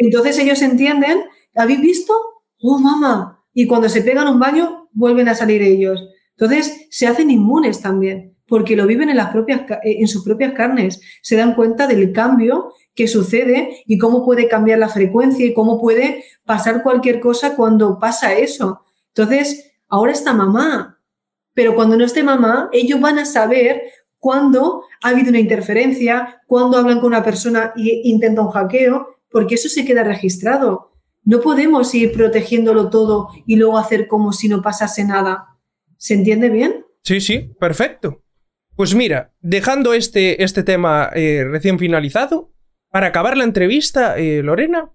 [0.00, 1.24] Entonces ellos entienden,
[1.54, 2.14] ¿habéis visto?
[2.62, 3.44] Oh, mamá.
[3.52, 6.02] Y cuando se pegan un baño, vuelven a salir ellos.
[6.38, 11.02] Entonces se hacen inmunes también, porque lo viven en, las propias, en sus propias carnes.
[11.20, 15.78] Se dan cuenta del cambio qué sucede y cómo puede cambiar la frecuencia y cómo
[15.78, 18.80] puede pasar cualquier cosa cuando pasa eso.
[19.08, 20.98] Entonces, ahora está mamá,
[21.52, 23.82] pero cuando no esté mamá, ellos van a saber
[24.18, 29.54] cuándo ha habido una interferencia, cuándo hablan con una persona e intentan un hackeo, porque
[29.54, 30.92] eso se queda registrado.
[31.22, 35.58] No podemos ir protegiéndolo todo y luego hacer como si no pasase nada.
[35.96, 36.84] ¿Se entiende bien?
[37.02, 38.24] Sí, sí, perfecto.
[38.74, 42.54] Pues mira, dejando este, este tema eh, recién finalizado,
[42.90, 44.90] para acabar la entrevista, eh, Lorena,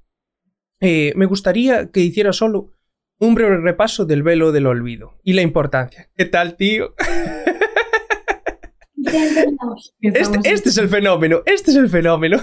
[0.82, 2.72] eh, me gustaría que hiciera solo
[3.20, 6.10] un breve repaso del velo del olvido y la importancia.
[6.16, 6.94] ¿Qué tal, tío?
[10.02, 12.40] Este, este, es el fenómeno, este es el fenómeno.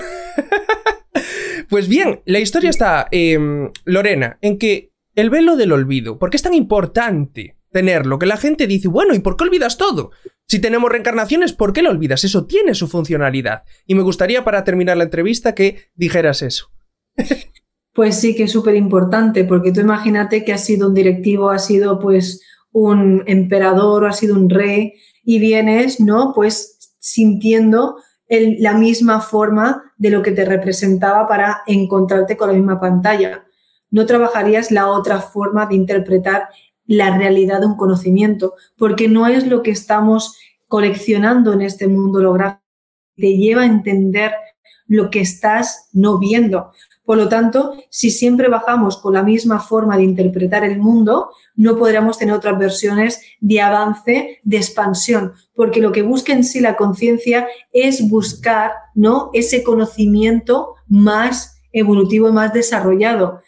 [1.72, 6.36] Pues bien, la historia está, em, Lorena, en que el velo del olvido, ¿por qué
[6.36, 8.18] es tan importante tenerlo?
[8.18, 10.10] Que la gente dice, bueno, ¿y por qué olvidas todo?
[10.46, 12.24] Si tenemos reencarnaciones, ¿por qué lo olvidas?
[12.24, 13.62] Eso tiene su funcionalidad.
[13.86, 16.68] Y me gustaría para terminar la entrevista que dijeras eso.
[17.94, 21.66] Pues sí que es súper importante, porque tú imagínate que has sido un directivo, has
[21.66, 22.40] sido pues
[22.70, 26.32] un emperador o has sido un rey y vienes, ¿no?
[26.34, 27.96] Pues sintiendo
[28.58, 33.44] la misma forma de lo que te representaba para encontrarte con la misma pantalla.
[33.90, 36.48] No trabajarías la otra forma de interpretar
[36.86, 40.36] la realidad de un conocimiento, porque no es lo que estamos
[40.66, 42.62] coleccionando en este mundo holográfico,
[43.16, 44.32] te lleva a entender
[44.86, 46.72] lo que estás no viendo.
[47.04, 51.76] Por lo tanto, si siempre bajamos con la misma forma de interpretar el mundo, no
[51.76, 56.76] podríamos tener otras versiones de avance, de expansión, porque lo que busca en sí la
[56.76, 59.30] conciencia es buscar ¿no?
[59.32, 63.40] ese conocimiento más evolutivo y más desarrollado.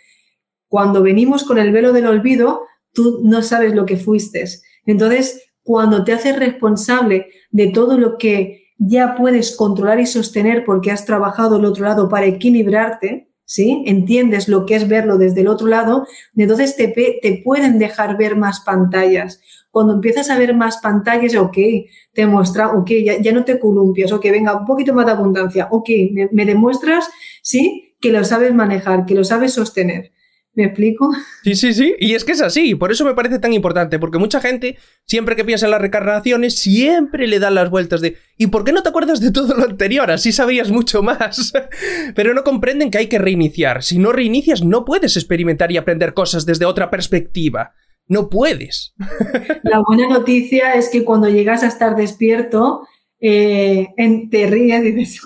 [0.68, 2.62] Cuando venimos con el velo del olvido,
[2.92, 4.44] tú no sabes lo que fuiste.
[4.86, 10.90] Entonces, cuando te haces responsable de todo lo que ya puedes controlar y sostener porque
[10.90, 13.82] has trabajado el otro lado para equilibrarte, ¿sí?
[13.86, 16.06] Entiendes lo que es verlo desde el otro lado,
[16.36, 19.40] entonces te, te pueden dejar ver más pantallas.
[19.70, 21.58] Cuando empiezas a ver más pantallas, ok,
[22.12, 22.90] te muestra, ok,
[23.20, 27.08] ya, no te columpias, ok, venga, un poquito más de abundancia, ok, me, me demuestras,
[27.42, 27.96] ¿sí?
[28.00, 30.12] Que lo sabes manejar, que lo sabes sostener.
[30.56, 31.10] ¿Me explico?
[31.42, 31.94] Sí, sí, sí.
[31.98, 32.76] Y es que es así.
[32.76, 33.98] Por eso me parece tan importante.
[33.98, 38.16] Porque mucha gente, siempre que piensa en las recarnaciones, siempre le dan las vueltas de
[38.38, 40.10] ¿y por qué no te acuerdas de todo lo anterior?
[40.12, 41.52] Así sabías mucho más.
[42.14, 43.82] Pero no comprenden que hay que reiniciar.
[43.82, 47.72] Si no reinicias, no puedes experimentar y aprender cosas desde otra perspectiva.
[48.06, 48.94] No puedes.
[49.64, 52.86] La buena noticia es que cuando llegas a estar despierto,
[53.20, 53.88] eh,
[54.30, 55.20] te ríes y dices,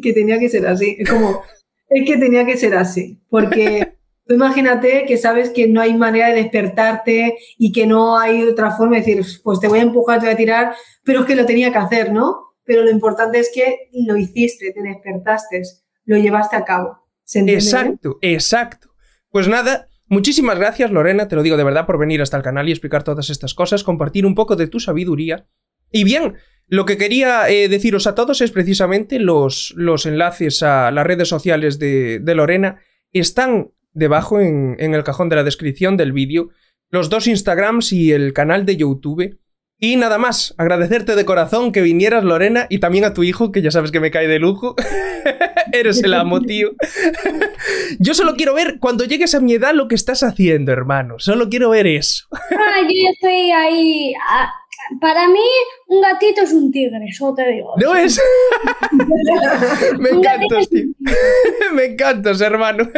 [0.00, 0.96] que tenía que ser así.
[0.98, 1.42] Es como,
[1.90, 3.20] es que tenía que ser así.
[3.28, 3.98] Porque
[4.34, 8.96] imagínate que sabes que no hay manera de despertarte y que no hay otra forma
[8.96, 11.46] de decir, pues te voy a empujar, te voy a tirar, pero es que lo
[11.46, 12.54] tenía que hacer, ¿no?
[12.64, 15.62] Pero lo importante es que lo hiciste, te despertaste,
[16.04, 16.98] lo llevaste a cabo.
[17.34, 18.90] exacto, exacto.
[19.30, 22.68] Pues nada, muchísimas gracias Lorena, te lo digo de verdad por venir hasta el canal
[22.68, 25.48] y explicar todas estas cosas, compartir un poco de tu sabiduría.
[25.90, 26.36] Y bien,
[26.68, 31.28] lo que quería eh, deciros a todos es precisamente los, los enlaces a las redes
[31.28, 32.80] sociales de Lorena
[33.12, 36.50] están debajo en, el cajón de la descripción del vídeo
[36.90, 39.38] los dos Instagrams y el canal de YouTube.
[39.78, 43.62] Y nada más, agradecerte de corazón que vinieras, Lorena, y también a tu hijo, que
[43.62, 44.74] ya sabes que me cae de lujo.
[45.72, 46.72] Eres el amo, tío.
[47.98, 51.18] Yo solo quiero ver cuando llegues a mi edad lo que estás haciendo, hermano.
[51.18, 52.26] Solo quiero ver eso.
[52.32, 54.12] Ah, yo ya estoy ahí.
[54.28, 54.52] Ah,
[54.98, 55.38] para mí,
[55.86, 57.74] un gatito es un tigre, eso te digo.
[57.76, 58.20] ¿No es?
[59.98, 60.86] me encantas, tío.
[61.74, 62.90] me encantas, hermano.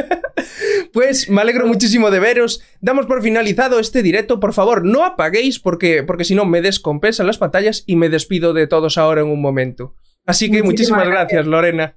[0.93, 2.63] pues me alegro muchísimo de veros.
[2.81, 4.41] Damos por finalizado este directo.
[4.41, 8.53] Por favor, no apaguéis porque, porque si no me descompensan las pantallas y me despido
[8.53, 9.95] de todos ahora en un momento.
[10.25, 11.95] Así que muchísimas, gracias, Lorena.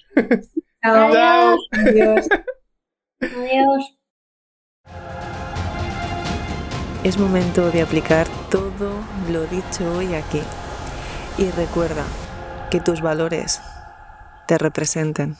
[0.83, 1.57] Chao.
[1.71, 2.27] Adiós.
[3.21, 3.95] Adiós.
[7.03, 8.94] Es momento de aplicar todo
[9.29, 10.41] lo dicho hoy aquí.
[11.37, 12.05] Y recuerda
[12.69, 13.61] que tus valores
[14.47, 15.37] te representen.